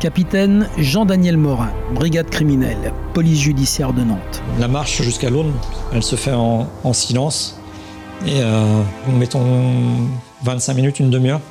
Capitaine 0.01 0.67
Jean-Daniel 0.77 1.37
Morin, 1.37 1.71
brigade 1.93 2.29
criminelle, 2.29 2.91
police 3.13 3.39
judiciaire 3.39 3.93
de 3.93 4.03
Nantes. 4.03 4.43
La 4.59 4.67
marche 4.67 5.01
jusqu'à 5.01 5.29
l'Aune, 5.29 5.53
elle 5.93 6.03
se 6.03 6.17
fait 6.17 6.33
en, 6.33 6.67
en 6.83 6.93
silence. 6.93 7.57
Et 8.27 8.41
euh, 8.41 8.81
nous 9.07 9.17
mettons 9.17 9.41
25 10.43 10.73
minutes, 10.73 10.99
une 10.99 11.09
demi-heure, 11.09 11.41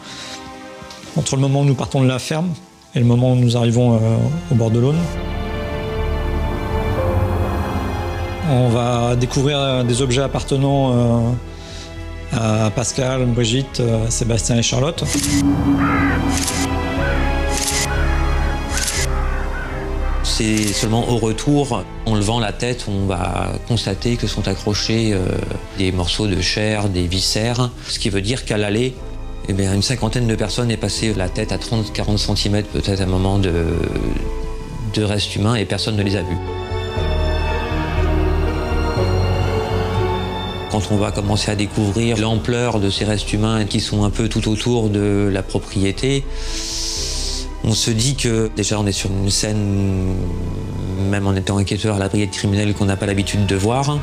entre 1.16 1.36
le 1.36 1.40
moment 1.40 1.62
où 1.62 1.64
nous 1.64 1.74
partons 1.74 2.02
de 2.02 2.06
la 2.06 2.18
ferme 2.18 2.50
et 2.94 3.00
le 3.00 3.04
moment 3.04 3.32
où 3.32 3.36
nous 3.36 3.56
arrivons 3.56 3.94
euh, 3.94 3.98
au 4.52 4.54
bord 4.54 4.70
de 4.70 4.78
l'Aune. 4.78 4.98
On 8.50 8.68
va 8.68 9.16
découvrir 9.16 9.58
euh, 9.58 9.82
des 9.82 10.02
objets 10.02 10.22
appartenant 10.22 10.92
euh, 10.92 12.66
à 12.66 12.70
Pascal, 12.70 13.26
Brigitte, 13.26 13.82
Sébastien 14.08 14.56
et 14.56 14.62
Charlotte. 14.62 15.04
C'est 20.22 20.66
seulement 20.66 21.08
au 21.08 21.18
retour, 21.18 21.84
en 22.06 22.14
levant 22.16 22.40
la 22.40 22.52
tête, 22.52 22.86
on 22.88 23.06
va 23.06 23.52
constater 23.68 24.16
que 24.16 24.26
sont 24.26 24.48
accrochés 24.48 25.16
des 25.78 25.92
morceaux 25.92 26.26
de 26.26 26.40
chair, 26.40 26.88
des 26.88 27.06
viscères, 27.06 27.70
ce 27.86 28.00
qui 28.00 28.10
veut 28.10 28.20
dire 28.20 28.44
qu'à 28.44 28.56
l'aller, 28.56 28.96
eh 29.48 29.52
une 29.52 29.82
cinquantaine 29.82 30.26
de 30.26 30.34
personnes 30.34 30.70
est 30.70 30.76
passé 30.76 31.12
la 31.14 31.28
tête 31.28 31.52
à 31.52 31.58
30-40 31.58 32.36
cm 32.36 32.62
peut-être 32.64 33.00
à 33.00 33.04
un 33.04 33.06
moment 33.06 33.38
de, 33.38 33.52
de 34.94 35.02
restes 35.02 35.36
humains 35.36 35.54
et 35.54 35.64
personne 35.64 35.96
ne 35.96 36.02
les 36.02 36.16
a 36.16 36.22
vus. 36.22 36.38
Quand 40.70 40.90
on 40.90 40.96
va 40.96 41.12
commencer 41.12 41.50
à 41.50 41.54
découvrir 41.54 42.16
l'ampleur 42.16 42.80
de 42.80 42.90
ces 42.90 43.04
restes 43.04 43.32
humains 43.32 43.64
qui 43.64 43.80
sont 43.80 44.02
un 44.04 44.10
peu 44.10 44.28
tout 44.28 44.48
autour 44.48 44.88
de 44.88 45.30
la 45.32 45.42
propriété, 45.42 46.24
on 47.62 47.72
se 47.72 47.90
dit 47.90 48.16
que 48.16 48.50
déjà 48.56 48.80
on 48.80 48.86
est 48.86 48.92
sur 48.92 49.10
une 49.10 49.30
scène, 49.30 50.14
même 51.10 51.26
en 51.26 51.34
étant 51.34 51.58
enquêteur 51.58 51.96
à 51.96 51.98
la 51.98 52.08
brigade 52.08 52.30
criminelle, 52.30 52.74
qu'on 52.74 52.86
n'a 52.86 52.96
pas 52.96 53.06
l'habitude 53.06 53.46
de 53.46 53.56
voir. 53.56 53.98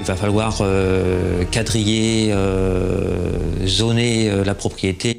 Il 0.00 0.06
va 0.06 0.16
falloir 0.16 0.58
euh, 0.62 1.44
quadriller, 1.50 2.30
euh, 2.32 3.66
zoner 3.66 4.30
euh, 4.30 4.44
la 4.44 4.54
propriété. 4.54 5.18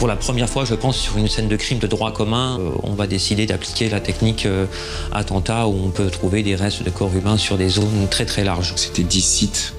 Pour 0.00 0.08
la 0.08 0.16
première 0.16 0.48
fois, 0.48 0.64
je 0.64 0.74
pense, 0.74 0.96
sur 0.96 1.18
une 1.18 1.28
scène 1.28 1.46
de 1.46 1.56
crime 1.56 1.78
de 1.78 1.86
droit 1.86 2.12
commun, 2.12 2.58
euh, 2.58 2.70
on 2.82 2.94
va 2.94 3.06
décider 3.06 3.44
d'appliquer 3.46 3.90
la 3.90 4.00
technique 4.00 4.46
euh, 4.46 4.64
attentat 5.12 5.68
où 5.68 5.76
on 5.84 5.90
peut 5.90 6.08
trouver 6.08 6.42
des 6.42 6.56
restes 6.56 6.82
de 6.82 6.90
corps 6.90 7.14
humains 7.14 7.36
sur 7.36 7.56
des 7.58 7.68
zones 7.68 8.08
très 8.10 8.24
très 8.24 8.42
larges. 8.42 8.72
C'était 8.76 9.02
10 9.02 9.20
sites 9.20 9.74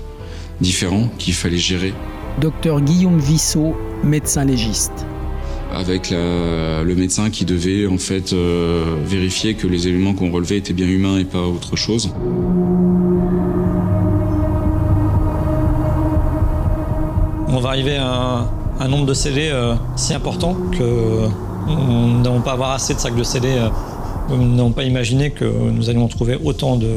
différents 0.62 1.10
qu'il 1.18 1.34
fallait 1.34 1.58
gérer 1.58 1.94
Docteur 2.40 2.82
Guillaume 2.82 3.20
Vissot, 3.20 3.76
médecin 4.04 4.46
légiste. 4.46 5.08
Avec 5.74 6.10
la- 6.10 6.84
le 6.84 6.96
médecin 6.96 7.30
qui 7.30 7.46
devait 7.46 7.88
en 7.88 7.98
fait 7.98 8.34
euh, 8.34 8.84
vérifier 9.06 9.54
que 9.54 9.68
les 9.68 9.88
éléments 9.88 10.14
qu'on 10.14 10.32
relevait 10.32 10.58
étaient 10.58 10.74
bien 10.74 10.88
humains 10.88 11.18
et 11.18 11.26
pas 11.26 11.42
autre 11.42 11.76
chose. 11.76 12.14
On 17.48 17.60
va 17.60 17.70
arriver 17.70 17.98
à 17.98 18.08
un, 18.08 18.46
un 18.80 18.88
nombre 18.88 19.06
de 19.06 19.14
scellés 19.14 19.50
euh, 19.52 19.76
si 19.96 20.14
important 20.14 20.56
que 20.72 21.28
nous 21.68 22.22
n'allons 22.22 22.42
pas 22.42 22.54
avoir 22.54 22.72
assez 22.72 22.94
de 22.94 23.00
sacs 23.00 23.16
de 23.16 23.24
scellés. 23.24 23.58
euh, 23.58 23.70
nous 24.30 24.56
n'avons 24.56 24.72
pas 24.72 24.84
imaginé 24.84 25.32
que 25.32 25.46
nous 25.46 25.90
allions 25.90 26.08
trouver 26.08 26.38
autant 26.44 26.78
de, 26.78 26.88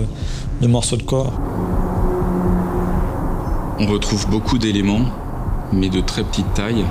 de 0.60 0.66
morceaux 0.68 0.96
de 0.96 1.02
corps. 1.02 1.32
On 3.80 3.86
retrouve 3.86 4.28
beaucoup 4.30 4.56
d'éléments, 4.56 5.00
mais 5.72 5.88
de 5.88 6.00
très 6.00 6.22
petite 6.22 6.52
taille. 6.54 6.84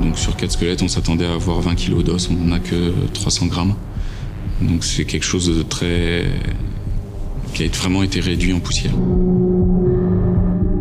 Donc 0.00 0.18
sur 0.18 0.36
quatre 0.36 0.52
squelettes, 0.52 0.82
on 0.82 0.88
s'attendait 0.88 1.26
à 1.26 1.34
avoir 1.34 1.60
20 1.60 1.74
kilos 1.74 2.04
d'os, 2.04 2.28
on 2.30 2.34
n'en 2.34 2.56
a 2.56 2.58
que 2.58 2.92
300 3.12 3.46
grammes. 3.46 3.74
Donc 4.60 4.84
c'est 4.84 5.04
quelque 5.04 5.24
chose 5.24 5.46
de 5.48 5.62
très... 5.62 6.24
qui 7.54 7.64
a 7.64 7.68
vraiment 7.68 8.02
été 8.02 8.20
réduit 8.20 8.52
en 8.52 8.60
poussière. 8.60 8.92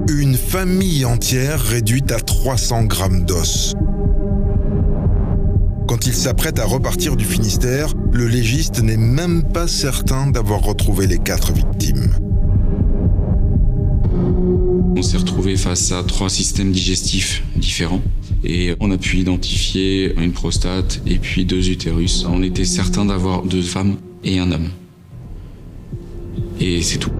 Une 0.10 0.36
famille 0.36 1.06
entière 1.06 1.62
réduite 1.62 2.12
à 2.12 2.20
300 2.20 2.86
grammes 2.86 3.26
d'os. 3.26 3.74
Quand 5.88 6.08
il 6.08 6.14
s'apprête 6.14 6.60
à 6.60 6.66
repartir 6.66 7.16
du 7.16 7.26
Finistère, 7.26 7.94
le 8.12 8.28
légiste 8.28 8.82
n'est 8.82 8.98
même 8.98 9.44
pas 9.44 9.68
certain 9.68 10.28
d'avoir 10.28 10.62
retrouvé 10.62 11.08
les 11.08 11.20
quatre 11.20 11.52
victimes. 11.54 12.10
On 14.96 15.02
s'est 15.02 15.18
retrouvé 15.18 15.58
face 15.58 15.92
à 15.92 16.04
trois 16.04 16.30
systèmes 16.30 16.72
digestifs 16.72 17.44
différents 17.56 18.02
et 18.44 18.76
on 18.80 18.92
a 18.92 18.98
pu 18.98 19.18
identifier 19.18 20.14
une 20.18 20.34
prostate 20.34 21.02
et 21.08 21.18
puis 21.18 21.46
deux 21.46 21.70
utérus. 21.70 22.26
On 22.30 22.44
était 22.44 22.66
certain 22.66 23.06
d'avoir 23.06 23.44
deux 23.44 23.62
femmes 23.62 23.98
et 24.24 24.40
un 24.40 24.52
homme. 24.52 24.70
Et 26.60 26.82
c'est 26.82 26.98
tout. 26.98 27.12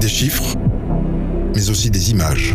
Des 0.00 0.08
chiffres, 0.08 0.56
mais 1.54 1.70
aussi 1.70 1.90
des 1.90 2.10
images. 2.10 2.54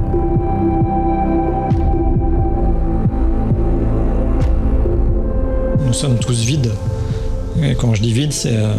Nous 5.85 5.93
sommes 5.93 6.19
tous 6.19 6.43
vides. 6.45 6.71
Et 7.63 7.73
quand 7.73 7.95
je 7.95 8.01
dis 8.01 8.13
vide, 8.13 8.31
c'est 8.31 8.55
euh, 8.55 8.75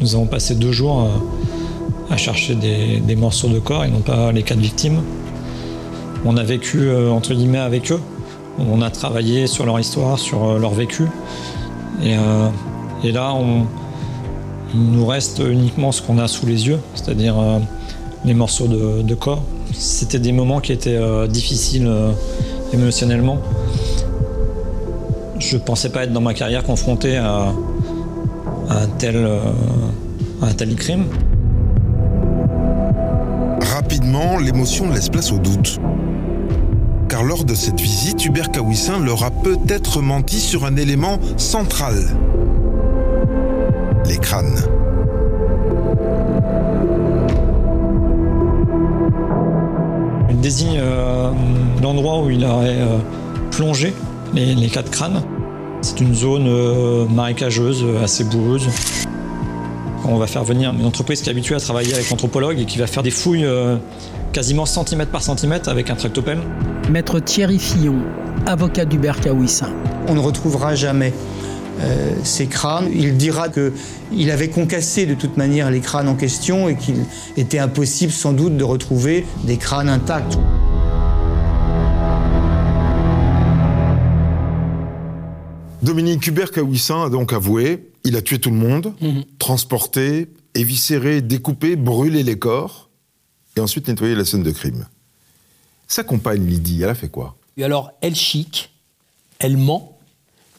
nous 0.00 0.14
avons 0.14 0.26
passé 0.26 0.54
deux 0.56 0.72
jours 0.72 1.02
euh, 1.02 1.08
à 2.10 2.16
chercher 2.16 2.54
des, 2.54 3.16
morceaux 3.16 3.48
de 3.48 3.58
corps 3.58 3.84
et 3.84 3.88
non 3.88 4.00
pas 4.00 4.32
les 4.32 4.42
quatre 4.42 4.58
victimes. 4.58 5.02
On 6.24 6.36
a 6.36 6.42
vécu 6.42 6.88
euh, 6.88 7.10
entre 7.10 7.34
guillemets 7.34 7.58
avec 7.58 7.92
eux. 7.92 8.00
On 8.58 8.80
a 8.82 8.90
travaillé 8.90 9.46
sur 9.46 9.66
leur 9.66 9.78
histoire, 9.78 10.18
sur 10.18 10.44
euh, 10.44 10.58
leur 10.58 10.72
vécu. 10.72 11.04
Et, 12.02 12.16
euh, 12.16 12.48
là, 13.12 13.36
il 14.74 14.90
nous 14.90 15.06
reste 15.06 15.40
uniquement 15.46 15.92
ce 15.92 16.02
qu'on 16.02 16.18
a 16.18 16.26
sous 16.26 16.46
les 16.46 16.66
yeux, 16.66 16.80
c'est-à-dire 16.94 17.36
les 18.24 18.34
morceaux 18.34 18.66
de, 18.66 19.14
corps. 19.14 19.42
C'était 19.72 20.18
des 20.18 20.32
moments 20.32 20.60
qui 20.60 20.72
étaient 20.72 20.98
difficiles 21.28 21.88
émotionnellement. 22.72 23.38
Je 25.38 25.56
pensais 25.56 25.90
pas 25.90 26.02
être 26.02 26.12
dans 26.12 26.20
ma 26.20 26.34
carrière 26.34 26.64
confronté 26.64 27.16
à 27.16 27.52
un 28.70 28.86
tel 28.98 30.74
crime. 30.74 31.04
L'émotion 34.40 34.90
laisse 34.90 35.10
place 35.10 35.30
au 35.30 35.38
doute. 35.38 35.78
Car 37.08 37.22
lors 37.22 37.44
de 37.44 37.54
cette 37.54 37.80
visite, 37.80 38.24
Hubert 38.24 38.50
Kawissin 38.50 38.98
leur 38.98 39.24
a 39.24 39.30
peut-être 39.30 40.00
menti 40.00 40.40
sur 40.40 40.64
un 40.64 40.76
élément 40.76 41.18
central. 41.36 41.94
Les 44.06 44.16
crânes. 44.16 44.56
Il 50.30 50.40
désigne 50.40 50.78
euh, 50.80 51.30
l'endroit 51.82 52.22
où 52.22 52.30
il 52.30 52.44
aurait 52.44 52.80
euh, 52.80 52.98
plongé 53.50 53.94
les, 54.32 54.68
quatre 54.68 54.90
crânes. 54.90 55.22
C'est 55.82 56.00
une 56.00 56.14
zone 56.14 56.46
euh, 56.48 57.06
marécageuse, 57.06 57.84
assez 58.02 58.24
boueuse. 58.24 58.68
On 60.04 60.18
va 60.18 60.26
faire 60.26 60.44
venir 60.44 60.72
une 60.72 60.84
entreprise 60.84 61.22
qui 61.22 61.28
est 61.28 61.32
habituée 61.32 61.54
à 61.54 61.60
travailler 61.60 61.94
avec 61.94 62.10
l'anthropologue 62.10 62.60
et 62.60 62.64
qui 62.64 62.78
va 62.78 62.86
faire 62.86 63.02
des 63.02 63.10
fouilles 63.10 63.44
euh, 63.44 63.76
quasiment 64.32 64.66
centimètre 64.66 65.10
par 65.10 65.22
centimètre 65.22 65.68
avec 65.68 65.90
un 65.90 65.94
tractopelle. 65.94 66.38
Maître 66.90 67.18
Thierry 67.20 67.58
Fillon, 67.58 67.96
avocat 68.46 68.84
d'Hubert 68.84 69.20
Kawissin. 69.20 69.70
On 70.08 70.14
ne 70.14 70.20
retrouvera 70.20 70.74
jamais 70.74 71.12
euh, 71.80 72.12
ces 72.22 72.46
crânes. 72.46 72.88
Il 72.94 73.16
dira 73.16 73.48
qu'il 73.48 74.30
avait 74.30 74.48
concassé 74.48 75.06
de 75.06 75.14
toute 75.14 75.36
manière 75.36 75.70
les 75.70 75.80
crânes 75.80 76.08
en 76.08 76.14
question 76.14 76.68
et 76.68 76.76
qu'il 76.76 77.04
était 77.36 77.58
impossible 77.58 78.12
sans 78.12 78.32
doute 78.32 78.56
de 78.56 78.64
retrouver 78.64 79.26
des 79.44 79.56
crânes 79.56 79.88
intacts. 79.88 80.38
Dominique 85.82 86.26
Hubert 86.26 86.50
Kawissin 86.50 87.04
a 87.04 87.08
donc 87.10 87.32
avoué, 87.32 87.90
il 88.06 88.16
a 88.16 88.22
tué 88.22 88.38
tout 88.38 88.50
le 88.50 88.56
monde, 88.56 88.94
transporté, 89.38 90.28
éviscéré, 90.54 91.20
découpé, 91.20 91.76
brûlé 91.76 92.22
les 92.22 92.38
corps, 92.38 92.88
et 93.56 93.60
ensuite 93.60 93.88
nettoyé 93.88 94.14
la 94.14 94.24
scène 94.24 94.42
de 94.42 94.50
crime. 94.52 94.86
Sa 95.88 96.04
compagne 96.04 96.46
Lydie, 96.46 96.82
elle 96.82 96.90
a 96.90 96.94
fait 96.94 97.08
quoi? 97.08 97.36
Et 97.56 97.64
alors, 97.64 97.90
elle 98.00 98.14
chic, 98.14 98.70
elle 99.38 99.56
ment, 99.56 99.98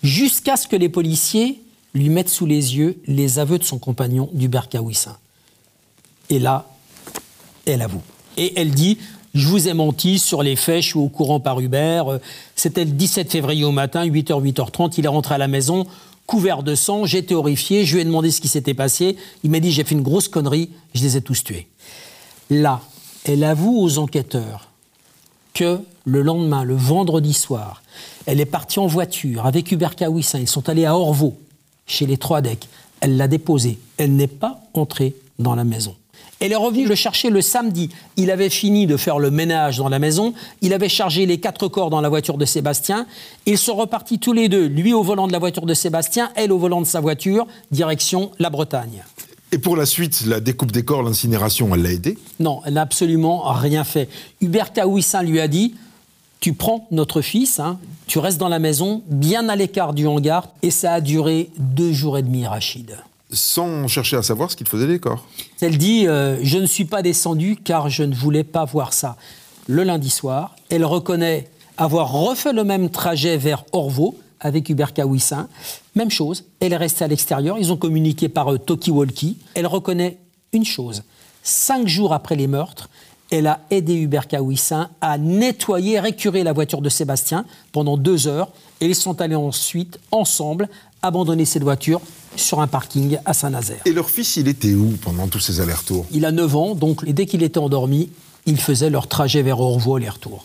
jusqu'à 0.03 0.57
ce 0.57 0.67
que 0.67 0.75
les 0.75 0.89
policiers 0.89 1.61
lui 1.93 2.09
mettent 2.09 2.29
sous 2.29 2.45
les 2.45 2.75
yeux 2.77 2.99
les 3.07 3.39
aveux 3.39 3.57
de 3.57 3.63
son 3.63 3.79
compagnon, 3.79 4.29
Hubert 4.37 4.67
Kawissin. 4.69 5.17
Et 6.29 6.39
là, 6.39 6.67
elle 7.65 7.81
avoue. 7.81 8.01
Et 8.35 8.59
elle 8.59 8.71
dit 8.71 8.97
Je 9.33 9.47
vous 9.47 9.67
ai 9.67 9.73
menti 9.73 10.19
sur 10.19 10.43
les 10.43 10.55
faits, 10.55 10.81
je 10.81 10.87
suis 10.89 10.99
au 10.99 11.09
courant 11.09 11.39
par 11.39 11.59
Hubert. 11.59 12.11
Euh, 12.11 12.19
C'était 12.55 12.85
le 12.85 12.91
17 12.91 13.31
février 13.31 13.63
au 13.63 13.71
matin, 13.71 14.05
8h, 14.05 14.41
8h30. 14.43 14.95
Il 14.97 15.05
est 15.05 15.09
rentré 15.09 15.35
à 15.35 15.37
la 15.37 15.47
maison, 15.47 15.87
couvert 16.27 16.61
de 16.61 16.75
sang. 16.75 17.05
J'étais 17.05 17.33
horrifié. 17.33 17.85
Je 17.85 17.95
lui 17.95 18.01
ai 18.01 18.05
demandé 18.05 18.29
ce 18.29 18.39
qui 18.39 18.47
s'était 18.47 18.75
passé. 18.75 19.17
Il 19.43 19.49
m'a 19.49 19.59
dit 19.59 19.71
J'ai 19.71 19.83
fait 19.83 19.95
une 19.95 20.03
grosse 20.03 20.27
connerie, 20.27 20.69
je 20.93 21.01
les 21.01 21.17
ai 21.17 21.21
tous 21.21 21.43
tués. 21.43 21.67
Là, 22.51 22.81
elle 23.23 23.43
avoue 23.43 23.81
aux 23.81 23.97
enquêteurs 23.97 24.69
que 25.53 25.79
le 26.05 26.21
lendemain, 26.21 26.63
le 26.63 26.75
vendredi 26.75 27.33
soir, 27.33 27.81
elle 28.27 28.39
est 28.39 28.45
partie 28.45 28.79
en 28.79 28.85
voiture 28.85 29.47
avec 29.47 29.71
Hubert 29.71 29.95
Kawissin. 29.95 30.39
Ils 30.39 30.47
sont 30.47 30.69
allés 30.69 30.85
à 30.85 30.95
Orvaux, 30.95 31.37
chez 31.87 32.05
les 32.05 32.17
Troadec. 32.17 32.67
Elle 32.99 33.17
l'a 33.17 33.27
déposé. 33.27 33.79
Elle 33.97 34.15
n'est 34.15 34.27
pas 34.27 34.61
entrée 34.73 35.15
dans 35.39 35.55
la 35.55 35.63
maison. 35.63 35.95
Elle 36.39 36.51
est 36.51 36.55
revenue 36.55 36.85
le 36.85 36.95
chercher 36.95 37.29
le 37.29 37.41
samedi. 37.41 37.89
Il 38.15 38.29
avait 38.29 38.49
fini 38.49 38.85
de 38.85 38.95
faire 38.95 39.17
le 39.17 39.31
ménage 39.31 39.77
dans 39.77 39.89
la 39.89 39.97
maison. 39.97 40.33
Il 40.61 40.73
avait 40.73 40.89
chargé 40.89 41.25
les 41.25 41.39
quatre 41.39 41.67
corps 41.67 41.89
dans 41.89 42.01
la 42.01 42.09
voiture 42.09 42.37
de 42.37 42.45
Sébastien. 42.45 43.07
Ils 43.45 43.57
sont 43.57 43.75
repartis 43.75 44.19
tous 44.19 44.33
les 44.33 44.47
deux, 44.47 44.67
lui 44.67 44.93
au 44.93 45.01
volant 45.01 45.27
de 45.27 45.31
la 45.31 45.39
voiture 45.39 45.65
de 45.65 45.73
Sébastien, 45.73 46.29
elle 46.35 46.51
au 46.51 46.59
volant 46.59 46.81
de 46.81 46.85
sa 46.85 46.99
voiture, 46.99 47.47
direction 47.71 48.31
la 48.39 48.49
Bretagne. 48.49 49.03
Et 49.51 49.57
pour 49.57 49.77
la 49.77 49.85
suite, 49.85 50.25
la 50.25 50.39
découpe 50.39 50.71
des 50.71 50.83
corps, 50.83 51.03
l'incinération, 51.03 51.73
elle 51.73 51.81
l'a 51.81 51.93
aidé? 51.93 52.17
Non, 52.39 52.61
elle 52.65 52.73
n'a 52.73 52.81
absolument 52.81 53.43
rien 53.53 53.83
fait. 53.83 54.09
Hubert 54.41 54.73
Kawissin 54.73 55.23
lui 55.23 55.39
a 55.39 55.47
dit 55.47 55.73
Tu 56.41 56.53
prends 56.53 56.85
notre 56.91 57.21
fils, 57.21 57.59
hein, 57.59 57.79
tu 58.07 58.19
restes 58.19 58.37
dans 58.37 58.49
la 58.49 58.59
maison, 58.59 59.01
bien 59.07 59.47
à 59.47 59.55
l'écart 59.55 59.93
du 59.93 60.05
hangar, 60.05 60.49
et 60.63 60.71
ça 60.71 60.93
a 60.93 61.01
duré 61.01 61.49
deux 61.57 61.93
jours 61.93 62.17
et 62.17 62.23
demi, 62.23 62.45
Rachid. 62.45 62.97
Sans 63.31 63.87
chercher 63.87 64.17
à 64.17 64.23
savoir 64.23 64.51
ce 64.51 64.55
qu'il 64.55 64.67
faisait 64.67 64.87
des 64.87 64.99
corps. 64.99 65.25
Elle 65.61 65.77
dit 65.77 66.07
euh, 66.07 66.37
Je 66.43 66.57
ne 66.57 66.65
suis 66.65 66.85
pas 66.85 67.01
descendue 67.01 67.57
car 67.61 67.89
je 67.89 68.03
ne 68.03 68.15
voulais 68.15 68.43
pas 68.43 68.65
voir 68.65 68.93
ça. 68.93 69.17
Le 69.67 69.83
lundi 69.83 70.09
soir, 70.09 70.55
elle 70.69 70.85
reconnaît 70.85 71.49
avoir 71.77 72.11
refait 72.11 72.53
le 72.53 72.63
même 72.63 72.89
trajet 72.89 73.37
vers 73.37 73.65
Orvaux 73.73 74.17
avec 74.39 74.69
Hubert 74.69 74.93
Kawissin. 74.93 75.49
Même 75.95 76.09
chose, 76.09 76.45
elle 76.59 76.73
est 76.73 76.77
restée 76.77 77.03
à 77.03 77.07
l'extérieur. 77.07 77.57
Ils 77.59 77.73
ont 77.73 77.77
communiqué 77.77 78.29
par 78.29 78.53
euh, 78.53 78.57
talkie-walkie. 78.57 79.37
Elle 79.55 79.67
reconnaît 79.67 80.17
une 80.53 80.65
chose 80.65 81.03
cinq 81.47 81.87
jours 81.87 82.13
après 82.13 82.35
les 82.35 82.47
meurtres, 82.47 82.89
elle 83.31 83.47
a 83.47 83.61
aidé 83.71 83.95
Hubert 83.95 84.27
Kawissin 84.27 84.89
à 85.01 85.17
nettoyer, 85.17 85.99
récurer 85.99 86.43
la 86.43 86.53
voiture 86.53 86.81
de 86.81 86.89
Sébastien 86.89 87.45
pendant 87.71 87.97
deux 87.97 88.27
heures. 88.27 88.51
Et 88.79 88.87
ils 88.87 88.95
sont 88.95 89.21
allés 89.21 89.35
ensuite, 89.35 89.99
ensemble, 90.11 90.69
abandonner 91.01 91.45
cette 91.45 91.63
voiture 91.63 92.01
sur 92.35 92.59
un 92.59 92.67
parking 92.67 93.17
à 93.25 93.33
Saint-Nazaire. 93.33 93.81
Et 93.85 93.93
leur 93.93 94.09
fils, 94.09 94.37
il 94.37 94.47
était 94.47 94.73
où 94.73 94.97
pendant 95.01 95.27
tous 95.27 95.39
ces 95.39 95.61
allers-retours? 95.61 96.05
Il 96.11 96.25
a 96.25 96.31
9 96.31 96.55
ans, 96.55 96.75
donc 96.75 97.03
et 97.07 97.13
dès 97.13 97.25
qu'il 97.25 97.43
était 97.43 97.59
endormi, 97.59 98.09
ils 98.45 98.59
faisaient 98.59 98.89
leur 98.89 99.07
trajet 99.07 99.41
vers 99.41 99.59
Orvaux 99.59 99.95
aller-retour. 99.95 100.43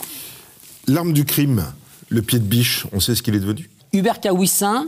L'arme 0.89 1.13
du 1.13 1.25
crime, 1.25 1.65
le 2.09 2.23
pied 2.23 2.39
de 2.39 2.45
biche, 2.45 2.87
on 2.93 3.01
sait 3.01 3.15
ce 3.15 3.23
qu'il 3.23 3.35
est 3.35 3.41
devenu? 3.41 3.71
Hubert 3.93 4.21
Kawissin 4.21 4.87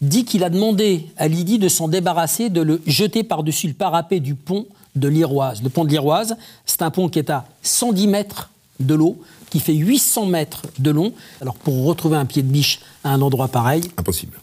dit 0.00 0.24
qu'il 0.24 0.44
a 0.44 0.50
demandé 0.50 1.06
à 1.16 1.28
Lydie 1.28 1.58
de 1.58 1.68
s'en 1.68 1.88
débarrasser, 1.88 2.48
de 2.50 2.60
le 2.60 2.82
jeter 2.86 3.22
par-dessus 3.22 3.68
le 3.68 3.74
parapet 3.74 4.20
du 4.20 4.34
pont 4.34 4.66
de 4.94 5.08
l'Iroise. 5.08 5.62
Le 5.62 5.68
pont 5.68 5.84
de 5.84 5.90
l'Iroise, 5.90 6.36
c'est 6.64 6.82
un 6.82 6.90
pont 6.90 7.08
qui 7.08 7.18
est 7.18 7.30
à 7.30 7.46
110 7.62 8.06
mètres 8.06 8.50
de 8.80 8.94
l'eau, 8.94 9.18
qui 9.50 9.60
fait 9.60 9.74
800 9.74 10.26
mètres 10.26 10.62
de 10.78 10.90
long. 10.90 11.12
Alors 11.40 11.54
pour 11.54 11.84
retrouver 11.84 12.16
un 12.16 12.26
pied 12.26 12.42
de 12.42 12.48
biche 12.48 12.80
à 13.04 13.10
un 13.10 13.22
endroit 13.22 13.48
pareil... 13.48 13.82
Impossible. 13.96 14.38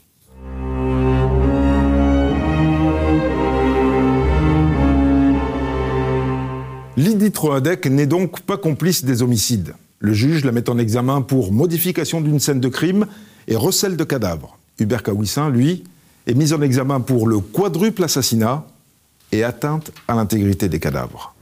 Lydie 6.95 7.31
Troadec 7.31 7.87
n'est 7.87 8.05
donc 8.05 8.41
pas 8.41 8.57
complice 8.57 9.03
des 9.03 9.23
homicides. 9.23 9.73
Le 9.97 10.13
juge 10.13 10.45
la 10.45 10.51
met 10.51 10.69
en 10.69 10.77
examen 10.77 11.21
pour 11.21 11.51
modification 11.51 12.21
d'une 12.21 12.39
scène 12.39 12.59
de 12.59 12.67
crime 12.67 13.07
et 13.47 13.55
recel 13.55 13.97
de 13.97 14.03
cadavres. 14.03 14.59
Hubert 14.79 15.01
Kawissin, 15.01 15.49
lui, 15.49 15.83
est 16.27 16.35
mis 16.35 16.53
en 16.53 16.61
examen 16.61 16.99
pour 16.99 17.27
le 17.27 17.39
quadruple 17.39 18.03
assassinat 18.03 18.67
et 19.31 19.43
atteinte 19.43 19.91
à 20.07 20.13
l'intégrité 20.13 20.69
des 20.69 20.79
cadavres. 20.79 21.33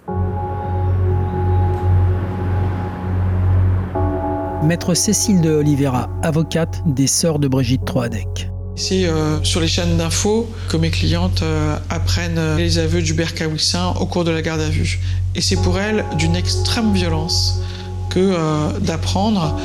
Maître 4.64 4.94
Cécile 4.94 5.42
de 5.42 5.52
Oliveira, 5.52 6.10
avocate 6.24 6.82
des 6.86 7.08
sœurs 7.08 7.40
de 7.40 7.50
Brigitte 7.50 7.84
Troadec. 7.84 8.50
C'est 8.82 9.06
euh, 9.06 9.44
sur 9.44 9.62
les 9.62 9.68
chaînes 9.68 9.98
d'infos 9.98 10.50
que 10.68 10.76
mes 10.76 10.90
clientes 10.90 11.44
euh, 11.44 11.78
apprennent 11.92 12.40
euh, 12.40 12.58
les 12.58 12.80
aveux 12.80 13.04
d'Hubert 13.04 13.36
Kawissin 13.36 13.94
au 14.00 14.08
cours 14.08 14.24
de 14.24 14.32
la 14.32 14.42
garde 14.42 14.60
à 14.60 14.70
vue. 14.70 15.00
Et 15.36 15.42
c'est 15.42 15.56
pour 15.58 15.78
elles 15.78 16.04
d'une 16.18 16.36
extrême 16.36 16.92
violence 16.92 17.62
que 18.10 18.20
euh, 18.20 18.80
d'apprendre 18.80 19.56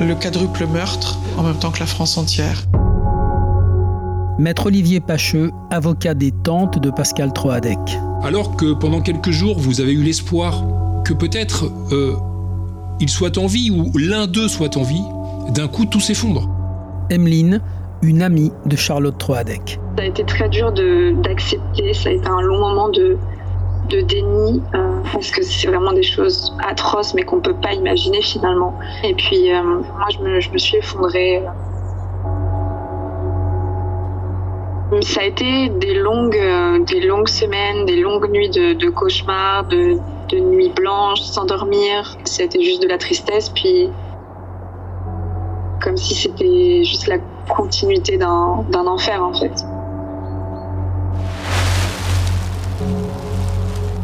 le 0.00 0.14
quadruple 0.14 0.68
meurtre 0.68 1.18
en 1.36 1.42
même 1.42 1.58
temps 1.58 1.72
que 1.72 1.80
la 1.80 1.86
France 1.86 2.16
entière. 2.16 2.62
Maître 4.38 4.66
Olivier 4.66 5.00
Pacheux, 5.00 5.50
avocat 5.72 6.14
des 6.14 6.30
tantes 6.30 6.78
de 6.78 6.90
Pascal 6.90 7.32
Troadec. 7.32 7.80
Alors 8.22 8.54
que 8.54 8.72
pendant 8.72 9.00
quelques 9.00 9.32
jours, 9.32 9.58
vous 9.58 9.80
avez 9.80 9.94
eu 9.94 10.04
l'espoir 10.04 10.62
que 11.04 11.12
peut-être 11.12 11.64
euh, 11.90 12.14
il 13.00 13.08
soit 13.08 13.36
en 13.36 13.48
vie 13.48 13.72
ou 13.72 13.90
l'un 13.98 14.28
d'eux 14.28 14.46
soit 14.46 14.76
en 14.76 14.84
vie, 14.84 15.02
d'un 15.48 15.66
coup 15.66 15.86
tout 15.86 15.98
s'effondre. 15.98 16.48
Emeline, 17.10 17.60
une 18.02 18.22
amie 18.22 18.52
de 18.66 18.76
Charlotte 18.76 19.16
Troadec. 19.18 19.78
Ça 19.96 20.04
a 20.04 20.06
été 20.06 20.24
très 20.24 20.48
dur 20.48 20.72
d'accepter, 20.72 21.92
ça 21.94 22.08
a 22.08 22.12
été 22.12 22.28
un 22.28 22.40
long 22.40 22.58
moment 22.58 22.88
de, 22.88 23.18
de 23.88 24.00
déni, 24.00 24.62
euh, 24.74 25.00
parce 25.12 25.30
que 25.30 25.42
c'est 25.42 25.68
vraiment 25.68 25.92
des 25.92 26.02
choses 26.02 26.54
atroces, 26.66 27.14
mais 27.14 27.22
qu'on 27.22 27.40
peut 27.40 27.56
pas 27.60 27.74
imaginer 27.74 28.22
finalement. 28.22 28.78
Et 29.04 29.14
puis, 29.14 29.52
euh, 29.52 29.62
moi, 29.62 30.06
je 30.12 30.18
me, 30.18 30.40
je 30.40 30.50
me 30.50 30.58
suis 30.58 30.78
effondrée. 30.78 31.42
Ça 35.02 35.20
a 35.20 35.24
été 35.24 35.68
des 35.68 35.94
longues, 35.94 36.36
euh, 36.36 36.78
des 36.80 37.00
longues 37.00 37.28
semaines, 37.28 37.84
des 37.86 37.96
longues 37.96 38.28
nuits 38.30 38.50
de, 38.50 38.72
de 38.72 38.90
cauchemars, 38.90 39.64
de, 39.64 39.98
de 40.30 40.38
nuits 40.38 40.72
blanches, 40.74 41.20
sans 41.20 41.44
dormir. 41.44 42.16
C'était 42.24 42.60
juste 42.60 42.82
de 42.82 42.88
la 42.88 42.98
tristesse, 42.98 43.50
puis 43.50 43.88
comme 45.80 45.96
si 45.96 46.14
c'était 46.14 46.84
juste 46.84 47.06
la 47.06 47.18
continuité 47.48 48.16
d'un 48.16 48.64
d'un 48.70 48.86
enfer 48.86 49.22
en 49.22 49.34
fait. 49.34 49.64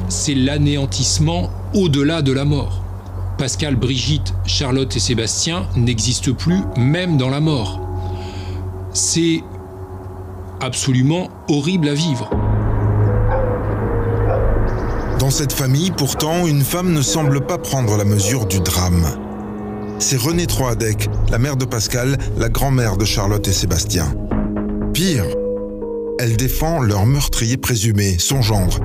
C'est 0.08 0.34
l'anéantissement 0.34 1.50
au-delà 1.74 2.22
de 2.22 2.32
la 2.32 2.44
mort. 2.44 2.82
Pascal, 3.38 3.76
Brigitte, 3.76 4.32
Charlotte 4.46 4.96
et 4.96 5.00
Sébastien 5.00 5.66
n'existent 5.76 6.32
plus 6.32 6.60
même 6.76 7.18
dans 7.18 7.28
la 7.28 7.40
mort. 7.40 7.80
C'est 8.92 9.42
absolument 10.60 11.28
horrible 11.48 11.88
à 11.88 11.94
vivre. 11.94 12.30
Dans 15.18 15.30
cette 15.30 15.52
famille, 15.52 15.90
pourtant, 15.90 16.46
une 16.46 16.62
femme 16.62 16.92
ne 16.92 17.02
semble 17.02 17.40
pas 17.42 17.58
prendre 17.58 17.96
la 17.96 18.04
mesure 18.04 18.46
du 18.46 18.60
drame. 18.60 19.25
C'est 19.98 20.16
Renée 20.18 20.46
Troadec, 20.46 21.08
la 21.30 21.38
mère 21.38 21.56
de 21.56 21.64
Pascal, 21.64 22.16
la 22.36 22.48
grand-mère 22.48 22.96
de 22.96 23.04
Charlotte 23.04 23.46
et 23.48 23.52
Sébastien. 23.52 24.06
Pire, 24.92 25.24
elle 26.18 26.36
défend 26.36 26.80
leur 26.80 27.06
meurtrier 27.06 27.56
présumé, 27.56 28.18
son 28.18 28.42
gendre, 28.42 28.78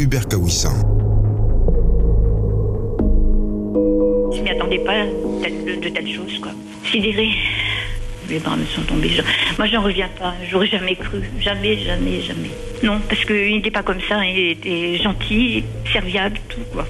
Hubert 0.00 0.26
Kawissin. 0.26 0.74
Je 4.34 4.40
m'y 4.42 4.50
attendais 4.50 4.78
pas 4.80 5.04
de, 5.04 5.88
telles 5.88 6.12
choses, 6.14 6.38
quoi. 6.40 6.52
Sidéré. 6.90 7.28
Les 8.30 8.38
bras 8.38 8.56
me 8.56 8.64
sont 8.64 8.80
tombés. 8.82 9.10
Je- 9.10 9.22
Moi, 9.58 9.66
j'en 9.70 9.82
reviens 9.82 10.08
pas. 10.18 10.32
J'aurais 10.50 10.66
jamais 10.66 10.96
cru. 10.96 11.20
Jamais, 11.40 11.76
jamais, 11.78 12.22
jamais. 12.22 12.50
Non, 12.82 12.98
parce 13.06 13.22
qu'il 13.26 13.54
n'était 13.54 13.70
pas 13.70 13.82
comme 13.82 14.00
ça. 14.08 14.24
Il 14.24 14.52
était 14.52 14.96
gentil, 15.02 15.62
serviable, 15.92 16.38
tout, 16.48 16.60
quoi. 16.72 16.86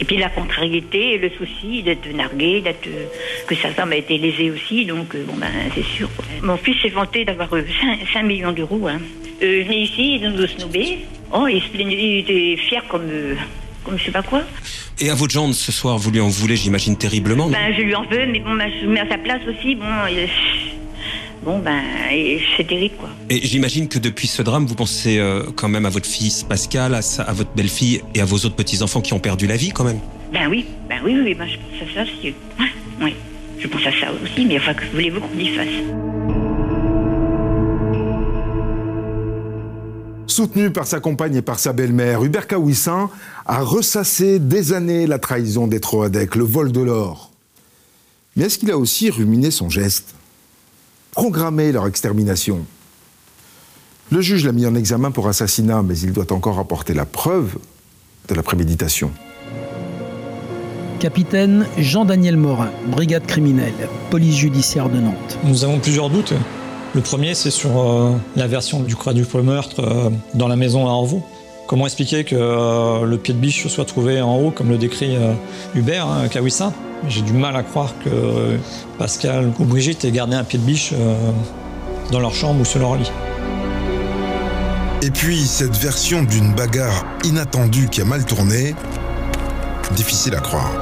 Et 0.00 0.04
puis 0.04 0.16
la 0.16 0.28
contrariété 0.28 1.14
et 1.14 1.18
le 1.18 1.30
souci 1.30 1.82
d'être 1.82 2.08
nargué, 2.14 2.60
d'être 2.60 2.88
que 3.46 3.54
sa 3.54 3.70
femme 3.70 3.92
a 3.92 3.96
été 3.96 4.16
lésée 4.16 4.50
aussi, 4.50 4.86
donc 4.86 5.14
euh, 5.14 5.24
bon 5.26 5.34
ben 5.36 5.48
c'est 5.74 5.84
sûr. 5.84 6.08
Mon 6.42 6.56
fils 6.56 6.80
s'est 6.80 6.88
vanté 6.88 7.24
d'avoir 7.24 7.50
5, 8.12 8.22
millions 8.22 8.52
d'euros. 8.52 8.86
Hein. 8.86 9.00
Euh, 9.42 9.62
ici, 9.70 10.16
il 10.16 10.28
nous 10.30 10.46
snobé. 10.46 10.98
Oh, 11.32 11.46
il, 11.46 11.60
se 11.60 11.68
plaignait, 11.68 11.96
il 11.96 12.18
était 12.20 12.56
fier 12.56 12.82
comme, 12.88 13.08
euh, 13.08 13.34
comme 13.84 13.98
je 13.98 14.04
sais 14.04 14.10
pas 14.10 14.22
quoi. 14.22 14.42
Et 15.00 15.10
à 15.10 15.14
votre 15.14 15.32
gendre 15.32 15.54
ce 15.54 15.70
soir, 15.70 15.98
vous 15.98 16.10
lui 16.10 16.20
en 16.20 16.28
voulez, 16.28 16.56
j'imagine, 16.56 16.96
terriblement. 16.96 17.48
Ben, 17.48 17.72
je 17.76 17.82
lui 17.82 17.94
en 17.94 18.02
veux, 18.02 18.26
mais 18.26 18.40
bon, 18.40 18.58
je 18.58 18.86
me 18.86 18.94
mets 18.94 19.00
à 19.00 19.08
sa 19.08 19.18
place 19.18 19.42
aussi. 19.46 19.74
Bon, 19.74 19.84
euh, 19.84 20.26
bon 21.44 21.58
ben, 21.60 21.80
c'est 22.56 22.66
terrible, 22.66 22.94
quoi. 22.98 23.08
Et 23.30 23.40
j'imagine 23.46 23.88
que 23.88 23.98
depuis 23.98 24.26
ce 24.26 24.42
drame, 24.42 24.66
vous 24.66 24.74
pensez 24.74 25.18
euh, 25.18 25.42
quand 25.56 25.68
même 25.68 25.86
à 25.86 25.90
votre 25.90 26.06
fils 26.06 26.42
Pascal, 26.42 26.94
à, 26.94 27.02
sa- 27.02 27.22
à 27.24 27.32
votre 27.32 27.50
belle-fille 27.54 28.02
et 28.14 28.20
à 28.20 28.24
vos 28.24 28.36
autres 28.36 28.56
petits-enfants 28.56 29.00
qui 29.00 29.12
ont 29.12 29.18
perdu 29.20 29.46
la 29.46 29.56
vie 29.56 29.70
quand 29.70 29.84
même. 29.84 30.00
Ben 30.32 30.48
oui, 30.48 30.66
ben 30.88 30.98
oui, 31.04 31.16
oui, 31.22 31.34
ben, 31.34 31.46
je 31.48 31.56
pense 31.56 31.88
à 31.90 31.94
ça 31.94 32.02
aussi. 32.02 32.34
Ouais, 32.58 32.66
oui, 33.02 33.14
je 33.58 33.66
pense 33.68 33.82
à 33.86 33.90
ça 33.92 34.08
aussi, 34.22 34.44
mais 34.46 34.58
enfin, 34.58 34.74
que 34.74 34.84
voulez-vous 34.92 35.20
qu'on 35.20 35.38
y 35.38 35.48
fasse? 35.48 35.68
Soutenu 40.26 40.70
par 40.70 40.86
sa 40.86 41.00
compagne 41.00 41.36
et 41.36 41.42
par 41.42 41.58
sa 41.58 41.72
belle-mère, 41.72 42.22
Hubert 42.22 42.46
Kawissin 42.46 43.10
a 43.46 43.60
ressassé 43.62 44.38
des 44.38 44.72
années 44.72 45.06
la 45.06 45.18
trahison 45.18 45.66
des 45.66 45.80
Troadec, 45.80 46.36
le 46.36 46.44
vol 46.44 46.70
de 46.70 46.80
l'or. 46.80 47.30
Mais 48.36 48.44
est-ce 48.44 48.58
qu'il 48.58 48.70
a 48.70 48.78
aussi 48.78 49.10
ruminé 49.10 49.50
son 49.50 49.68
geste? 49.70 50.14
Programmé 51.12 51.72
leur 51.72 51.86
extermination 51.86 52.64
Le 54.10 54.20
juge 54.20 54.44
l'a 54.44 54.52
mis 54.52 54.66
en 54.66 54.74
examen 54.74 55.10
pour 55.10 55.28
assassinat, 55.28 55.82
mais 55.82 55.98
il 55.98 56.12
doit 56.12 56.32
encore 56.32 56.58
apporter 56.58 56.94
la 56.94 57.06
preuve 57.06 57.56
de 58.28 58.34
la 58.34 58.42
préméditation. 58.42 59.10
Capitaine 61.00 61.66
Jean-Daniel 61.78 62.36
Morin, 62.36 62.70
brigade 62.88 63.26
criminelle, 63.26 63.88
police 64.10 64.36
judiciaire 64.36 64.88
de 64.88 64.98
Nantes. 64.98 65.38
Nous 65.44 65.64
avons 65.64 65.78
plusieurs 65.78 66.10
doutes. 66.10 66.34
Le 66.94 67.00
premier, 67.00 67.34
c'est 67.34 67.50
sur 67.50 67.78
euh, 67.78 68.16
la 68.34 68.46
version 68.46 68.80
du 68.80 68.96
quadruple 68.96 69.42
meurtre 69.42 69.80
euh, 69.80 70.10
dans 70.34 70.48
la 70.48 70.56
maison 70.56 70.86
à 70.86 70.90
Orvaux. 70.90 71.24
Comment 71.68 71.84
expliquer 71.84 72.24
que 72.24 72.34
euh, 72.34 73.04
le 73.04 73.18
pied 73.18 73.34
de 73.34 73.38
biche 73.38 73.66
soit 73.66 73.84
trouvé 73.84 74.22
en 74.22 74.36
haut, 74.38 74.50
comme 74.50 74.70
le 74.70 74.78
décrit 74.78 75.18
Hubert 75.74 76.06
hein, 76.06 76.26
Kawissin 76.28 76.72
J'ai 77.06 77.20
du 77.20 77.34
mal 77.34 77.54
à 77.56 77.62
croire 77.62 77.94
que 78.02 78.56
Pascal 78.98 79.52
ou 79.58 79.64
Brigitte 79.66 80.02
aient 80.06 80.10
gardé 80.10 80.34
un 80.34 80.44
pied 80.44 80.58
de 80.58 80.64
biche 80.64 80.94
dans 82.10 82.20
leur 82.20 82.34
chambre 82.34 82.62
ou 82.62 82.64
sur 82.64 82.80
leur 82.80 82.96
lit. 82.96 83.10
Et 85.02 85.10
puis, 85.10 85.38
cette 85.40 85.76
version 85.76 86.22
d'une 86.22 86.54
bagarre 86.54 87.04
inattendue 87.24 87.88
qui 87.90 88.00
a 88.00 88.06
mal 88.06 88.24
tourné, 88.24 88.74
difficile 89.94 90.34
à 90.36 90.40
croire. 90.40 90.72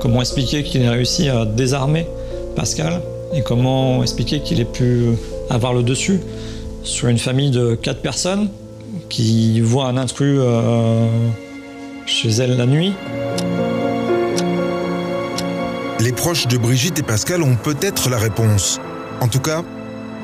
Comment 0.00 0.20
expliquer 0.20 0.64
qu'il 0.64 0.82
ait 0.82 0.88
réussi 0.88 1.28
à 1.28 1.44
désarmer 1.44 2.08
Pascal? 2.56 3.00
Et 3.32 3.42
comment 3.42 4.02
expliquer 4.02 4.40
qu'il 4.40 4.60
ait 4.60 4.64
pu 4.64 5.10
avoir 5.50 5.72
le 5.72 5.84
dessus? 5.84 6.20
Sur 6.86 7.08
une 7.08 7.18
famille 7.18 7.50
de 7.50 7.74
quatre 7.74 8.00
personnes 8.00 8.48
qui 9.08 9.60
voit 9.60 9.88
un 9.88 9.96
intrus 9.96 10.38
euh, 10.40 11.06
chez 12.06 12.30
elle 12.30 12.56
la 12.56 12.66
nuit. 12.66 12.92
Les 16.00 16.12
proches 16.12 16.46
de 16.46 16.56
Brigitte 16.56 16.98
et 17.00 17.02
Pascal 17.02 17.42
ont 17.42 17.56
peut-être 17.56 18.08
la 18.08 18.18
réponse. 18.18 18.80
En 19.20 19.28
tout 19.28 19.40
cas, 19.40 19.64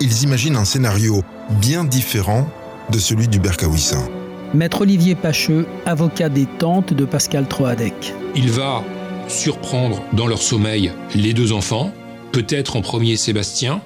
ils 0.00 0.22
imaginent 0.22 0.56
un 0.56 0.64
scénario 0.64 1.22
bien 1.60 1.84
différent 1.84 2.48
de 2.90 2.98
celui 2.98 3.26
du 3.26 3.40
Berkawissin. 3.40 4.08
Maître 4.54 4.82
Olivier 4.82 5.14
Pacheux, 5.14 5.66
avocat 5.86 6.28
des 6.28 6.46
tantes 6.58 6.94
de 6.94 7.04
Pascal 7.04 7.48
Troadec. 7.48 8.14
Il 8.36 8.50
va 8.50 8.84
surprendre 9.28 10.02
dans 10.12 10.26
leur 10.26 10.42
sommeil 10.42 10.92
les 11.14 11.32
deux 11.32 11.52
enfants, 11.52 11.90
peut-être 12.32 12.76
en 12.76 12.82
premier 12.82 13.16
Sébastien 13.16 13.80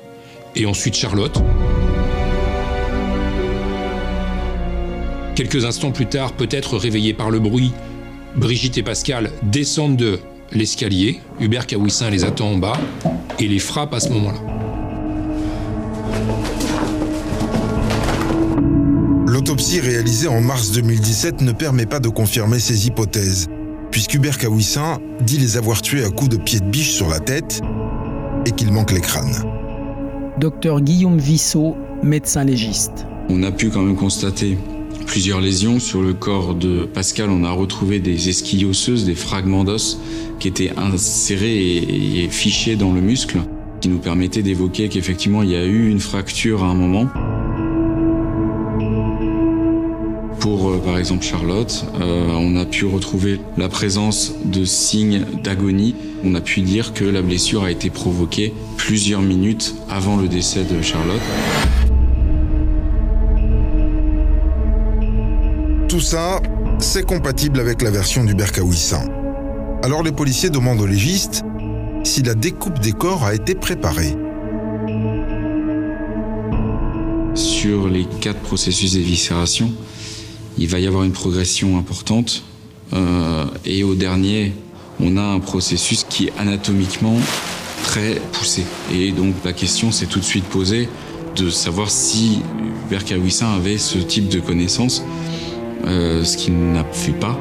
et 0.55 0.67
ensuite 0.67 0.97
Charlotte. 0.97 1.41
Quelques 5.37 5.67
instants 5.67 5.93
plus 5.93 6.07
tard, 6.07 6.33
peut-être 6.33 6.79
réveillés 6.79 7.13
par 7.13 7.31
le 7.31 7.39
bruit, 7.39 7.71
Brigitte 8.37 8.79
et 8.79 8.83
Pascal 8.83 9.31
descendent 9.43 9.99
de 9.99 10.19
l'escalier, 10.51 11.21
Hubert 11.41 11.67
Kawissin 11.67 12.09
les 12.09 12.25
attend 12.25 12.53
en 12.53 12.57
bas 12.57 12.79
et 13.39 13.47
les 13.47 13.59
frappe 13.59 13.93
à 13.93 14.01
ce 14.01 14.09
moment-là. 14.09 14.39
L'autopsie 19.27 19.81
réalisée 19.81 20.27
en 20.27 20.41
mars 20.41 20.73
2017 20.73 21.43
ne 21.43 21.53
permet 21.53 21.85
pas 21.85 22.01
de 22.01 22.09
confirmer 22.09 22.59
ces 22.59 22.87
hypothèses, 22.87 23.49
puisqu'Hubert 23.91 24.39
Kawissin 24.39 25.01
dit 25.21 25.37
les 25.37 25.59
avoir 25.59 25.83
tués 25.83 26.07
à 26.07 26.09
coups 26.09 26.31
de 26.31 26.39
pied 26.39 26.61
de 26.61 26.65
biche 26.65 26.93
sur 26.93 27.11
la 27.11 27.21
tête 27.21 27.61
et 28.47 28.53
qu'il 28.53 28.73
manque 28.73 28.91
les 28.91 29.03
crânes. 29.03 29.45
Docteur 30.41 30.81
Guillaume 30.81 31.19
Vissot, 31.19 31.77
médecin 32.03 32.45
légiste. 32.45 33.07
On 33.29 33.43
a 33.43 33.53
pu 33.53 33.69
quand 33.69 33.83
même 33.83 33.97
constater 33.97 34.57
plusieurs 35.07 35.41
lésions 35.41 35.79
sur 35.79 36.03
le 36.03 36.13
corps 36.13 36.55
de 36.55 36.85
Pascal. 36.85 37.31
On 37.31 37.45
a 37.45 37.51
retrouvé 37.51 38.01
des 38.01 38.29
esquilles 38.29 38.67
osseuses, 38.67 39.07
des 39.07 39.15
fragments 39.15 39.65
d'os 39.65 39.99
qui 40.39 40.49
étaient 40.49 40.73
insérés 40.77 41.77
et 41.77 42.29
fichés 42.29 42.77
dans 42.77 42.93
le 42.93 43.01
muscle, 43.01 43.39
qui 43.81 43.89
nous 43.89 43.99
permettaient 43.99 44.43
d'évoquer 44.43 44.89
qu'effectivement 44.89 45.43
il 45.43 45.51
y 45.51 45.57
a 45.57 45.65
eu 45.65 45.89
une 45.89 46.01
fracture 46.01 46.65
à 46.65 46.67
un 46.67 46.75
moment. 46.75 47.07
Pour 50.41 50.71
euh, 50.71 50.79
par 50.79 50.99
exemple 50.99 51.25
Charlotte, 51.25 51.87
euh, 52.01 52.29
on 52.39 52.57
a 52.57 52.67
pu 52.67 52.85
retrouver 52.85 53.41
la 53.57 53.69
présence 53.69 54.35
de 54.45 54.65
signes 54.65 55.25
d'agonie. 55.43 55.95
On 56.25 56.35
a 56.35 56.41
pu 56.41 56.61
dire 56.61 56.93
que 56.93 57.05
la 57.05 57.23
blessure 57.23 57.65
a 57.65 57.71
été 57.71 57.91
provoquée 57.91 58.53
plusieurs 58.77 59.23
minutes 59.23 59.75
avant 59.89 60.17
le 60.17 60.29
décès 60.29 60.65
de 60.65 60.83
Charlotte. 60.83 61.23
Tout 65.89 66.01
ça, 66.01 66.41
c'est 66.81 67.07
compatible 67.07 67.61
avec 67.61 67.81
la 67.81 67.93
version 67.93 68.25
du 68.25 68.35
Berkawissin. 68.35 69.05
Alors 69.85 70.03
les 70.03 70.11
policiers 70.11 70.51
demandent 70.51 70.81
au 70.81 70.87
légiste 70.87 71.43
si 72.03 72.23
la 72.23 72.35
découpe 72.35 72.81
des 72.81 72.91
corps 72.91 73.25
a 73.25 73.35
été 73.35 73.55
préparée. 73.55 74.17
Sur 77.35 77.89
les 77.89 78.05
quatre 78.21 78.41
processus 78.41 78.95
d'éviscération, 78.95 79.71
il 80.59 80.67
va 80.67 80.81
y 80.81 80.89
avoir 80.89 81.05
une 81.05 81.13
progression 81.13 81.79
importante. 81.79 82.43
Euh, 82.93 83.45
et 83.65 83.85
au 83.85 83.95
dernier, 83.95 84.55
on 85.01 85.17
a 85.17 85.23
un 85.23 85.39
processus 85.39 86.03
qui 86.03 86.27
est 86.27 86.33
anatomiquement 86.37 87.17
très 87.85 88.21
poussé. 88.33 88.65
Et 88.93 89.13
donc 89.13 89.35
la 89.45 89.53
question 89.53 89.93
s'est 89.93 90.07
tout 90.07 90.19
de 90.19 90.25
suite 90.25 90.47
posée 90.47 90.89
de 91.37 91.49
savoir 91.49 91.91
si 91.91 92.41
Hubert 92.91 93.05
avait 93.55 93.79
ce 93.79 93.99
type 93.99 94.29
de 94.29 94.41
connaissances, 94.41 95.05
euh, 95.87 96.25
ce 96.25 96.37
qu'il 96.37 96.73
n'a 96.73 96.85
fait 96.93 97.13
pas. 97.13 97.39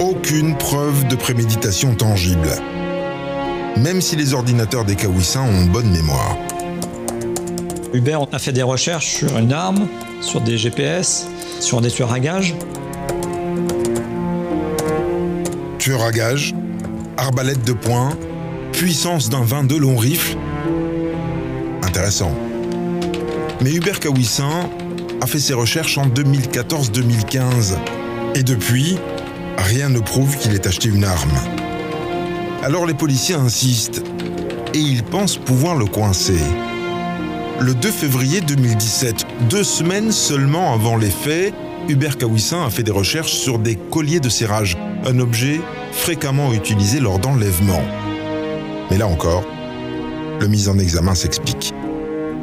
Aucune 0.00 0.56
preuve 0.56 1.06
de 1.08 1.16
préméditation 1.16 1.94
tangible. 1.94 2.50
Même 3.78 4.00
si 4.00 4.16
les 4.16 4.34
ordinateurs 4.34 4.84
des 4.84 4.96
Kawissins 4.96 5.42
ont 5.42 5.64
bonne 5.66 5.90
mémoire. 5.90 6.36
Hubert 7.94 8.26
a 8.32 8.38
fait 8.38 8.52
des 8.52 8.62
recherches 8.62 9.06
sur 9.06 9.38
une 9.38 9.52
arme, 9.52 9.86
sur 10.20 10.40
des 10.40 10.58
GPS, 10.58 11.28
sur 11.60 11.80
des 11.80 11.90
tueurs 11.90 12.12
à 12.12 12.20
gages. 12.20 12.54
Tueur 15.78 16.02
à 16.02 16.10
gages, 16.10 16.54
arbalète 17.16 17.64
de 17.64 17.72
poing, 17.72 18.10
puissance 18.72 19.30
d'un 19.30 19.42
22 19.42 19.78
long 19.78 19.96
rifle. 19.96 20.36
Intéressant. 21.82 22.32
Mais 23.62 23.72
Hubert 23.72 24.00
Kawissin 24.00 24.68
fait 25.26 25.40
ses 25.40 25.54
recherches 25.54 25.98
en 25.98 26.06
2014-2015. 26.06 27.76
Et 28.34 28.42
depuis, 28.42 28.96
rien 29.58 29.88
ne 29.88 30.00
prouve 30.00 30.36
qu'il 30.38 30.54
ait 30.54 30.66
acheté 30.66 30.88
une 30.88 31.04
arme. 31.04 31.38
Alors 32.62 32.86
les 32.86 32.94
policiers 32.94 33.34
insistent 33.34 34.02
et 34.74 34.78
ils 34.78 35.02
pensent 35.02 35.38
pouvoir 35.38 35.76
le 35.76 35.86
coincer 35.86 36.40
le 37.60 37.74
2 37.74 37.90
février 37.90 38.40
2017, 38.40 39.26
deux 39.48 39.64
semaines 39.64 40.12
seulement 40.12 40.74
avant 40.74 40.96
les 40.96 41.10
faits, 41.10 41.54
Hubert 41.88 42.18
Kawissin 42.18 42.66
a 42.66 42.70
fait 42.70 42.82
des 42.82 42.92
recherches 42.92 43.32
sur 43.32 43.58
des 43.58 43.76
colliers 43.76 44.20
de 44.20 44.28
serrage, 44.28 44.76
un 45.06 45.18
objet 45.20 45.60
fréquemment 45.92 46.52
utilisé 46.52 47.00
lors 47.00 47.18
d'enlèvements. 47.18 47.82
Mais 48.90 48.98
là 48.98 49.06
encore, 49.06 49.44
le 50.40 50.48
mise 50.48 50.68
en 50.68 50.78
examen 50.78 51.14
s'explique. 51.14 51.72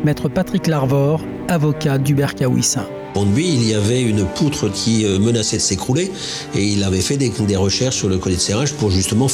Maître 0.03 0.29
Patrick 0.29 0.67
Larvor, 0.67 1.21
avocat 1.47 1.97
d'Hubert 1.97 2.35
Kawissin. 2.35 2.85
Pour 3.13 3.25
lui, 3.25 3.47
il 3.47 3.69
y 3.69 3.73
avait 3.75 4.01
une 4.01 4.25
poutre 4.25 4.69
qui 4.69 5.05
euh, 5.05 5.19
menaçait 5.19 5.57
de 5.57 5.61
s'écrouler 5.61 6.11
et 6.55 6.65
il 6.65 6.83
avait 6.83 7.01
fait 7.01 7.17
des, 7.17 7.31
recherches 7.55 7.97
sur 7.97 8.09
le 8.09 8.17
collier 8.17 8.37
de 8.37 8.41
serrage 8.41 8.73
pour 8.73 8.89
justement 8.89 9.27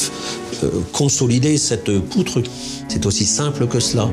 euh, 0.62 0.70
consolider 0.92 1.56
cette 1.56 1.98
poutre. 2.00 2.42
C'est 2.88 3.06
aussi 3.06 3.24
simple 3.24 3.66
que 3.66 3.80
cela. 3.80 4.10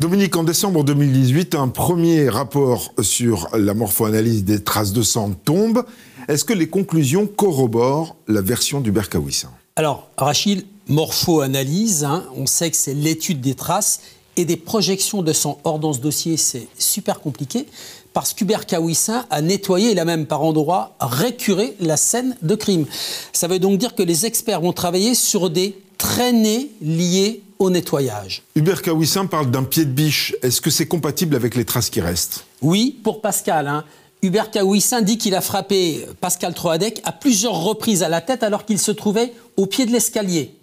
Dominique, 0.00 0.36
en 0.36 0.44
décembre 0.44 0.84
2018, 0.84 1.54
un 1.54 1.68
premier 1.68 2.28
rapport 2.28 2.92
sur 3.00 3.48
la 3.56 3.74
morphoanalyse 3.74 4.44
des 4.44 4.62
traces 4.62 4.92
de 4.92 5.02
sang 5.02 5.32
tombe. 5.44 5.84
Est-ce 6.28 6.44
que 6.44 6.52
les 6.52 6.68
conclusions 6.68 7.26
corroborent 7.26 8.16
la 8.28 8.40
version 8.40 8.80
du 8.80 8.92
Berkawissin 8.92 9.50
Alors, 9.76 10.10
Rachid, 10.16 10.64
morphoanalyse, 10.88 12.04
hein, 12.04 12.24
on 12.36 12.46
sait 12.46 12.70
que 12.70 12.76
c'est 12.76 12.94
l'étude 12.94 13.40
des 13.40 13.54
traces 13.54 14.00
et 14.36 14.44
des 14.44 14.56
projections 14.56 15.22
de 15.22 15.32
sang. 15.32 15.58
Or, 15.64 15.78
dans 15.78 15.92
ce 15.92 15.98
dossier, 15.98 16.36
c'est 16.36 16.68
super 16.78 17.20
compliqué 17.20 17.66
parce 18.12 18.32
qu'Hubert 18.32 18.66
Kawissin 18.66 19.26
a 19.30 19.42
nettoyé 19.42 19.90
et 19.90 19.94
l'a 19.94 20.04
même 20.04 20.26
par 20.26 20.42
endroits 20.42 20.96
récuré 21.00 21.74
la 21.80 21.96
scène 21.96 22.36
de 22.42 22.54
crime. 22.54 22.86
Ça 23.32 23.48
veut 23.48 23.58
donc 23.58 23.78
dire 23.78 23.94
que 23.94 24.02
les 24.02 24.26
experts 24.26 24.60
vont 24.60 24.72
travailler 24.72 25.14
sur 25.14 25.50
des 25.50 25.78
traînées 25.98 26.70
liées 26.80 27.42
au 27.58 27.70
nettoyage. 27.70 28.42
Hubert 28.54 28.82
Kawissin 28.82 29.26
parle 29.26 29.50
d'un 29.50 29.64
pied 29.64 29.84
de 29.84 29.90
biche. 29.90 30.34
Est-ce 30.42 30.60
que 30.60 30.70
c'est 30.70 30.86
compatible 30.86 31.34
avec 31.34 31.54
les 31.54 31.64
traces 31.64 31.90
qui 31.90 32.00
restent? 32.00 32.44
Oui, 32.62 32.96
pour 33.02 33.20
Pascal. 33.20 33.66
Hein. 33.66 33.84
Hubert 34.22 34.50
Kaouissin 34.50 35.02
dit 35.02 35.16
qu'il 35.16 35.34
a 35.34 35.40
frappé 35.40 36.04
Pascal 36.20 36.52
Troadec 36.52 37.00
à 37.04 37.12
plusieurs 37.12 37.62
reprises 37.62 38.02
à 38.02 38.08
la 38.08 38.20
tête 38.20 38.42
alors 38.42 38.64
qu'il 38.64 38.80
se 38.80 38.90
trouvait 38.90 39.32
au 39.56 39.66
pied 39.66 39.86
de 39.86 39.92
l'escalier, 39.92 40.54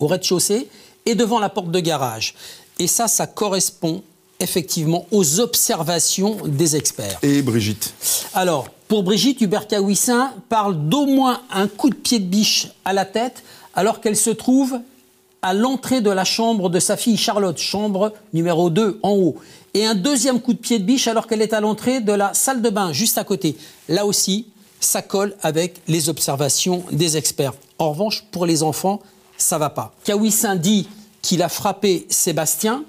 au 0.00 0.06
rez-de-chaussée 0.06 0.68
et 1.06 1.14
devant 1.14 1.38
la 1.38 1.48
porte 1.48 1.70
de 1.70 1.80
garage. 1.80 2.34
Et 2.78 2.86
ça, 2.86 3.08
ça 3.08 3.26
correspond 3.26 4.02
effectivement 4.40 5.06
aux 5.10 5.40
observations 5.40 6.38
des 6.44 6.76
experts. 6.76 7.18
Et 7.22 7.42
Brigitte 7.42 7.94
Alors, 8.34 8.68
pour 8.88 9.02
Brigitte, 9.02 9.40
Hubert 9.40 9.68
Kaouissin 9.68 10.32
parle 10.48 10.88
d'au 10.88 11.06
moins 11.06 11.40
un 11.50 11.68
coup 11.68 11.90
de 11.90 11.94
pied 11.94 12.18
de 12.18 12.26
biche 12.26 12.68
à 12.84 12.92
la 12.92 13.04
tête 13.04 13.42
alors 13.74 14.00
qu'elle 14.00 14.16
se 14.16 14.30
trouve 14.30 14.78
à 15.42 15.52
l'entrée 15.54 16.00
de 16.00 16.10
la 16.10 16.24
chambre 16.24 16.70
de 16.70 16.80
sa 16.80 16.96
fille 16.96 17.16
Charlotte, 17.16 17.58
chambre 17.58 18.12
numéro 18.32 18.70
2 18.70 19.00
en 19.02 19.12
haut. 19.12 19.36
Et 19.74 19.84
un 19.84 19.94
deuxième 19.94 20.40
coup 20.40 20.52
de 20.52 20.58
pied 20.58 20.78
de 20.78 20.84
biche 20.84 21.08
alors 21.08 21.26
qu'elle 21.26 21.42
est 21.42 21.52
à 21.52 21.60
l'entrée 21.60 22.00
de 22.00 22.12
la 22.12 22.32
salle 22.34 22.62
de 22.62 22.70
bain 22.70 22.92
juste 22.92 23.18
à 23.18 23.24
côté. 23.24 23.56
Là 23.88 24.06
aussi, 24.06 24.46
ça 24.80 25.02
colle 25.02 25.34
avec 25.42 25.80
les 25.88 26.08
observations 26.08 26.84
des 26.92 27.16
experts. 27.16 27.54
En 27.78 27.90
revanche, 27.90 28.24
pour 28.30 28.46
les 28.46 28.62
enfants, 28.62 29.00
ça 29.44 29.58
va 29.58 29.70
pas. 29.70 29.92
Kawissin 30.04 30.56
dit 30.56 30.88
qu'il 31.20 31.42
a 31.42 31.48
frappé 31.48 32.06
Sébastien 32.08 32.84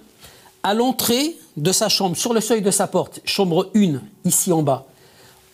à 0.63 0.73
l'entrée 0.73 1.35
de 1.57 1.71
sa 1.71 1.89
chambre, 1.89 2.15
sur 2.15 2.33
le 2.33 2.41
seuil 2.41 2.61
de 2.61 2.71
sa 2.71 2.87
porte, 2.87 3.19
chambre 3.25 3.69
1, 3.75 4.01
ici 4.23 4.51
en 4.51 4.63
bas. 4.63 4.85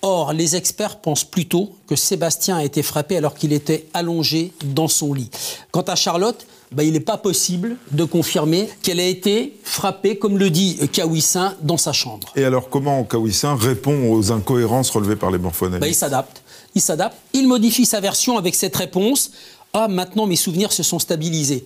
Or, 0.04 0.34
les 0.34 0.56
experts 0.56 0.98
pensent 0.98 1.24
plutôt 1.24 1.72
que 1.88 1.96
Sébastien 1.96 2.58
a 2.58 2.64
été 2.64 2.82
frappé 2.82 3.18
alors 3.18 3.36
qu'il 3.36 3.54
était 3.54 3.88
allongé 3.94 4.52
dans 4.64 4.88
son 4.88 5.14
lit. 5.14 5.30
Quant 5.72 5.82
à 5.82 5.96
Charlotte, 5.96 6.46
ben, 6.72 6.84
il 6.84 6.94
n'est 6.94 7.00
pas 7.00 7.18
possible 7.18 7.78
de 7.92 8.04
confirmer 8.04 8.70
qu'elle 8.82 9.00
a 9.00 9.06
été 9.06 9.58
frappée, 9.64 10.18
comme 10.18 10.38
le 10.38 10.50
dit 10.50 10.80
Kawissin, 10.92 11.56
dans 11.62 11.78
sa 11.78 11.94
chambre. 11.94 12.28
Et 12.36 12.44
alors, 12.44 12.70
comment 12.70 13.04
Kawissin 13.04 13.56
répond 13.56 14.12
aux 14.12 14.32
incohérences 14.32 14.90
relevées 14.92 15.18
par 15.18 15.30
les 15.30 15.38
morphonèmes 15.38 15.82
ben, 15.82 15.88
Il 15.88 15.96
s'adapte. 15.96 16.42
Il 16.74 16.82
s'adapte. 16.82 17.18
Il 17.34 17.48
modifie 17.48 17.86
sa 17.86 18.00
version 18.00 18.38
avec 18.38 18.56
cette 18.56 18.76
réponse. 18.76 19.32
Ah, 19.74 19.88
maintenant 19.88 20.28
mes 20.28 20.36
souvenirs 20.36 20.74
se 20.74 20.84
sont 20.84 21.00
stabilisés. 21.00 21.66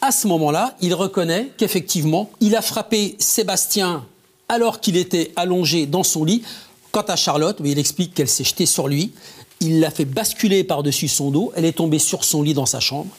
À 0.00 0.12
ce 0.12 0.26
moment-là, 0.26 0.76
il 0.82 0.94
reconnaît 0.94 1.50
qu'effectivement, 1.56 2.30
il 2.40 2.54
a 2.54 2.62
frappé 2.62 3.16
Sébastien 3.18 4.04
alors 4.48 4.80
qu'il 4.80 4.96
était 4.96 5.32
allongé 5.36 5.86
dans 5.86 6.04
son 6.04 6.24
lit 6.24 6.42
Quant 6.96 7.02
à 7.02 7.16
Charlotte, 7.16 7.58
il 7.62 7.78
explique 7.78 8.14
qu'elle 8.14 8.28
s'est 8.28 8.42
jetée 8.42 8.64
sur 8.64 8.88
lui. 8.88 9.12
Il 9.60 9.80
l'a 9.80 9.90
fait 9.90 10.06
basculer 10.06 10.64
par-dessus 10.64 11.08
son 11.08 11.30
dos. 11.30 11.52
Elle 11.54 11.66
est 11.66 11.76
tombée 11.76 11.98
sur 11.98 12.24
son 12.24 12.42
lit 12.42 12.54
dans 12.54 12.64
sa 12.64 12.80
chambre. 12.80 13.10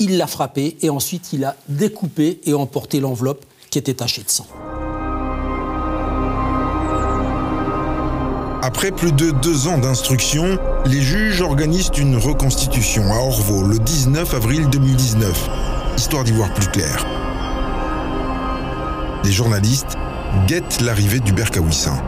Il 0.00 0.16
l'a 0.16 0.26
frappée 0.26 0.76
et 0.82 0.90
ensuite 0.90 1.32
il 1.32 1.44
a 1.44 1.54
découpé 1.68 2.40
et 2.44 2.52
emporté 2.52 2.98
l'enveloppe 2.98 3.44
qui 3.70 3.78
était 3.78 3.94
tachée 3.94 4.24
de 4.24 4.28
sang. 4.28 4.48
Après 8.64 8.92
plus 8.92 9.10
de 9.10 9.32
deux 9.32 9.66
ans 9.66 9.76
d'instruction, 9.76 10.56
les 10.86 11.00
juges 11.00 11.42
organisent 11.42 11.90
une 11.98 12.16
reconstitution 12.16 13.02
à 13.12 13.16
Orvaux 13.16 13.66
le 13.66 13.76
19 13.76 14.34
avril 14.34 14.68
2019, 14.70 15.50
histoire 15.96 16.22
d'y 16.22 16.30
voir 16.30 16.54
plus 16.54 16.68
clair. 16.68 17.04
Les 19.24 19.32
journalistes 19.32 19.98
guettent 20.46 20.80
l'arrivée 20.80 21.18
du 21.18 21.32
Berkawissin. 21.32 22.00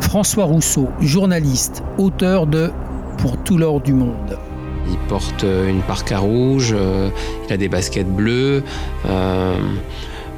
François 0.00 0.44
Rousseau, 0.44 0.88
journaliste, 1.02 1.82
auteur 1.98 2.46
de 2.46 2.70
Pour 3.18 3.36
tout 3.44 3.58
l'or 3.58 3.82
du 3.82 3.92
monde. 3.92 4.38
Il 4.88 4.96
porte 5.06 5.44
euh, 5.44 5.68
une 5.68 5.82
parka 5.82 6.18
rouge, 6.18 6.74
euh, 6.74 7.10
il 7.46 7.52
a 7.52 7.58
des 7.58 7.68
baskets 7.68 8.10
bleues, 8.10 8.64
euh, 9.04 9.58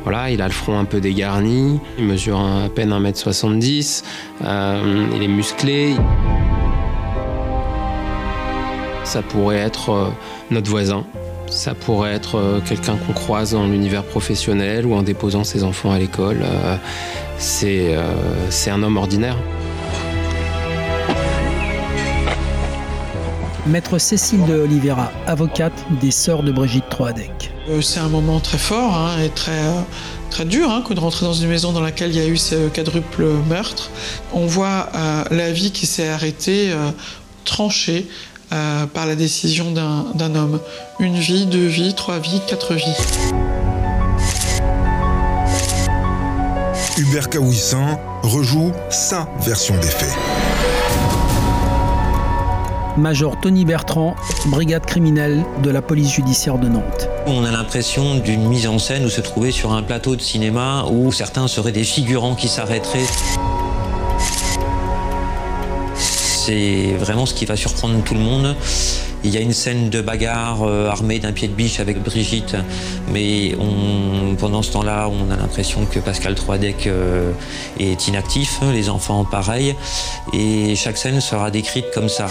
voilà, 0.04 0.30
il 0.30 0.42
a 0.42 0.46
le 0.46 0.52
front 0.52 0.78
un 0.78 0.84
peu 0.84 1.00
dégarni, 1.00 1.80
il 1.98 2.04
mesure 2.04 2.38
à 2.40 2.68
peine 2.68 2.90
1m70, 2.90 4.02
il 4.40 5.22
est 5.22 5.28
musclé. 5.28 5.94
Ça 9.04 9.22
pourrait 9.22 9.58
être 9.58 10.12
notre 10.50 10.70
voisin, 10.70 11.04
ça 11.50 11.74
pourrait 11.74 12.12
être 12.12 12.60
quelqu'un 12.64 12.96
qu'on 12.96 13.12
croise 13.12 13.52
dans 13.52 13.66
l'univers 13.66 14.04
professionnel 14.04 14.86
ou 14.86 14.94
en 14.94 15.02
déposant 15.02 15.44
ses 15.44 15.64
enfants 15.64 15.92
à 15.92 15.98
l'école. 15.98 16.44
C'est 17.38 17.94
un 18.68 18.82
homme 18.82 18.96
ordinaire. 18.96 19.36
Maître 23.66 23.98
Cécile 23.98 24.44
de 24.44 24.54
Oliveira, 24.54 25.12
avocate 25.28 25.72
des 26.00 26.10
sœurs 26.10 26.42
de 26.42 26.50
Brigitte 26.50 26.88
Troadec. 26.90 27.52
Euh, 27.68 27.80
c'est 27.80 28.00
un 28.00 28.08
moment 28.08 28.40
très 28.40 28.58
fort 28.58 28.96
hein, 28.96 29.20
et 29.22 29.28
très, 29.28 29.52
euh, 29.52 29.80
très 30.30 30.44
dur 30.44 30.68
hein, 30.68 30.82
que 30.86 30.92
de 30.94 30.98
rentrer 30.98 31.26
dans 31.26 31.32
une 31.32 31.48
maison 31.48 31.70
dans 31.70 31.80
laquelle 31.80 32.10
il 32.10 32.16
y 32.16 32.20
a 32.20 32.26
eu 32.26 32.36
ce 32.36 32.68
quadruple 32.68 33.24
meurtre. 33.48 33.90
On 34.32 34.46
voit 34.46 34.88
euh, 34.96 35.22
la 35.30 35.52
vie 35.52 35.70
qui 35.70 35.86
s'est 35.86 36.08
arrêtée, 36.08 36.72
tranchée 37.44 38.06
par 38.50 39.06
la 39.06 39.14
décision 39.14 39.70
d'un 39.70 40.34
homme. 40.34 40.60
Une 40.98 41.18
vie, 41.18 41.46
deux 41.46 41.66
vies, 41.66 41.94
trois 41.94 42.18
vies, 42.18 42.40
quatre 42.46 42.74
vies. 42.74 42.96
Hubert 46.98 47.30
Kawissin 47.30 47.98
rejoue 48.22 48.72
sa 48.90 49.28
version 49.40 49.74
des 49.76 49.88
faits. 49.88 50.51
Major 52.96 53.40
Tony 53.40 53.64
Bertrand, 53.64 54.14
brigade 54.46 54.84
criminelle 54.84 55.44
de 55.62 55.70
la 55.70 55.80
police 55.80 56.12
judiciaire 56.12 56.58
de 56.58 56.68
Nantes. 56.68 57.08
On 57.26 57.44
a 57.44 57.50
l'impression 57.50 58.16
d'une 58.16 58.46
mise 58.46 58.66
en 58.66 58.78
scène 58.78 59.04
où 59.04 59.08
se 59.08 59.20
trouvait 59.20 59.50
sur 59.50 59.72
un 59.72 59.82
plateau 59.82 60.16
de 60.16 60.20
cinéma 60.20 60.84
où 60.90 61.10
certains 61.12 61.48
seraient 61.48 61.72
des 61.72 61.84
figurants 61.84 62.34
qui 62.34 62.48
s'arrêteraient. 62.48 63.06
C'est 66.44 66.96
vraiment 66.98 67.24
ce 67.24 67.34
qui 67.34 67.44
va 67.44 67.54
surprendre 67.54 68.02
tout 68.02 68.14
le 68.14 68.20
monde. 68.20 68.56
Il 69.22 69.30
y 69.30 69.36
a 69.36 69.40
une 69.40 69.52
scène 69.52 69.90
de 69.90 70.00
bagarre 70.00 70.64
euh, 70.64 70.88
armée 70.88 71.20
d'un 71.20 71.30
pied 71.30 71.46
de 71.46 71.52
biche 71.52 71.78
avec 71.78 72.02
Brigitte, 72.02 72.56
mais 73.12 73.56
pendant 74.40 74.60
ce 74.62 74.72
temps-là, 74.72 75.08
on 75.08 75.30
a 75.30 75.36
l'impression 75.36 75.86
que 75.86 76.00
Pascal 76.00 76.34
Troidec 76.34 76.88
euh, 76.88 77.30
est 77.78 78.08
inactif, 78.08 78.58
les 78.72 78.88
enfants 78.88 79.24
pareil, 79.24 79.76
et 80.32 80.74
chaque 80.74 80.96
scène 80.96 81.20
sera 81.20 81.52
décrite 81.52 81.86
comme 81.94 82.08
ça. 82.08 82.26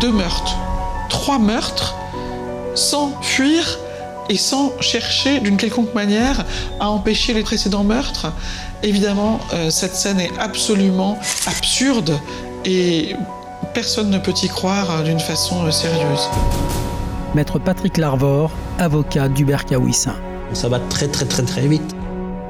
Deux 0.00 0.10
meurtres, 0.10 0.56
trois 1.08 1.38
meurtres, 1.38 1.93
et 4.28 4.36
sans 4.36 4.72
chercher 4.80 5.40
d'une 5.40 5.56
quelconque 5.56 5.94
manière 5.94 6.44
à 6.80 6.90
empêcher 6.90 7.34
les 7.34 7.42
précédents 7.42 7.84
meurtres. 7.84 8.32
Évidemment, 8.82 9.40
euh, 9.52 9.70
cette 9.70 9.94
scène 9.94 10.20
est 10.20 10.30
absolument 10.38 11.18
absurde 11.46 12.18
et 12.64 13.14
personne 13.72 14.10
ne 14.10 14.18
peut 14.18 14.34
y 14.42 14.48
croire 14.48 14.90
euh, 14.90 15.02
d'une 15.02 15.20
façon 15.20 15.64
euh, 15.64 15.70
sérieuse. 15.70 16.28
Maître 17.34 17.58
Patrick 17.58 17.96
Larvor, 17.96 18.50
avocat 18.78 19.28
d'Hubert 19.28 19.64
Kawissin. 19.64 20.14
Ça 20.52 20.68
va 20.68 20.78
très 20.78 21.08
très 21.08 21.24
très 21.24 21.42
très 21.42 21.66
vite. 21.66 21.94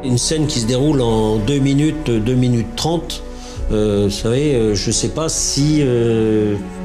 Une 0.02 0.18
scène 0.18 0.46
qui 0.46 0.60
se 0.60 0.66
déroule 0.66 1.00
en 1.00 1.36
2 1.36 1.58
minutes, 1.58 2.10
2 2.10 2.34
minutes 2.34 2.76
30. 2.76 3.22
vous 3.70 4.10
savez, 4.10 4.74
je 4.74 4.86
ne 4.88 4.92
sais 4.92 5.08
pas 5.08 5.30
si 5.30 5.82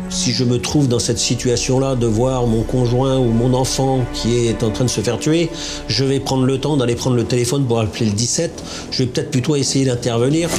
si 0.09 0.31
je 0.31 0.43
me 0.43 0.59
trouve 0.59 0.87
dans 0.87 0.99
cette 0.99 1.19
situation-là 1.19 1.95
de 1.95 2.07
voir 2.07 2.47
mon 2.47 2.63
conjoint 2.63 3.17
ou 3.17 3.31
mon 3.31 3.53
enfant 3.53 4.05
qui 4.13 4.47
est 4.47 4.63
en 4.63 4.71
train 4.71 4.85
de 4.85 4.89
se 4.89 5.01
faire 5.01 5.19
tuer, 5.19 5.49
je 5.87 6.03
vais 6.03 6.19
prendre 6.19 6.45
le 6.45 6.59
temps 6.59 6.77
d'aller 6.77 6.95
prendre 6.95 7.15
le 7.15 7.23
téléphone 7.23 7.65
pour 7.65 7.79
appeler 7.79 8.07
le 8.07 8.13
17. 8.13 8.63
Je 8.91 9.03
vais 9.03 9.09
peut-être 9.09 9.31
plutôt 9.31 9.55
essayer 9.55 9.85
d'intervenir. 9.85 10.49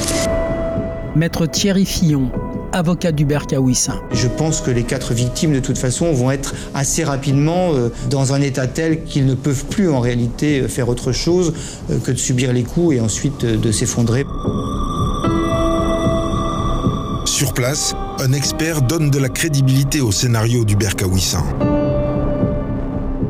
Maître 1.15 1.45
Thierry 1.45 1.85
Fillon, 1.85 2.31
avocat 2.71 3.11
d'Hubert 3.11 3.47
Kawissin. 3.47 4.01
Je 4.13 4.27
pense 4.27 4.61
que 4.61 4.71
les 4.71 4.83
quatre 4.83 5.13
victimes, 5.13 5.53
de 5.53 5.59
toute 5.59 5.77
façon, 5.77 6.11
vont 6.13 6.31
être 6.31 6.55
assez 6.73 7.03
rapidement 7.03 7.73
euh, 7.73 7.89
dans 8.09 8.33
un 8.33 8.41
état 8.41 8.67
tel 8.67 9.03
qu'ils 9.03 9.25
ne 9.25 9.35
peuvent 9.35 9.65
plus 9.65 9.89
en 9.89 9.99
réalité 9.99 10.61
euh, 10.61 10.67
faire 10.69 10.87
autre 10.87 11.11
chose 11.11 11.53
euh, 11.89 11.99
que 11.99 12.11
de 12.11 12.17
subir 12.17 12.53
les 12.53 12.63
coups 12.63 12.95
et 12.95 13.01
ensuite 13.01 13.45
de 13.45 13.71
s'effondrer. 13.71 14.25
Sur 17.41 17.55
place, 17.55 17.95
un 18.19 18.33
expert 18.33 18.83
donne 18.83 19.09
de 19.09 19.17
la 19.17 19.27
crédibilité 19.27 19.99
au 19.99 20.11
scénario 20.11 20.63
du 20.63 20.75
Berkawissin. 20.75 21.43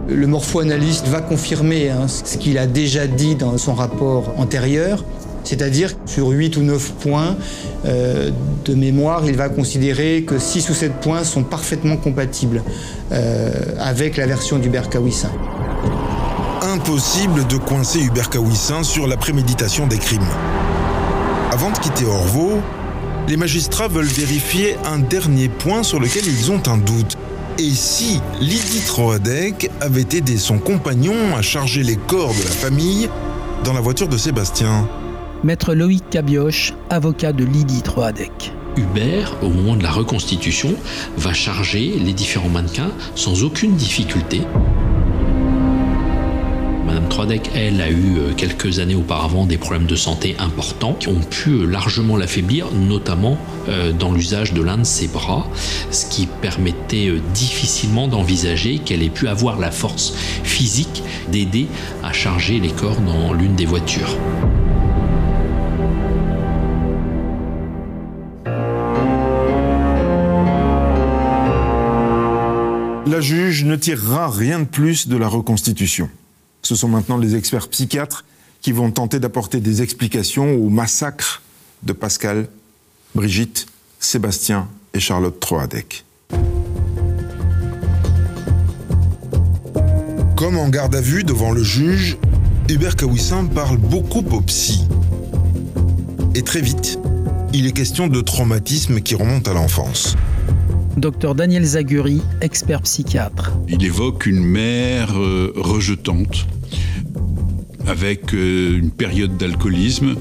Le 0.09 0.28
morpho-analyste 0.28 1.07
va 1.07 1.22
confirmer 1.22 1.89
hein, 1.89 2.07
ce 2.09 2.36
qu'il 2.36 2.57
a 2.57 2.68
déjà 2.68 3.07
dit 3.07 3.36
dans 3.36 3.57
son 3.57 3.74
rapport 3.74 4.34
antérieur, 4.38 5.05
c'est-à-dire 5.45 5.93
sur 6.05 6.28
8 6.28 6.57
ou 6.57 6.64
9 6.64 6.91
points 6.95 7.38
euh, 7.86 8.32
de 8.66 8.74
mémoire, 8.74 9.24
il 9.28 9.38
va 9.38 9.47
considérer 9.47 10.26
que 10.28 10.39
6 10.39 10.70
ou 10.70 10.74
7 10.74 10.91
points 10.99 11.24
sont 11.24 11.43
parfaitement 11.43 11.95
compatibles 11.95 12.64
euh, 13.14 13.49
avec 13.80 14.18
la 14.18 14.28
version 14.28 14.59
du 14.59 14.68
Berkawissin. 14.68 15.32
Impossible 16.64 17.47
de 17.47 17.55
coincer 17.55 18.01
Hubert 18.01 18.30
Kawissin 18.30 18.84
sur 18.84 19.07
la 19.07 19.16
préméditation 19.16 19.88
des 19.88 19.99
crimes. 19.99 20.28
Avant 21.53 21.72
de 21.72 21.78
quitter 21.78 22.03
Orvaux, 22.05 22.59
les 23.28 23.38
magistrats 23.38 23.88
veulent 23.88 24.05
vérifier 24.05 24.76
un 24.86 24.99
dernier 24.99 25.49
point 25.49 25.84
sur 25.84 25.99
lequel 25.99 26.24
ils 26.26 26.51
ont 26.51 26.61
un 26.67 26.78
doute. 26.78 27.17
Et 27.59 27.69
si 27.69 28.19
Lydie 28.39 28.82
Troadec 28.86 29.69
avait 29.82 30.01
aidé 30.01 30.38
son 30.38 30.57
compagnon 30.57 31.36
à 31.36 31.41
charger 31.41 31.84
les 31.84 31.97
corps 31.97 32.34
de 32.34 32.43
la 32.43 32.49
famille 32.49 33.09
dans 33.63 33.74
la 33.74 33.82
voiture 33.82 34.07
de 34.07 34.17
Sébastien 34.17 34.88
Maître 35.43 35.74
Loïc 35.74 36.03
Cabioche, 36.09 36.74
avocat 36.89 37.34
de 37.34 37.43
Lydie 37.43 37.82
Troadec. 37.82 38.53
Hubert, 38.78 39.36
au 39.43 39.49
moment 39.49 39.76
de 39.76 39.84
la 39.84 39.91
reconstitution, 39.91 40.76
va 41.17 41.34
charger 41.34 41.97
les 41.99 42.13
différents 42.13 42.49
mannequins 42.49 42.91
sans 43.15 43.43
aucune 43.43 43.76
difficulté. 43.76 44.41
Troadec, 47.12 47.51
elle, 47.53 47.82
a 47.82 47.89
eu 47.89 48.20
euh, 48.20 48.34
quelques 48.38 48.80
années 48.80 48.95
auparavant 48.95 49.45
des 49.45 49.57
problèmes 49.57 49.86
de 49.86 49.97
santé 49.97 50.38
importants 50.39 50.93
qui 50.93 51.09
ont 51.09 51.20
pu 51.20 51.49
euh, 51.49 51.66
largement 51.66 52.16
l'affaiblir, 52.16 52.68
notamment 52.72 53.38
euh, 53.68 53.91
dans 53.91 54.14
l'usage 54.14 54.53
de 54.53 54.62
l'un 54.62 54.78
de 54.78 54.86
ses 54.86 55.09
bras, 55.09 55.45
ce 55.91 56.05
qui 56.05 56.26
permettait 56.26 57.12
difficilement 57.34 58.07
d'envisager 58.07 58.80
qu'elle 58.80 59.03
ait 59.03 59.09
pu 59.09 59.28
avoir 59.28 59.59
la 59.59 59.72
force 59.72 60.14
physique 60.43 61.03
d'aider 61.30 61.68
à 62.01 62.14
charger 62.14 62.62
les 62.62 62.72
corps 62.72 63.01
dans 63.01 63.34
l'une 63.34 63.55
des 63.55 63.66
voitures. 63.66 64.16
La 73.05 73.20
juge 73.20 73.66
ne 73.66 73.76
tirera 73.76 74.30
rien 74.30 74.59
de 74.59 74.66
plus 74.66 75.09
de 75.09 75.18
la 75.18 75.28
reconstitution. 75.28 76.09
Ce 76.62 76.76
sont 76.76 76.88
maintenant 76.88 77.18
les 77.18 77.36
experts 77.36 77.68
psychiatres 77.70 78.26
qui 78.62 78.72
vont 78.72 78.91
tenter 78.91 79.20
d'apporter 79.20 79.59
des 79.59 79.82
explications 79.82 80.55
au 80.55 80.70
massacre 80.70 81.41
de 81.84 81.93
Pascal, 81.93 82.47
Brigitte, 83.16 83.66
Sébastien 83.99 84.68
et 84.93 84.99
Charlotte 84.99 85.39
Troadec. 85.39 86.05
Comme 90.36 90.57
en 90.57 90.70
garde 90.70 90.95
à 90.95 91.01
vue 91.01 91.24
devant 91.24 91.51
le 91.51 91.64
juge, 91.64 92.18
Hubert 92.70 92.95
Kawissin 92.95 93.45
parle 93.45 93.78
beaucoup 93.78 94.26
au 94.32 94.41
psy. 94.41 94.88
Et 96.36 96.41
très 96.41 96.62
vite, 96.62 96.97
il 97.53 97.68
est 97.68 97.74
question 97.74 98.07
de 98.07 98.22
traumatisme 98.22 99.01
qui 99.01 99.16
remonte 99.16 99.47
à 99.47 99.53
l'enfance. 99.53 100.16
Docteur 100.97 101.35
Daniel 101.35 101.63
Zaguri, 101.63 102.21
expert 102.41 102.81
psychiatre. 102.81 103.53
Il 103.69 103.83
évoque 103.85 104.25
une 104.25 104.43
mère 104.43 105.17
euh, 105.17 105.53
rejetante, 105.55 106.45
avec 107.87 108.33
euh, 108.33 108.77
une 108.77 108.91
période 108.91 109.37
d'alcoolisme, 109.37 110.15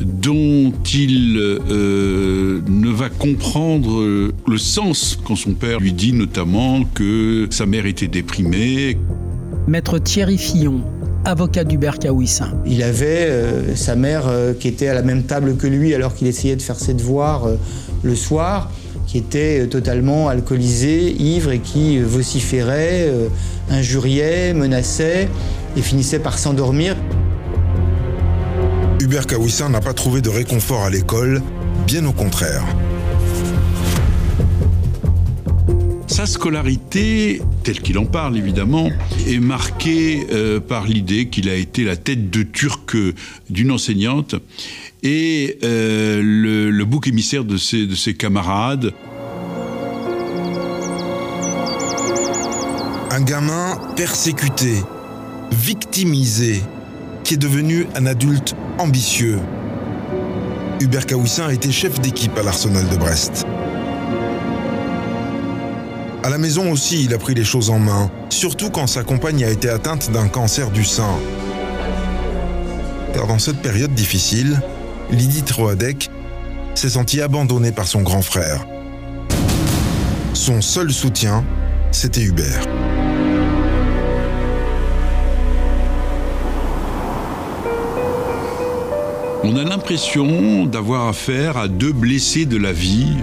dont 0.00 0.72
il 0.94 1.36
euh, 1.36 2.60
ne 2.68 2.88
va 2.90 3.08
comprendre 3.08 4.30
le 4.46 4.58
sens 4.58 5.18
quand 5.24 5.34
son 5.34 5.54
père 5.54 5.80
lui 5.80 5.92
dit 5.92 6.12
notamment 6.12 6.84
que 6.94 7.48
sa 7.50 7.66
mère 7.66 7.84
était 7.84 8.06
déprimée. 8.06 8.96
Maître 9.66 9.98
Thierry 9.98 10.38
Fillon, 10.38 10.80
avocat 11.24 11.64
d'Hubert 11.64 11.98
Kawissin. 11.98 12.52
Il 12.64 12.84
avait 12.84 13.74
sa 13.74 13.96
mère 13.96 14.30
qui 14.60 14.68
était 14.68 14.86
à 14.86 14.94
la 14.94 15.02
même 15.02 15.24
table 15.24 15.56
que 15.56 15.66
lui 15.66 15.92
alors 15.92 16.14
qu'il 16.14 16.28
essayait 16.28 16.56
de 16.56 16.62
faire 16.62 16.78
ses 16.78 16.94
devoirs 16.94 17.48
le 18.04 18.14
soir 18.14 18.70
qui 19.08 19.16
était 19.16 19.66
totalement 19.68 20.28
alcoolisé, 20.28 21.10
ivre 21.18 21.50
et 21.50 21.60
qui 21.60 21.98
vociférait, 21.98 23.08
euh, 23.08 23.28
injuriait, 23.70 24.52
menaçait 24.52 25.28
et 25.76 25.82
finissait 25.82 26.18
par 26.18 26.38
s'endormir. 26.38 26.94
Hubert 29.00 29.26
Kawissin 29.26 29.70
n'a 29.70 29.80
pas 29.80 29.94
trouvé 29.94 30.20
de 30.20 30.28
réconfort 30.28 30.84
à 30.84 30.90
l'école, 30.90 31.42
bien 31.86 32.04
au 32.04 32.12
contraire. 32.12 32.64
Sa 36.18 36.26
scolarité, 36.26 37.40
telle 37.62 37.80
qu'il 37.80 37.96
en 37.96 38.04
parle 38.04 38.36
évidemment, 38.36 38.90
est 39.28 39.38
marquée 39.38 40.26
euh, 40.32 40.58
par 40.58 40.84
l'idée 40.84 41.28
qu'il 41.28 41.48
a 41.48 41.54
été 41.54 41.84
la 41.84 41.94
tête 41.94 42.28
de 42.28 42.42
turc 42.42 42.96
d'une 43.50 43.70
enseignante 43.70 44.34
et 45.04 45.58
euh, 45.62 46.20
le, 46.20 46.84
bouc 46.84 47.06
émissaire 47.06 47.44
de 47.44 47.56
ses, 47.56 47.86
de 47.86 47.94
ses 47.94 48.14
camarades. 48.14 48.92
Un 53.12 53.20
gamin 53.20 53.78
persécuté, 53.94 54.74
victimisé, 55.52 56.62
qui 57.22 57.34
est 57.34 57.36
devenu 57.36 57.86
un 57.94 58.06
adulte 58.06 58.56
ambitieux. 58.78 59.38
Hubert 60.80 61.06
Kawissin 61.06 61.46
a 61.46 61.52
été 61.52 61.70
chef 61.70 62.00
d'équipe 62.00 62.36
à 62.36 62.42
l'Arsenal 62.42 62.88
de 62.88 62.96
Brest. 62.96 63.46
À 66.28 66.30
la 66.30 66.36
maison 66.36 66.70
aussi, 66.70 67.04
il 67.04 67.14
a 67.14 67.18
pris 67.18 67.32
les 67.32 67.42
choses 67.42 67.70
en 67.70 67.78
main, 67.78 68.10
surtout 68.28 68.68
quand 68.68 68.86
sa 68.86 69.02
compagne 69.02 69.42
a 69.44 69.48
été 69.48 69.70
atteinte 69.70 70.10
d'un 70.10 70.28
cancer 70.28 70.70
du 70.70 70.84
sein. 70.84 71.18
Car 73.14 73.26
dans 73.26 73.38
cette 73.38 73.62
période 73.62 73.94
difficile, 73.94 74.60
Lydie 75.10 75.42
Troadec 75.42 76.10
s'est 76.74 76.90
sentie 76.90 77.22
abandonnée 77.22 77.72
par 77.72 77.88
son 77.88 78.02
grand 78.02 78.20
frère. 78.20 78.66
Son 80.34 80.60
seul 80.60 80.92
soutien, 80.92 81.46
c'était 81.92 82.20
Hubert. 82.20 82.77
On 89.50 89.56
a 89.56 89.64
l'impression 89.64 90.66
d'avoir 90.66 91.08
affaire 91.08 91.56
à 91.56 91.68
deux 91.68 91.94
blessés 91.94 92.44
de 92.44 92.58
la 92.58 92.74
vie, 92.74 93.16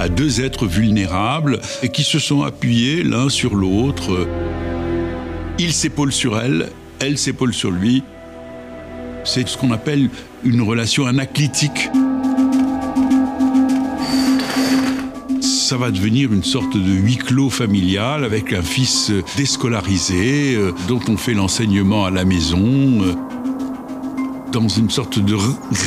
à 0.00 0.08
deux 0.08 0.40
êtres 0.40 0.66
vulnérables 0.66 1.60
et 1.84 1.88
qui 1.88 2.02
se 2.02 2.18
sont 2.18 2.42
appuyés 2.42 3.04
l'un 3.04 3.28
sur 3.28 3.54
l'autre. 3.54 4.26
Il 5.60 5.72
s'épaule 5.72 6.12
sur 6.12 6.36
elle, 6.36 6.70
elle 6.98 7.16
s'épaule 7.16 7.54
sur 7.54 7.70
lui. 7.70 8.02
C'est 9.22 9.46
ce 9.46 9.56
qu'on 9.56 9.70
appelle 9.70 10.10
une 10.42 10.62
relation 10.62 11.06
anaclitique. 11.06 11.88
ça 15.68 15.76
va 15.76 15.90
devenir 15.90 16.32
une 16.32 16.44
sorte 16.44 16.74
de 16.78 16.92
huis 16.92 17.18
clos 17.18 17.50
familial 17.50 18.24
avec 18.24 18.54
un 18.54 18.62
fils 18.62 19.12
déscolarisé 19.36 20.54
euh, 20.54 20.72
dont 20.88 21.00
on 21.08 21.18
fait 21.18 21.34
l'enseignement 21.34 22.06
à 22.06 22.10
la 22.10 22.24
maison 22.24 23.02
euh, 23.02 23.12
dans 24.52 24.68
une 24.68 24.90
sorte 24.90 25.18
de 25.18 25.36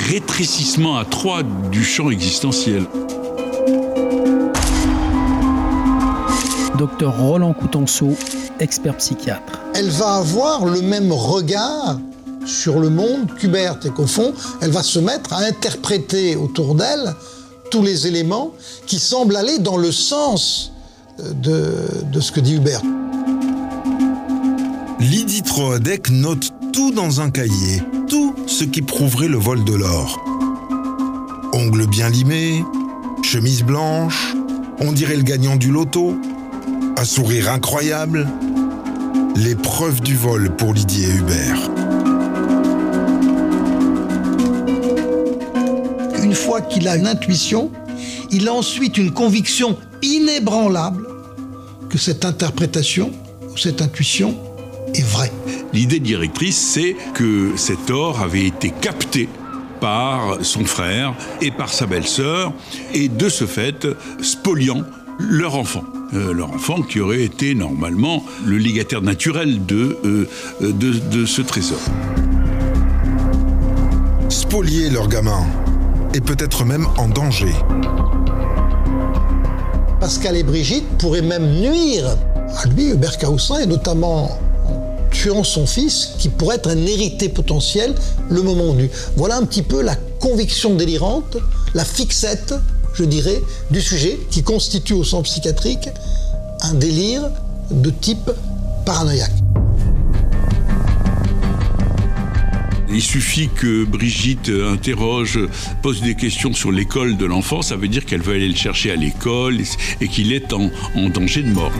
rétrécissement 0.09 0.97
à 0.97 1.05
trois 1.05 1.43
du 1.71 1.83
champ 1.83 2.09
existentiel. 2.09 2.85
Docteur 6.77 7.17
Roland 7.19 7.53
Coutenceau, 7.53 8.15
expert 8.59 8.97
psychiatre. 8.97 9.59
Elle 9.75 9.89
va 9.89 10.15
avoir 10.15 10.65
le 10.65 10.81
même 10.81 11.11
regard 11.11 11.99
sur 12.45 12.79
le 12.79 12.89
monde 12.89 13.27
qu'Hubert 13.37 13.77
et 13.85 13.89
qu'au 13.89 14.07
fond, 14.07 14.33
elle 14.61 14.71
va 14.71 14.83
se 14.83 14.99
mettre 14.99 15.33
à 15.33 15.39
interpréter 15.39 16.35
autour 16.35 16.75
d'elle 16.75 17.13
tous 17.69 17.83
les 17.83 18.07
éléments 18.07 18.51
qui 18.85 18.99
semblent 18.99 19.35
aller 19.35 19.59
dans 19.59 19.77
le 19.77 19.91
sens 19.91 20.71
euh, 21.19 21.33
de, 21.33 21.75
de 22.11 22.19
ce 22.19 22.31
que 22.31 22.39
dit 22.39 22.55
Hubert. 22.55 22.81
Lydie 25.01 25.41
Troadec 25.41 26.11
note 26.11 26.53
tout 26.71 26.91
dans 26.91 27.21
un 27.21 27.31
cahier, 27.31 27.81
tout 28.07 28.35
ce 28.45 28.63
qui 28.63 28.83
prouverait 28.83 29.27
le 29.27 29.37
vol 29.37 29.63
de 29.63 29.73
l'or. 29.73 30.23
Ongles 31.53 31.87
bien 31.87 32.07
limés, 32.07 32.63
chemise 33.23 33.63
blanche, 33.63 34.35
on 34.79 34.91
dirait 34.91 35.15
le 35.15 35.23
gagnant 35.23 35.55
du 35.55 35.71
loto, 35.71 36.15
un 36.97 37.03
sourire 37.03 37.51
incroyable, 37.51 38.27
les 39.35 39.55
preuves 39.55 40.01
du 40.01 40.15
vol 40.15 40.55
pour 40.55 40.71
Lydie 40.71 41.05
et 41.05 41.15
Hubert. 41.15 41.71
une 46.23 46.35
fois 46.35 46.61
qu'il 46.61 46.87
a 46.87 46.95
une 46.95 47.07
intuition, 47.07 47.71
il 48.29 48.47
a 48.47 48.53
ensuite 48.53 48.97
une 48.97 49.11
conviction 49.11 49.77
inébranlable 50.03 51.05
que 51.89 51.97
cette 51.97 52.23
interprétation 52.23 53.11
ou 53.51 53.57
cette 53.57 53.81
intuition 53.81 54.37
est 54.93 55.05
vraie. 55.05 55.31
L'idée 55.73 55.99
directrice, 55.99 56.57
c'est 56.57 56.95
que 57.13 57.51
cet 57.55 57.89
or 57.89 58.21
avait 58.21 58.45
été 58.45 58.71
capté 58.81 59.29
par 59.79 60.37
son 60.43 60.65
frère 60.65 61.15
et 61.41 61.51
par 61.51 61.73
sa 61.73 61.87
belle-sœur, 61.87 62.53
et 62.93 63.09
de 63.09 63.29
ce 63.29 63.45
fait, 63.45 63.87
spoliant 64.21 64.83
leur 65.19 65.55
enfant. 65.55 65.83
Euh, 66.13 66.33
leur 66.33 66.51
enfant 66.51 66.81
qui 66.81 66.99
aurait 66.99 67.23
été 67.23 67.55
normalement 67.55 68.23
le 68.45 68.57
légataire 68.57 69.01
naturel 69.01 69.65
de, 69.65 69.97
euh, 70.03 70.27
de, 70.59 70.91
de 70.99 71.25
ce 71.25 71.41
trésor. 71.41 71.79
Spolier 74.29 74.89
leur 74.89 75.07
gamin, 75.07 75.45
et 76.13 76.19
peut-être 76.19 76.65
même 76.65 76.85
en 76.97 77.07
danger. 77.07 77.53
Pascal 80.01 80.35
et 80.35 80.43
Brigitte 80.43 80.87
pourraient 80.97 81.21
même 81.21 81.49
nuire 81.59 82.17
à 82.57 82.67
lui, 82.67 82.89
Hubert 82.89 83.17
Caussin, 83.17 83.59
et 83.59 83.65
notamment 83.65 84.25
en 84.25 84.39
tuant 85.11 85.43
son 85.43 85.67
fils, 85.67 86.13
qui 86.17 86.29
pourrait 86.29 86.55
être 86.55 86.69
un 86.69 86.85
hérité 86.85 87.29
potentiel 87.29 87.93
le 88.29 88.41
moment 88.41 88.73
venu. 88.73 88.89
Voilà 89.15 89.37
un 89.37 89.45
petit 89.45 89.61
peu 89.61 89.81
la 89.81 89.95
conviction 90.19 90.75
délirante, 90.75 91.37
la 91.73 91.85
fixette, 91.85 92.53
je 92.93 93.03
dirais, 93.03 93.41
du 93.69 93.81
sujet, 93.81 94.19
qui 94.29 94.43
constitue 94.43 94.93
au 94.93 95.03
sens 95.03 95.23
psychiatrique 95.23 95.89
un 96.61 96.73
délire 96.73 97.29
de 97.69 97.89
type 97.89 98.31
paranoïaque. 98.85 99.31
Il 102.93 103.01
suffit 103.01 103.49
que 103.55 103.85
Brigitte 103.85 104.49
interroge, 104.49 105.39
pose 105.81 106.01
des 106.01 106.15
questions 106.15 106.51
sur 106.51 106.73
l'école 106.73 107.15
de 107.15 107.25
l'enfant, 107.25 107.61
ça 107.61 107.77
veut 107.77 107.87
dire 107.87 108.05
qu'elle 108.05 108.21
veut 108.21 108.35
aller 108.35 108.49
le 108.49 108.55
chercher 108.55 108.91
à 108.91 108.95
l'école 108.97 109.59
et 110.01 110.07
qu'il 110.09 110.33
est 110.33 110.51
en, 110.51 110.69
en 110.95 111.09
danger 111.09 111.41
de 111.41 111.51
mort. 111.51 111.71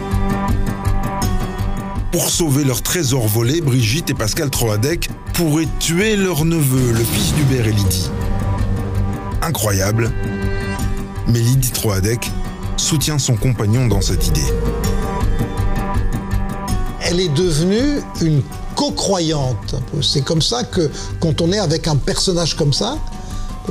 Pour 2.12 2.30
sauver 2.30 2.66
leur 2.66 2.82
trésor 2.82 3.26
volé, 3.26 3.62
Brigitte 3.62 4.10
et 4.10 4.14
Pascal 4.14 4.50
Troadec 4.50 5.10
pourraient 5.34 5.68
tuer 5.80 6.18
leur 6.18 6.44
neveu, 6.44 6.92
le 6.92 7.04
fils 7.06 7.34
d'Hubert 7.36 7.66
et 7.66 7.72
Lydie. 7.72 8.10
Incroyable, 9.42 10.12
mais 11.28 11.40
Lydie 11.40 11.72
Troadec 11.72 12.30
soutient 12.76 13.18
son 13.18 13.38
compagnon 13.38 13.88
dans 13.88 14.02
cette 14.02 14.28
idée. 14.28 14.44
Elle 17.00 17.22
est 17.22 17.34
devenue 17.34 18.02
une 18.22 18.42
co-croyante. 18.76 19.76
C'est 20.02 20.26
comme 20.26 20.42
ça 20.42 20.66
que 20.66 20.92
quand 21.22 21.40
on 21.40 21.54
est 21.54 21.60
avec 21.60 21.88
un 21.88 21.96
personnage 21.96 22.58
comme 22.58 22.74
ça, 22.74 22.98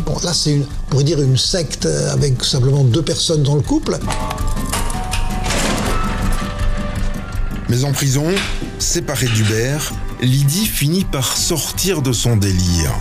bon, 0.06 0.16
là 0.24 0.32
c'est 0.32 0.58
on 0.58 0.90
pourrait 0.90 1.04
dire 1.04 1.20
une 1.20 1.36
secte 1.36 1.86
avec 2.10 2.42
simplement 2.42 2.84
deux 2.84 3.02
personnes 3.02 3.42
dans 3.42 3.56
le 3.56 3.62
couple. 3.62 3.98
Mais 7.70 7.84
en 7.84 7.92
prison, 7.92 8.26
séparée 8.80 9.28
d'Hubert, 9.28 9.92
Lydie 10.20 10.66
finit 10.66 11.04
par 11.04 11.36
sortir 11.36 12.02
de 12.02 12.12
son 12.12 12.36
délire, 12.36 12.92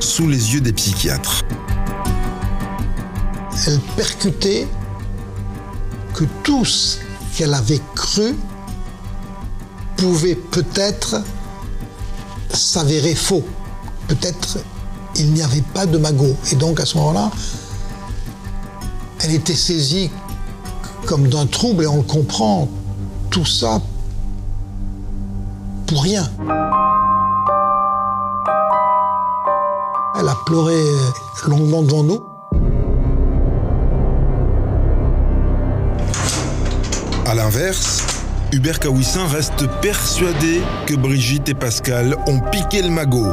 sous 0.00 0.28
les 0.28 0.52
yeux 0.52 0.60
des 0.60 0.74
psychiatres. 0.74 1.46
Elle 3.66 3.80
percutait 3.96 4.68
que 6.12 6.24
tout 6.42 6.66
ce 6.66 6.98
qu'elle 7.34 7.54
avait 7.54 7.80
cru 7.94 8.34
pouvait 9.96 10.34
peut-être 10.34 11.22
s'avérer 12.52 13.14
faux. 13.14 13.46
Peut-être 14.08 14.58
il 15.16 15.32
n'y 15.32 15.40
avait 15.40 15.64
pas 15.72 15.86
de 15.86 15.96
magot. 15.96 16.36
Et 16.52 16.56
donc 16.56 16.80
à 16.80 16.84
ce 16.84 16.98
moment-là, 16.98 17.30
elle 19.20 19.32
était 19.32 19.54
saisie 19.54 20.10
comme 21.06 21.28
d'un 21.28 21.46
trouble 21.46 21.84
et 21.84 21.86
on 21.86 21.96
le 21.96 22.02
comprend. 22.02 22.68
Tout 23.30 23.44
ça 23.44 23.80
pour 25.86 26.02
rien. 26.02 26.28
Elle 30.18 30.28
a 30.28 30.34
pleuré 30.46 30.82
longuement 31.46 31.82
devant 31.82 32.02
nous. 32.02 32.20
À 37.26 37.34
l'inverse, 37.34 38.04
Hubert 38.52 38.78
Kawissin 38.78 39.26
reste 39.26 39.66
persuadé 39.80 40.62
que 40.86 40.94
Brigitte 40.94 41.48
et 41.48 41.54
Pascal 41.54 42.16
ont 42.26 42.40
piqué 42.50 42.82
le 42.82 42.90
magot 42.90 43.32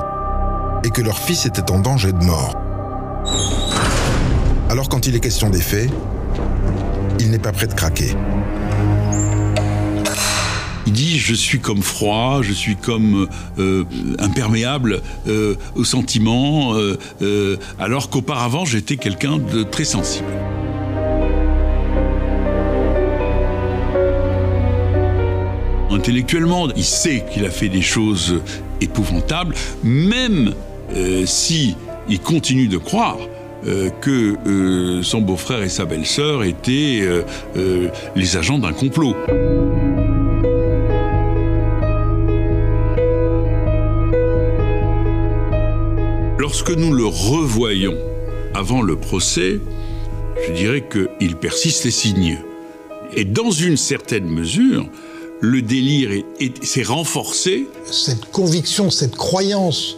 et 0.83 0.89
que 0.89 1.01
leur 1.01 1.17
fils 1.17 1.45
était 1.45 1.71
en 1.71 1.79
danger 1.79 2.11
de 2.11 2.23
mort. 2.23 2.55
Alors 4.69 4.89
quand 4.89 5.07
il 5.07 5.15
est 5.15 5.19
question 5.19 5.49
des 5.49 5.61
faits, 5.61 5.89
il 7.19 7.31
n'est 7.31 7.39
pas 7.39 7.51
prêt 7.51 7.67
de 7.67 7.73
craquer. 7.73 8.15
Je 11.26 11.36
suis 11.36 11.59
comme 11.59 11.82
froid, 11.82 12.41
je 12.41 12.51
suis 12.51 12.76
comme 12.76 13.30
euh, 13.57 13.86
imperméable 14.19 15.01
euh, 15.26 15.55
aux 15.74 15.86
sentiments, 15.86 16.74
euh, 16.76 17.57
alors 17.80 18.09
qu'auparavant 18.09 18.65
j'étais 18.65 18.97
quelqu'un 18.97 19.38
de 19.38 19.63
très 19.63 19.86
sensible. 19.86 20.28
Intellectuellement, 25.91 26.67
il 26.76 26.84
sait 26.84 27.24
qu'il 27.32 27.45
a 27.45 27.51
fait 27.51 27.69
des 27.69 27.82
choses 27.82 28.41
épouvantables, 28.82 29.55
même 29.82 30.53
si 31.26 31.78
il 32.09 32.19
continue 32.19 32.67
de 32.67 32.78
croire 32.78 33.17
que 34.01 35.01
son 35.03 35.21
beau-frère 35.21 35.63
et 35.63 35.69
sa 35.69 35.86
belle-sœur 35.86 36.43
étaient 36.43 37.07
les 38.15 38.38
agents 38.38 38.59
d'un 38.59 38.74
complot. 38.74 39.15
Lorsque 46.39 46.71
nous 46.71 46.93
le 46.93 47.05
revoyons 47.05 47.95
avant 48.53 48.81
le 48.81 48.95
procès, 48.95 49.59
je 50.47 50.53
dirais 50.53 50.84
qu'il 50.89 51.36
persiste 51.38 51.86
et 51.86 51.91
signe. 51.91 52.39
Et 53.15 53.25
dans 53.25 53.51
une 53.51 53.77
certaine 53.77 54.25
mesure, 54.27 54.86
le 55.41 55.61
délire 55.61 56.11
est- 56.11 56.25
est- 56.39 56.63
s'est 56.63 56.84
renforcé. 56.84 57.67
Cette 57.89 58.25
conviction, 58.31 58.89
cette 58.89 59.15
croyance 59.15 59.95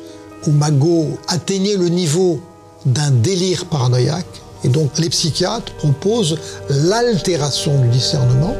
où 0.47 0.51
Magot 0.51 1.17
atteignait 1.27 1.77
le 1.77 1.89
niveau 1.89 2.41
d'un 2.85 3.11
délire 3.11 3.65
paranoïaque. 3.65 4.41
Et 4.63 4.67
donc 4.69 4.97
les 4.99 5.09
psychiatres 5.09 5.73
proposent 5.75 6.37
l'altération 6.69 7.79
du 7.81 7.87
discernement. 7.89 8.55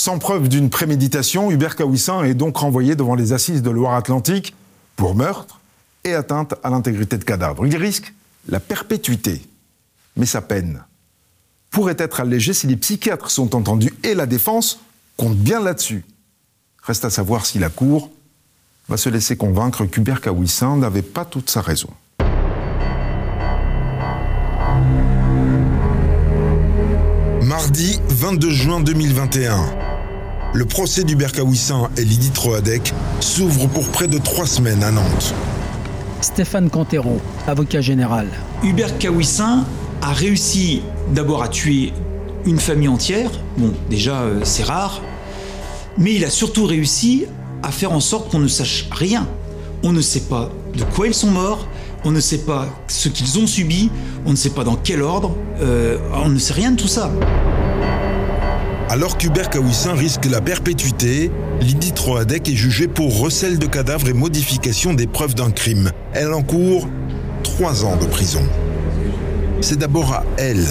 Sans 0.00 0.18
preuve 0.18 0.48
d'une 0.48 0.70
préméditation, 0.70 1.50
Hubert 1.50 1.76
Kawissin 1.76 2.24
est 2.24 2.32
donc 2.32 2.56
renvoyé 2.56 2.96
devant 2.96 3.14
les 3.14 3.34
assises 3.34 3.60
de 3.60 3.68
Loire-Atlantique 3.68 4.56
pour 4.96 5.14
meurtre 5.14 5.60
et 6.04 6.14
atteinte 6.14 6.54
à 6.62 6.70
l'intégrité 6.70 7.18
de 7.18 7.24
cadavre. 7.24 7.66
Il 7.66 7.76
risque 7.76 8.14
la 8.48 8.60
perpétuité, 8.60 9.42
mais 10.16 10.24
sa 10.24 10.40
peine 10.40 10.82
pourrait 11.68 11.96
être 11.98 12.20
allégée 12.20 12.54
si 12.54 12.66
les 12.66 12.78
psychiatres 12.78 13.30
sont 13.30 13.54
entendus 13.54 13.92
et 14.02 14.14
la 14.14 14.24
défense 14.24 14.80
compte 15.18 15.36
bien 15.36 15.60
là-dessus. 15.60 16.06
Reste 16.82 17.04
à 17.04 17.10
savoir 17.10 17.44
si 17.44 17.58
la 17.58 17.68
Cour 17.68 18.10
va 18.88 18.96
se 18.96 19.10
laisser 19.10 19.36
convaincre 19.36 19.84
qu'Hubert 19.84 20.22
Kawissin 20.22 20.78
n'avait 20.78 21.02
pas 21.02 21.26
toute 21.26 21.50
sa 21.50 21.60
raison. 21.60 21.90
Mardi 27.42 28.00
22 28.08 28.50
juin 28.50 28.80
2021. 28.80 29.89
Le 30.52 30.64
procès 30.64 31.04
d'Hubert 31.04 31.30
Kawissin 31.30 31.88
et 31.96 32.04
Lydie 32.04 32.30
Troadec 32.30 32.92
s'ouvre 33.20 33.68
pour 33.68 33.88
près 33.88 34.08
de 34.08 34.18
trois 34.18 34.46
semaines 34.46 34.82
à 34.82 34.90
Nantes. 34.90 35.32
Stéphane 36.22 36.68
Cantero, 36.68 37.20
avocat 37.46 37.80
général. 37.80 38.26
Hubert 38.64 38.98
Kawissin 38.98 39.64
a 40.02 40.12
réussi 40.12 40.82
d'abord 41.14 41.44
à 41.44 41.48
tuer 41.48 41.92
une 42.46 42.58
famille 42.58 42.88
entière. 42.88 43.30
Bon, 43.58 43.72
déjà, 43.88 44.22
euh, 44.22 44.40
c'est 44.42 44.64
rare. 44.64 45.02
Mais 45.98 46.14
il 46.14 46.24
a 46.24 46.30
surtout 46.30 46.66
réussi 46.66 47.26
à 47.62 47.70
faire 47.70 47.92
en 47.92 48.00
sorte 48.00 48.32
qu'on 48.32 48.40
ne 48.40 48.48
sache 48.48 48.88
rien. 48.90 49.28
On 49.84 49.92
ne 49.92 50.00
sait 50.00 50.22
pas 50.28 50.50
de 50.74 50.82
quoi 50.82 51.06
ils 51.06 51.14
sont 51.14 51.30
morts, 51.30 51.68
on 52.04 52.10
ne 52.10 52.20
sait 52.20 52.38
pas 52.38 52.66
ce 52.88 53.08
qu'ils 53.08 53.38
ont 53.38 53.46
subi, 53.46 53.88
on 54.26 54.32
ne 54.32 54.36
sait 54.36 54.50
pas 54.50 54.64
dans 54.64 54.76
quel 54.76 55.02
ordre, 55.02 55.36
euh, 55.60 55.96
on 56.12 56.28
ne 56.28 56.38
sait 56.38 56.54
rien 56.54 56.72
de 56.72 56.76
tout 56.76 56.88
ça. 56.88 57.12
Alors 58.90 59.16
qu'Hubert 59.16 59.50
Kawissin 59.50 59.94
risque 59.94 60.24
la 60.24 60.40
perpétuité, 60.40 61.30
Lydie 61.60 61.92
Troadec 61.92 62.48
est 62.48 62.56
jugée 62.56 62.88
pour 62.88 63.20
recel 63.20 63.60
de 63.60 63.66
cadavres 63.66 64.08
et 64.08 64.12
modification 64.12 64.94
des 64.94 65.06
preuves 65.06 65.36
d'un 65.36 65.52
crime. 65.52 65.92
Elle 66.12 66.32
encourt 66.34 66.88
trois 67.44 67.84
ans 67.84 67.96
de 67.96 68.06
prison. 68.06 68.42
C'est 69.60 69.78
d'abord 69.78 70.12
à 70.12 70.24
elle 70.38 70.66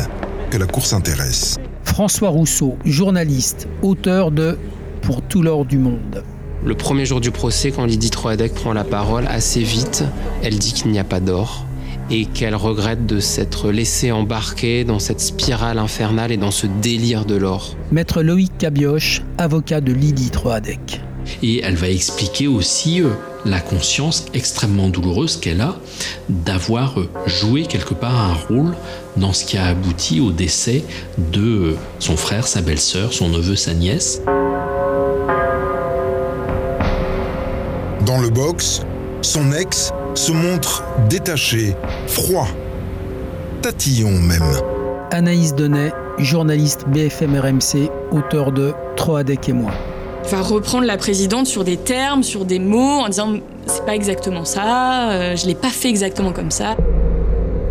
que 0.51 0.57
la 0.57 0.65
Cour 0.65 0.85
s'intéresse. 0.85 1.55
François 1.85 2.27
Rousseau, 2.27 2.77
journaliste, 2.83 3.69
auteur 3.81 4.31
de 4.31 4.57
Pour 5.01 5.21
tout 5.21 5.41
l'or 5.41 5.63
du 5.63 5.77
monde. 5.77 6.25
Le 6.65 6.75
premier 6.75 7.05
jour 7.05 7.21
du 7.21 7.31
procès, 7.31 7.71
quand 7.71 7.85
Lydie 7.85 8.09
Troadec 8.09 8.53
prend 8.53 8.73
la 8.73 8.83
parole, 8.83 9.27
assez 9.27 9.63
vite, 9.63 10.03
elle 10.43 10.59
dit 10.59 10.73
qu'il 10.73 10.91
n'y 10.91 10.99
a 10.99 11.05
pas 11.05 11.21
d'or 11.21 11.65
et 12.11 12.25
qu'elle 12.25 12.55
regrette 12.55 13.05
de 13.05 13.19
s'être 13.19 13.71
laissée 13.71 14.11
embarquer 14.11 14.83
dans 14.83 14.99
cette 14.99 15.19
spirale 15.19 15.77
infernale 15.77 16.31
et 16.31 16.37
dans 16.37 16.51
ce 16.51 16.67
délire 16.67 17.25
de 17.25 17.35
l'or. 17.35 17.75
Maître 17.91 18.21
Loïc 18.21 18.51
Cabioche, 18.57 19.21
avocat 19.37 19.81
de 19.81 19.93
Lydie 19.93 20.31
Troadec. 20.31 21.01
Et 21.43 21.61
elle 21.63 21.75
va 21.75 21.89
expliquer 21.89 22.47
aussi 22.47 23.01
euh, 23.01 23.09
la 23.45 23.59
conscience 23.59 24.25
extrêmement 24.33 24.89
douloureuse 24.89 25.37
qu'elle 25.37 25.61
a 25.61 25.75
d'avoir 26.27 26.99
euh, 26.99 27.09
joué 27.27 27.63
quelque 27.63 27.93
part 27.93 28.19
un 28.19 28.33
rôle 28.33 28.73
dans 29.15 29.33
ce 29.33 29.45
qui 29.45 29.57
a 29.57 29.65
abouti 29.65 30.19
au 30.21 30.31
décès 30.31 30.83
de 31.31 31.41
euh, 31.41 31.75
son 31.99 32.17
frère, 32.17 32.47
sa 32.47 32.61
belle-sœur, 32.61 33.13
son 33.13 33.29
neveu, 33.29 33.55
sa 33.55 33.73
nièce. 33.73 34.21
Dans 38.05 38.19
le 38.19 38.29
box, 38.29 38.81
son 39.21 39.51
ex 39.51 39.91
se 40.15 40.31
montre 40.31 40.83
détaché, 41.09 41.75
froid, 42.07 42.47
tatillon 43.61 44.11
même. 44.11 44.43
Anaïs 45.11 45.55
Denet, 45.55 45.91
journaliste 46.17 46.85
BFM 46.87 47.37
RMC, 47.37 47.89
auteur 48.11 48.51
de 48.51 48.73
Troadec 48.95 49.49
et 49.49 49.53
moi. 49.53 49.71
va 50.29 50.41
reprendre 50.41 50.85
la 50.85 50.97
présidente 50.97 51.47
sur 51.47 51.63
des 51.63 51.77
termes, 51.77 52.23
sur 52.23 52.45
des 52.45 52.59
mots, 52.59 53.01
en 53.01 53.09
disant 53.09 53.33
c'est 53.65 53.85
pas 53.85 53.95
exactement 53.95 54.45
ça, 54.45 55.11
euh, 55.11 55.35
je 55.35 55.45
l'ai 55.45 55.55
pas 55.55 55.69
fait 55.69 55.89
exactement 55.89 56.31
comme 56.31 56.51
ça. 56.51 56.75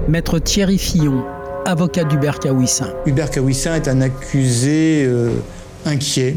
Maître 0.09 0.39
Thierry 0.39 0.79
Fillon, 0.79 1.25
avocat 1.67 2.05
d'Hubert 2.05 2.39
Kawissin. 2.39 2.89
Hubert 3.07 3.31
Kawissin 3.31 3.75
est 3.75 3.89
un 3.89 4.01
accusé 4.01 5.05
euh, 5.07 5.31
inquiet, 5.85 6.37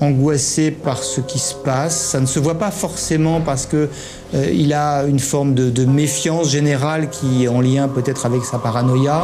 angoissé 0.00 0.70
par 0.70 1.02
ce 1.02 1.20
qui 1.20 1.38
se 1.38 1.54
passe. 1.54 1.96
Ça 1.96 2.20
ne 2.20 2.26
se 2.26 2.38
voit 2.38 2.58
pas 2.58 2.70
forcément 2.70 3.40
parce 3.40 3.66
que 3.66 3.88
euh, 4.34 4.50
il 4.52 4.72
a 4.72 5.04
une 5.04 5.18
forme 5.18 5.54
de, 5.54 5.84
méfiance 5.84 6.50
générale 6.50 7.08
qui 7.10 7.44
est 7.44 7.48
en 7.48 7.60
lien 7.60 7.88
peut-être 7.88 8.26
avec 8.26 8.44
sa 8.44 8.58
paranoïa. 8.58 9.22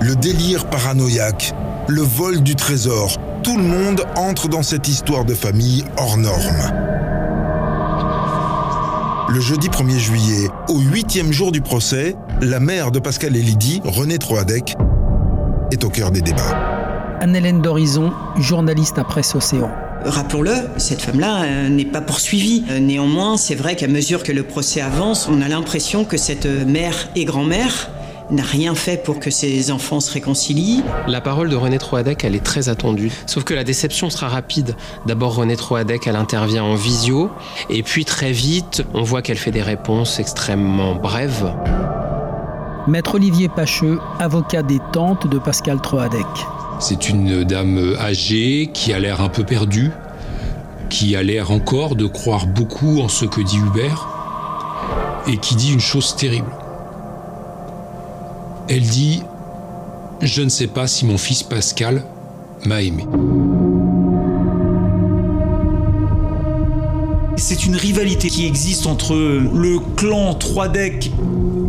Le 0.00 0.14
délire 0.14 0.66
paranoïaque, 0.66 1.54
le 1.88 2.02
vol 2.02 2.42
du 2.42 2.54
trésor, 2.54 3.16
tout 3.42 3.56
le 3.56 3.62
monde 3.62 4.02
entre 4.16 4.48
dans 4.48 4.62
cette 4.62 4.88
histoire 4.88 5.24
de 5.24 5.34
famille 5.34 5.84
hors 5.96 6.16
norme. 6.16 6.88
Le 9.28 9.40
jeudi 9.40 9.68
1er 9.68 9.98
juillet, 9.98 10.48
au 10.68 10.78
huitième 10.78 11.32
jour 11.32 11.52
du 11.52 11.60
procès, 11.60 12.16
la 12.40 12.60
mère 12.60 12.90
de 12.90 12.98
Pascal 12.98 13.36
et 13.36 13.42
Lydie, 13.42 13.82
Renée 13.84 14.18
Troadec, 14.18 14.76
est 15.70 15.84
au 15.84 15.90
cœur 15.90 16.10
des 16.10 16.22
débats. 16.22 16.67
Anne-Hélène 17.20 17.60
d'Horizon, 17.60 18.12
journaliste 18.38 18.98
à 18.98 19.04
Presse 19.04 19.34
Océan. 19.34 19.70
Rappelons-le, 20.04 20.52
cette 20.76 21.02
femme-là 21.02 21.42
euh, 21.42 21.68
n'est 21.68 21.84
pas 21.84 22.00
poursuivie. 22.00 22.64
Euh, 22.70 22.78
néanmoins, 22.78 23.36
c'est 23.36 23.56
vrai 23.56 23.74
qu'à 23.74 23.88
mesure 23.88 24.22
que 24.22 24.32
le 24.32 24.44
procès 24.44 24.80
avance, 24.80 25.28
on 25.30 25.42
a 25.42 25.48
l'impression 25.48 26.04
que 26.04 26.16
cette 26.16 26.46
mère 26.46 27.08
et 27.16 27.24
grand-mère 27.24 27.90
n'a 28.30 28.42
rien 28.42 28.74
fait 28.74 29.02
pour 29.02 29.18
que 29.18 29.30
ses 29.30 29.70
enfants 29.70 30.00
se 30.00 30.12
réconcilient. 30.12 30.82
La 31.06 31.20
parole 31.20 31.48
de 31.48 31.56
René 31.56 31.78
Troadec, 31.78 32.24
elle 32.24 32.34
est 32.34 32.44
très 32.44 32.68
attendue. 32.68 33.10
Sauf 33.26 33.44
que 33.44 33.54
la 33.54 33.64
déception 33.64 34.10
sera 34.10 34.28
rapide. 34.28 34.76
D'abord, 35.06 35.34
René 35.34 35.56
Troadec, 35.56 36.06
elle 36.06 36.16
intervient 36.16 36.64
en 36.64 36.74
visio. 36.74 37.30
Et 37.70 37.82
puis, 37.82 38.04
très 38.04 38.32
vite, 38.32 38.84
on 38.94 39.02
voit 39.02 39.22
qu'elle 39.22 39.38
fait 39.38 39.50
des 39.50 39.62
réponses 39.62 40.20
extrêmement 40.20 40.94
brèves. 40.94 41.52
Maître 42.86 43.16
Olivier 43.16 43.48
Pacheux, 43.48 43.98
avocat 44.18 44.62
des 44.62 44.80
tantes 44.92 45.26
de 45.26 45.38
Pascal 45.38 45.80
Troadec. 45.80 46.26
C'est 46.80 47.08
une 47.08 47.42
dame 47.42 47.96
âgée 47.98 48.70
qui 48.72 48.92
a 48.92 49.00
l'air 49.00 49.20
un 49.20 49.28
peu 49.28 49.42
perdue, 49.42 49.90
qui 50.88 51.16
a 51.16 51.22
l'air 51.22 51.50
encore 51.50 51.96
de 51.96 52.06
croire 52.06 52.46
beaucoup 52.46 53.00
en 53.00 53.08
ce 53.08 53.24
que 53.24 53.40
dit 53.40 53.58
Hubert, 53.58 54.08
et 55.26 55.36
qui 55.38 55.56
dit 55.56 55.72
une 55.72 55.80
chose 55.80 56.14
terrible. 56.14 56.50
Elle 58.68 58.82
dit 58.82 59.22
Je 60.22 60.42
ne 60.42 60.48
sais 60.48 60.68
pas 60.68 60.86
si 60.86 61.04
mon 61.04 61.18
fils 61.18 61.42
Pascal 61.42 62.04
m'a 62.64 62.80
aimé. 62.80 63.06
C'est 67.36 67.66
une 67.66 67.76
rivalité 67.76 68.28
qui 68.28 68.46
existe 68.46 68.86
entre 68.86 69.14
le 69.14 69.78
clan 69.96 70.34
Troidec 70.34 71.10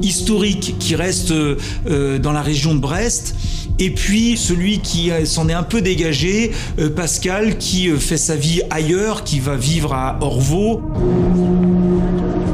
historique 0.01 0.75
qui 0.79 0.95
reste 0.95 1.31
euh, 1.31 2.19
dans 2.19 2.31
la 2.31 2.41
région 2.41 2.73
de 2.73 2.79
Brest 2.79 3.35
et 3.79 3.89
puis 3.91 4.37
celui 4.37 4.79
qui 4.79 5.11
s'en 5.25 5.47
est 5.47 5.53
un 5.53 5.63
peu 5.63 5.81
dégagé, 5.81 6.51
euh, 6.79 6.89
Pascal, 6.89 7.57
qui 7.57 7.89
euh, 7.89 7.97
fait 7.97 8.17
sa 8.17 8.35
vie 8.35 8.61
ailleurs, 8.69 9.23
qui 9.23 9.39
va 9.39 9.55
vivre 9.55 9.93
à 9.93 10.17
Orvaux. 10.21 10.81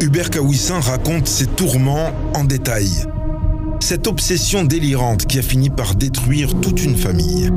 Hubert 0.02 0.30
Kawissin 0.30 0.80
raconte 0.80 1.28
ses 1.28 1.48
tourments 1.48 2.12
en 2.36 2.44
détail. 2.44 2.90
Cette 3.80 4.08
obsession 4.08 4.64
délirante 4.64 5.26
qui 5.26 5.40
a 5.40 5.42
fini 5.42 5.70
par 5.70 5.96
détruire 5.96 6.54
toute 6.62 6.84
une 6.84 6.96
famille. 6.96 7.50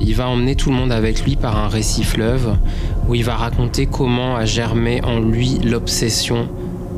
Il 0.00 0.14
va 0.14 0.28
emmener 0.28 0.54
tout 0.56 0.70
le 0.70 0.76
monde 0.76 0.92
avec 0.92 1.24
lui 1.24 1.36
par 1.36 1.56
un 1.56 1.68
récit 1.68 2.04
fleuve 2.04 2.56
où 3.08 3.14
il 3.14 3.24
va 3.24 3.36
raconter 3.36 3.86
comment 3.86 4.36
a 4.36 4.44
germé 4.44 5.02
en 5.04 5.20
lui 5.20 5.58
l'obsession 5.64 6.48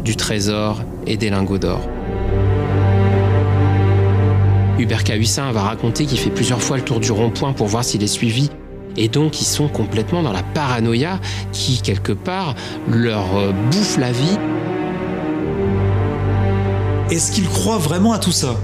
du 0.04 0.16
trésor 0.16 0.82
et 1.06 1.16
des 1.16 1.30
lingots 1.30 1.58
d'or. 1.58 1.80
Hubert 4.78 5.02
Cahuissin 5.02 5.50
va 5.50 5.62
raconter 5.62 6.06
qu'il 6.06 6.18
fait 6.18 6.30
plusieurs 6.30 6.62
fois 6.62 6.76
le 6.76 6.84
tour 6.84 7.00
du 7.00 7.10
rond-point 7.10 7.52
pour 7.52 7.66
voir 7.66 7.84
s'il 7.84 8.02
est 8.04 8.06
suivi. 8.06 8.48
Et 8.96 9.08
donc 9.08 9.40
ils 9.40 9.44
sont 9.44 9.68
complètement 9.68 10.22
dans 10.22 10.32
la 10.32 10.42
paranoïa 10.42 11.20
qui, 11.52 11.80
quelque 11.82 12.12
part, 12.12 12.54
leur 12.88 13.36
euh, 13.36 13.52
bouffe 13.70 13.98
la 13.98 14.12
vie. 14.12 14.38
Est-ce 17.10 17.32
qu'il 17.32 17.48
croit 17.48 17.78
vraiment 17.78 18.12
à 18.12 18.18
tout 18.18 18.32
ça? 18.32 18.56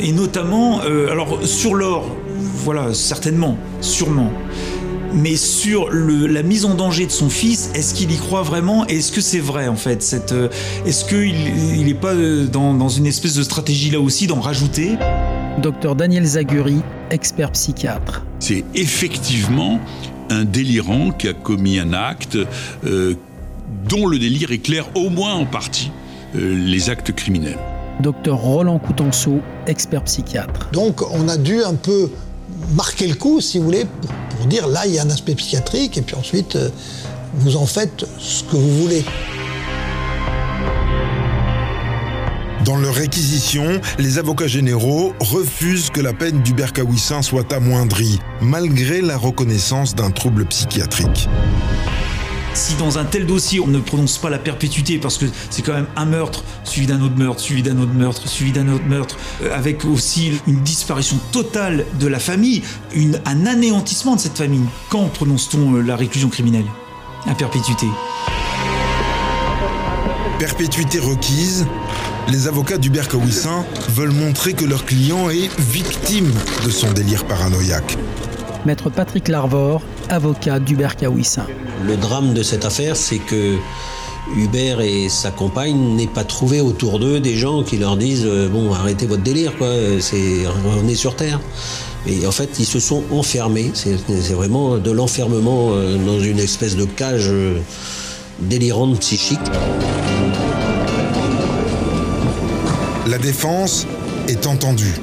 Et 0.00 0.12
notamment, 0.12 0.80
euh, 0.82 1.10
alors 1.10 1.46
sur 1.46 1.74
l'or, 1.74 2.04
voilà, 2.36 2.92
certainement, 2.92 3.56
sûrement. 3.80 4.32
Mais 5.12 5.36
sur 5.36 5.90
la 5.92 6.42
mise 6.42 6.64
en 6.64 6.74
danger 6.74 7.06
de 7.06 7.12
son 7.12 7.30
fils, 7.30 7.70
est-ce 7.74 7.94
qu'il 7.94 8.10
y 8.10 8.16
croit 8.16 8.42
vraiment? 8.42 8.84
Et 8.88 8.96
est-ce 8.96 9.12
que 9.12 9.20
c'est 9.20 9.38
vrai 9.38 9.68
en 9.68 9.76
fait 9.76 10.32
euh, 10.32 10.48
Est-ce 10.84 11.04
qu'il 11.04 11.86
n'est 11.86 11.94
pas 11.94 12.14
dans 12.14 12.88
une 12.88 13.06
espèce 13.06 13.34
de 13.34 13.44
stratégie 13.44 13.90
là 13.90 14.00
aussi 14.00 14.26
d'en 14.26 14.40
rajouter? 14.40 14.98
Docteur 15.58 15.94
Daniel 15.94 16.24
Zaguri, 16.24 16.80
expert 17.10 17.52
psychiatre. 17.52 18.24
C'est 18.40 18.64
effectivement 18.74 19.78
un 20.30 20.44
délirant 20.44 21.12
qui 21.12 21.28
a 21.28 21.32
commis 21.32 21.78
un 21.78 21.92
acte 21.92 22.36
euh, 22.84 23.14
dont 23.88 24.06
le 24.06 24.18
délire 24.18 24.50
éclaire 24.50 24.88
au 24.96 25.10
moins 25.10 25.34
en 25.34 25.46
partie 25.46 25.92
euh, 26.34 26.54
les 26.56 26.90
actes 26.90 27.12
criminels. 27.12 27.58
Docteur 28.00 28.38
Roland 28.38 28.78
Coutenceau, 28.80 29.40
expert 29.66 30.02
psychiatre. 30.04 30.70
Donc 30.72 31.02
on 31.12 31.28
a 31.28 31.36
dû 31.36 31.62
un 31.62 31.74
peu 31.74 32.10
marquer 32.74 33.06
le 33.06 33.14
coup, 33.14 33.40
si 33.40 33.58
vous 33.58 33.64
voulez, 33.64 33.84
pour, 33.84 34.10
pour 34.36 34.46
dire 34.46 34.66
là 34.66 34.86
il 34.86 34.94
y 34.94 34.98
a 34.98 35.02
un 35.04 35.10
aspect 35.10 35.34
psychiatrique, 35.36 35.96
et 35.96 36.02
puis 36.02 36.16
ensuite 36.16 36.56
euh, 36.56 36.68
vous 37.34 37.56
en 37.56 37.66
faites 37.66 38.04
ce 38.18 38.42
que 38.42 38.56
vous 38.56 38.82
voulez. 38.82 39.04
Dans 42.64 42.76
leur 42.76 42.94
réquisition, 42.94 43.78
les 43.98 44.18
avocats 44.18 44.46
généraux 44.46 45.12
refusent 45.20 45.90
que 45.90 46.00
la 46.00 46.14
peine 46.14 46.40
d'Hubert 46.40 46.72
Kawissin 46.72 47.20
soit 47.20 47.52
amoindrie, 47.52 48.18
malgré 48.40 49.02
la 49.02 49.18
reconnaissance 49.18 49.94
d'un 49.94 50.10
trouble 50.10 50.46
psychiatrique. 50.46 51.28
Si 52.54 52.74
dans 52.76 52.98
un 52.98 53.04
tel 53.04 53.26
dossier 53.26 53.60
on 53.60 53.66
ne 53.66 53.80
prononce 53.80 54.16
pas 54.16 54.30
la 54.30 54.38
perpétuité 54.38 54.96
parce 54.98 55.18
que 55.18 55.26
c'est 55.50 55.60
quand 55.60 55.74
même 55.74 55.88
un 55.96 56.06
meurtre 56.06 56.42
suivi 56.62 56.86
d'un 56.86 57.02
autre 57.02 57.16
meurtre, 57.16 57.40
suivi 57.40 57.62
d'un 57.62 57.78
autre 57.78 57.92
meurtre, 57.92 58.28
suivi 58.28 58.52
d'un 58.52 58.68
autre 58.68 58.86
meurtre, 58.86 59.18
euh, 59.42 59.54
avec 59.54 59.84
aussi 59.84 60.32
une 60.46 60.62
disparition 60.62 61.18
totale 61.32 61.84
de 62.00 62.06
la 62.06 62.18
famille, 62.18 62.62
un 63.26 63.44
anéantissement 63.44 64.14
de 64.16 64.20
cette 64.20 64.38
famille, 64.38 64.64
quand 64.88 65.08
prononce-t-on 65.08 65.74
euh, 65.74 65.80
la 65.82 65.96
réclusion 65.96 66.30
criminelle? 66.30 66.66
À 67.26 67.34
perpétuité. 67.34 67.86
Perpétuité 70.38 70.98
requise, 70.98 71.64
les 72.28 72.48
avocats 72.48 72.76
d'Hubert 72.76 73.08
Kawissin 73.08 73.64
veulent 73.90 74.10
montrer 74.10 74.52
que 74.52 74.64
leur 74.64 74.84
client 74.84 75.30
est 75.30 75.48
victime 75.60 76.32
de 76.64 76.70
son 76.70 76.90
délire 76.92 77.24
paranoïaque. 77.24 77.96
Maître 78.66 78.90
Patrick 78.90 79.28
Larvor, 79.28 79.82
avocat 80.08 80.58
d'Hubert 80.58 80.96
Kawissin. 80.96 81.46
Le 81.86 81.96
drame 81.96 82.34
de 82.34 82.42
cette 82.42 82.64
affaire, 82.64 82.96
c'est 82.96 83.18
que 83.18 83.56
Hubert 84.36 84.80
et 84.80 85.08
sa 85.08 85.30
compagne 85.30 85.94
n'aient 85.94 86.08
pas 86.08 86.24
trouvé 86.24 86.60
autour 86.60 86.98
d'eux 86.98 87.20
des 87.20 87.36
gens 87.36 87.62
qui 87.62 87.76
leur 87.76 87.96
disent 87.96 88.26
euh, 88.26 88.48
bon 88.48 88.72
arrêtez 88.72 89.06
votre 89.06 89.22
délire 89.22 89.56
quoi, 89.56 89.68
c'est 90.00 90.46
revenez 90.46 90.94
sur 90.96 91.14
terre. 91.14 91.40
Et 92.06 92.26
en 92.26 92.32
fait, 92.32 92.58
ils 92.58 92.66
se 92.66 92.80
sont 92.80 93.04
enfermés. 93.12 93.70
C'est 93.74 93.98
c'est 94.20 94.34
vraiment 94.34 94.78
de 94.78 94.90
l'enfermement 94.90 95.70
euh, 95.72 95.96
dans 96.04 96.18
une 96.18 96.38
espèce 96.38 96.74
de 96.74 96.86
cage 96.86 97.28
euh, 97.28 97.60
délirante 98.40 98.98
psychique. 99.00 99.40
La 103.06 103.18
défense 103.18 103.86
est 104.28 104.46
entendue. 104.46 104.94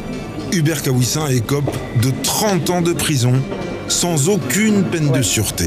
Hubert 0.51 0.81
Kawissin 0.81 1.27
écope 1.27 1.69
de 2.01 2.11
30 2.23 2.69
ans 2.71 2.81
de 2.81 2.93
prison 2.93 3.33
sans 3.89 4.27
aucune 4.27 4.83
peine 4.85 5.11
de 5.11 5.21
sûreté. 5.21 5.65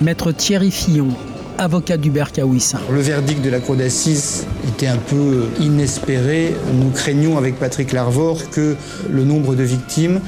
Maître 0.00 0.32
Thierry 0.32 0.72
Fillon, 0.72 1.10
avocat 1.56 1.96
d'Hubert 1.96 2.32
Kawissin. 2.32 2.80
Le 2.90 3.00
verdict 3.00 3.42
de 3.42 3.50
la 3.50 3.60
cour 3.60 3.76
d'assises 3.76 4.44
était 4.66 4.88
un 4.88 4.96
peu 4.96 5.44
inespéré. 5.60 6.56
Nous 6.74 6.90
craignons 6.90 7.38
avec 7.38 7.60
Patrick 7.60 7.92
Larvor 7.92 8.50
que 8.50 8.74
le 9.08 9.22
nombre 9.22 9.54
de 9.54 9.62
victimes, 9.62 10.20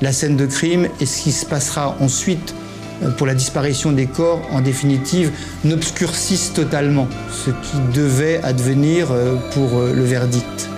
la 0.00 0.12
scène 0.12 0.38
de 0.38 0.46
crime 0.46 0.88
et 1.02 1.06
ce 1.06 1.20
qui 1.20 1.32
se 1.32 1.44
passera 1.44 1.98
ensuite 2.00 2.54
euh, 3.02 3.10
pour 3.10 3.26
la 3.26 3.34
disparition 3.34 3.92
des 3.92 4.06
corps, 4.06 4.40
en 4.52 4.62
définitive, 4.62 5.32
n'obscurcissent 5.64 6.54
totalement 6.54 7.08
ce 7.30 7.50
qui 7.50 7.76
devait 7.94 8.40
advenir 8.42 9.08
euh, 9.10 9.36
pour 9.52 9.78
euh, 9.78 9.92
le 9.92 10.04
verdict. 10.04 10.68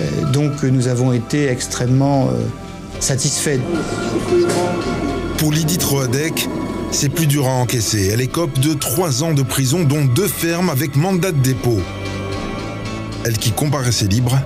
Euh, 0.00 0.04
Donc 0.32 0.62
nous 0.62 0.88
avons 0.88 1.12
été 1.12 1.48
extrêmement 1.48 2.28
euh, 2.28 2.32
satisfaits. 3.00 3.60
Pour 5.38 5.52
Lydie 5.52 5.78
Troadec, 5.78 6.48
c'est 6.90 7.08
plus 7.08 7.26
dur 7.26 7.46
à 7.46 7.50
encaisser. 7.52 8.10
Elle 8.12 8.20
écope 8.20 8.58
de 8.58 8.74
3 8.74 9.22
ans 9.22 9.32
de 9.32 9.42
prison, 9.42 9.84
dont 9.84 10.04
deux 10.04 10.28
fermes 10.28 10.70
avec 10.70 10.96
mandat 10.96 11.32
de 11.32 11.38
dépôt. 11.40 11.80
Elle 13.24 13.36
qui 13.38 13.52
comparaissait 13.52 14.06
libre 14.06 14.38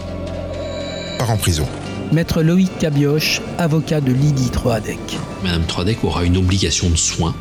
part 1.18 1.30
en 1.30 1.36
prison. 1.36 1.66
Maître 2.12 2.42
Loïc 2.42 2.70
Cabioche, 2.78 3.40
avocat 3.58 4.00
de 4.00 4.12
Lydie 4.12 4.50
Troadec. 4.50 4.98
Madame 5.42 5.62
Troadec 5.64 6.04
aura 6.04 6.24
une 6.24 6.36
obligation 6.36 6.90
de 6.90 6.96
soins, 6.96 7.34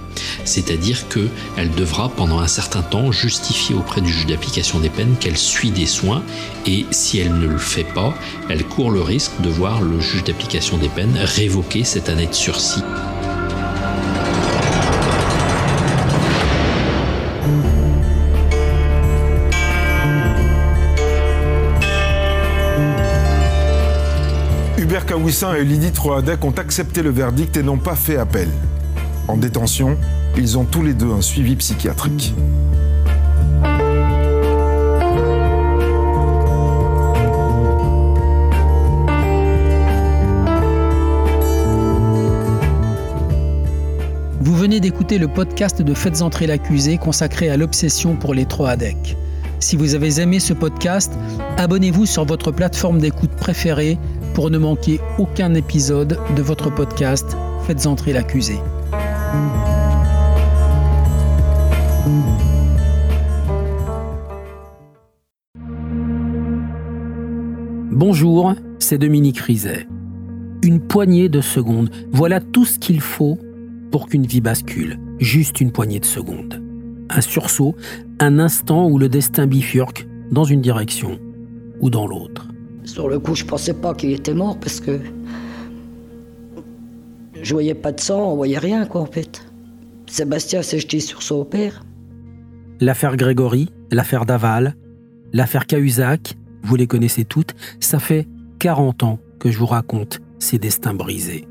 c'est-à-dire 0.45 1.07
qu'elle 1.07 1.71
devra 1.71 2.09
pendant 2.09 2.39
un 2.39 2.47
certain 2.47 2.81
temps 2.81 3.11
justifier 3.11 3.75
auprès 3.75 4.01
du 4.01 4.11
juge 4.11 4.27
d'application 4.27 4.79
des 4.79 4.89
peines 4.89 5.15
qu'elle 5.19 5.37
suit 5.37 5.71
des 5.71 5.85
soins 5.85 6.23
et 6.65 6.85
si 6.91 7.19
elle 7.19 7.37
ne 7.37 7.47
le 7.47 7.57
fait 7.57 7.83
pas, 7.83 8.13
elle 8.49 8.63
court 8.65 8.91
le 8.91 9.01
risque 9.01 9.39
de 9.41 9.49
voir 9.49 9.81
le 9.81 9.99
juge 9.99 10.23
d'application 10.23 10.77
des 10.77 10.89
peines 10.89 11.17
révoquer 11.17 11.83
cette 11.83 12.09
année 12.09 12.27
de 12.27 12.33
sursis. 12.33 12.83
Hubert 24.91 25.05
Kawissin 25.05 25.55
et 25.55 25.63
Lydie 25.63 25.93
Troadec 25.93 26.43
ont 26.43 26.51
accepté 26.51 27.01
le 27.01 27.11
verdict 27.11 27.55
et 27.55 27.63
n'ont 27.63 27.77
pas 27.77 27.95
fait 27.95 28.17
appel. 28.17 28.49
En 29.31 29.37
détention, 29.37 29.97
ils 30.35 30.57
ont 30.57 30.65
tous 30.65 30.83
les 30.83 30.93
deux 30.93 31.09
un 31.09 31.21
suivi 31.21 31.55
psychiatrique. 31.55 32.33
Vous 44.41 44.53
venez 44.53 44.81
d'écouter 44.81 45.17
le 45.17 45.29
podcast 45.29 45.81
de 45.81 45.93
Faites 45.93 46.21
entrer 46.21 46.45
l'accusé 46.45 46.97
consacré 46.97 47.49
à 47.49 47.55
l'obsession 47.55 48.17
pour 48.17 48.33
les 48.33 48.45
Troadec. 48.45 49.15
Si 49.61 49.77
vous 49.77 49.95
avez 49.95 50.19
aimé 50.19 50.41
ce 50.41 50.51
podcast, 50.51 51.13
abonnez-vous 51.55 52.05
sur 52.05 52.25
votre 52.25 52.51
plateforme 52.51 52.99
d'écoute 52.99 53.31
préférée 53.37 53.97
pour 54.33 54.49
ne 54.49 54.57
manquer 54.57 54.99
aucun 55.17 55.53
épisode 55.53 56.19
de 56.35 56.41
votre 56.41 56.69
podcast 56.69 57.37
Faites 57.65 57.85
entrer 57.87 58.11
l'accusé. 58.11 58.59
Bonjour, 67.91 68.55
c'est 68.79 68.97
Dominique 68.97 69.39
Rizet. 69.39 69.87
Une 70.63 70.79
poignée 70.79 71.29
de 71.29 71.39
secondes, 71.39 71.89
voilà 72.11 72.39
tout 72.41 72.65
ce 72.65 72.79
qu'il 72.79 72.99
faut 72.99 73.37
pour 73.91 74.07
qu'une 74.07 74.25
vie 74.25 74.41
bascule. 74.41 74.99
Juste 75.19 75.61
une 75.61 75.71
poignée 75.71 75.99
de 75.99 76.05
secondes. 76.05 76.61
Un 77.09 77.21
sursaut, 77.21 77.75
un 78.19 78.39
instant 78.39 78.89
où 78.89 78.97
le 78.97 79.07
destin 79.07 79.47
bifurque 79.47 80.07
dans 80.31 80.43
une 80.45 80.61
direction 80.61 81.19
ou 81.79 81.89
dans 81.89 82.07
l'autre. 82.07 82.47
Sur 82.83 83.07
le 83.07 83.19
coup, 83.19 83.35
je 83.35 83.45
pensais 83.45 83.73
pas 83.73 83.93
qu'il 83.93 84.11
était 84.11 84.33
mort 84.33 84.59
parce 84.59 84.79
que 84.79 84.99
je 87.41 87.53
voyais 87.53 87.73
pas 87.73 87.91
de 87.91 87.99
sang, 87.99 88.31
on 88.31 88.35
voyait 88.35 88.57
rien 88.57 88.85
quoi 88.85 89.01
en 89.01 89.05
fait. 89.05 89.45
Sébastien 90.07 90.61
s'est 90.61 90.79
jeté 90.79 90.99
sur 90.99 91.23
son 91.23 91.45
père. 91.45 91.85
L'affaire 92.79 93.15
Grégory, 93.15 93.69
l'affaire 93.91 94.25
Daval, 94.25 94.75
l'affaire 95.33 95.67
Cahuzac, 95.67 96.35
vous 96.63 96.75
les 96.75 96.87
connaissez 96.87 97.25
toutes, 97.25 97.55
ça 97.79 97.99
fait 97.99 98.27
40 98.59 99.03
ans 99.03 99.19
que 99.39 99.49
je 99.51 99.57
vous 99.57 99.65
raconte 99.65 100.19
ces 100.39 100.57
destins 100.57 100.93
brisés. 100.93 101.47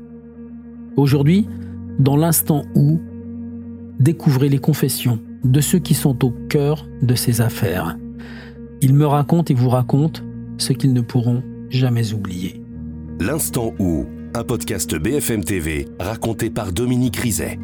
Aujourd'hui, 0.95 1.47
dans 1.99 2.17
l'instant 2.17 2.63
où, 2.75 2.99
découvrez 3.99 4.49
les 4.49 4.59
confessions 4.59 5.19
de 5.43 5.61
ceux 5.61 5.79
qui 5.79 5.93
sont 5.93 6.23
au 6.25 6.31
cœur 6.49 6.87
de 7.01 7.15
ces 7.15 7.41
affaires. 7.41 7.97
Ils 8.81 8.93
me 8.93 9.05
racontent 9.05 9.53
et 9.53 9.57
vous 9.57 9.69
racontent 9.69 10.21
ce 10.57 10.73
qu'ils 10.73 10.93
ne 10.93 11.01
pourront 11.01 11.43
jamais 11.69 12.13
oublier. 12.13 12.61
L'instant 13.19 13.73
où, 13.79 14.05
un 14.33 14.43
podcast 14.43 14.95
BFM 14.95 15.43
TV 15.43 15.87
raconté 15.99 16.49
par 16.49 16.71
Dominique 16.71 17.17
Rizet. 17.17 17.59